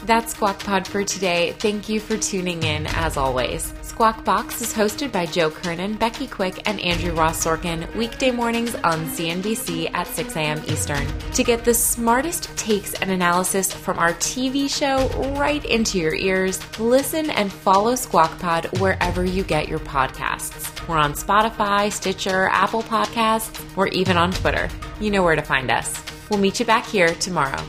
That's 0.05 0.33
Squawk 0.33 0.59
Pod 0.61 0.87
for 0.87 1.05
today. 1.05 1.53
Thank 1.59 1.89
you 1.89 2.01
for 2.01 2.17
tuning 2.17 2.63
in, 2.63 2.87
as 2.87 3.17
always. 3.17 3.73
Squawk 4.01 4.25
Box 4.25 4.63
is 4.63 4.73
hosted 4.73 5.13
by 5.13 5.27
Joe 5.27 5.51
Kernan, 5.51 5.97
Becky 5.97 6.27
Quick, 6.27 6.67
and 6.67 6.81
Andrew 6.81 7.13
Ross 7.13 7.45
Sorkin, 7.45 7.95
weekday 7.95 8.31
mornings 8.31 8.75
on 8.77 9.05
CNBC 9.05 9.93
at 9.93 10.07
6 10.07 10.37
a.m. 10.37 10.63
Eastern. 10.69 11.07
To 11.33 11.45
get 11.45 11.67
the 11.67 11.75
smartest 11.75 12.45
takes 12.57 12.95
and 12.95 13.11
analysis 13.11 13.75
from 13.75 13.99
our 13.99 14.15
TV 14.15 14.71
show 14.71 15.07
right 15.35 15.63
into 15.67 15.99
your 15.99 16.15
ears, 16.15 16.59
listen 16.81 17.29
and 17.29 17.53
follow 17.53 17.95
Squawk 17.95 18.39
Pod 18.39 18.65
wherever 18.81 19.23
you 19.23 19.45
get 19.45 19.69
your 19.69 19.81
podcasts. 19.81 20.89
We're 20.89 20.97
on 20.97 21.13
Spotify, 21.13 21.93
Stitcher, 21.93 22.49
Apple 22.49 22.83
Podcasts, 22.83 23.77
or 23.77 23.89
even 23.89 24.17
on 24.17 24.33
Twitter. 24.33 24.71
You 24.99 25.11
know 25.11 25.23
where 25.23 25.37
to 25.37 25.43
find 25.43 25.71
us. 25.71 26.03
We'll 26.31 26.41
meet 26.41 26.59
you 26.59 26.65
back 26.65 26.87
here 26.87 27.09
tomorrow. 27.17 27.63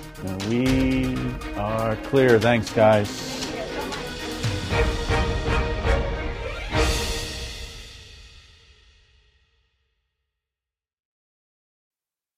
We 0.48 1.14
are 1.58 1.98
clear. 1.98 2.40
Thanks, 2.40 2.72
guys. 2.72 3.42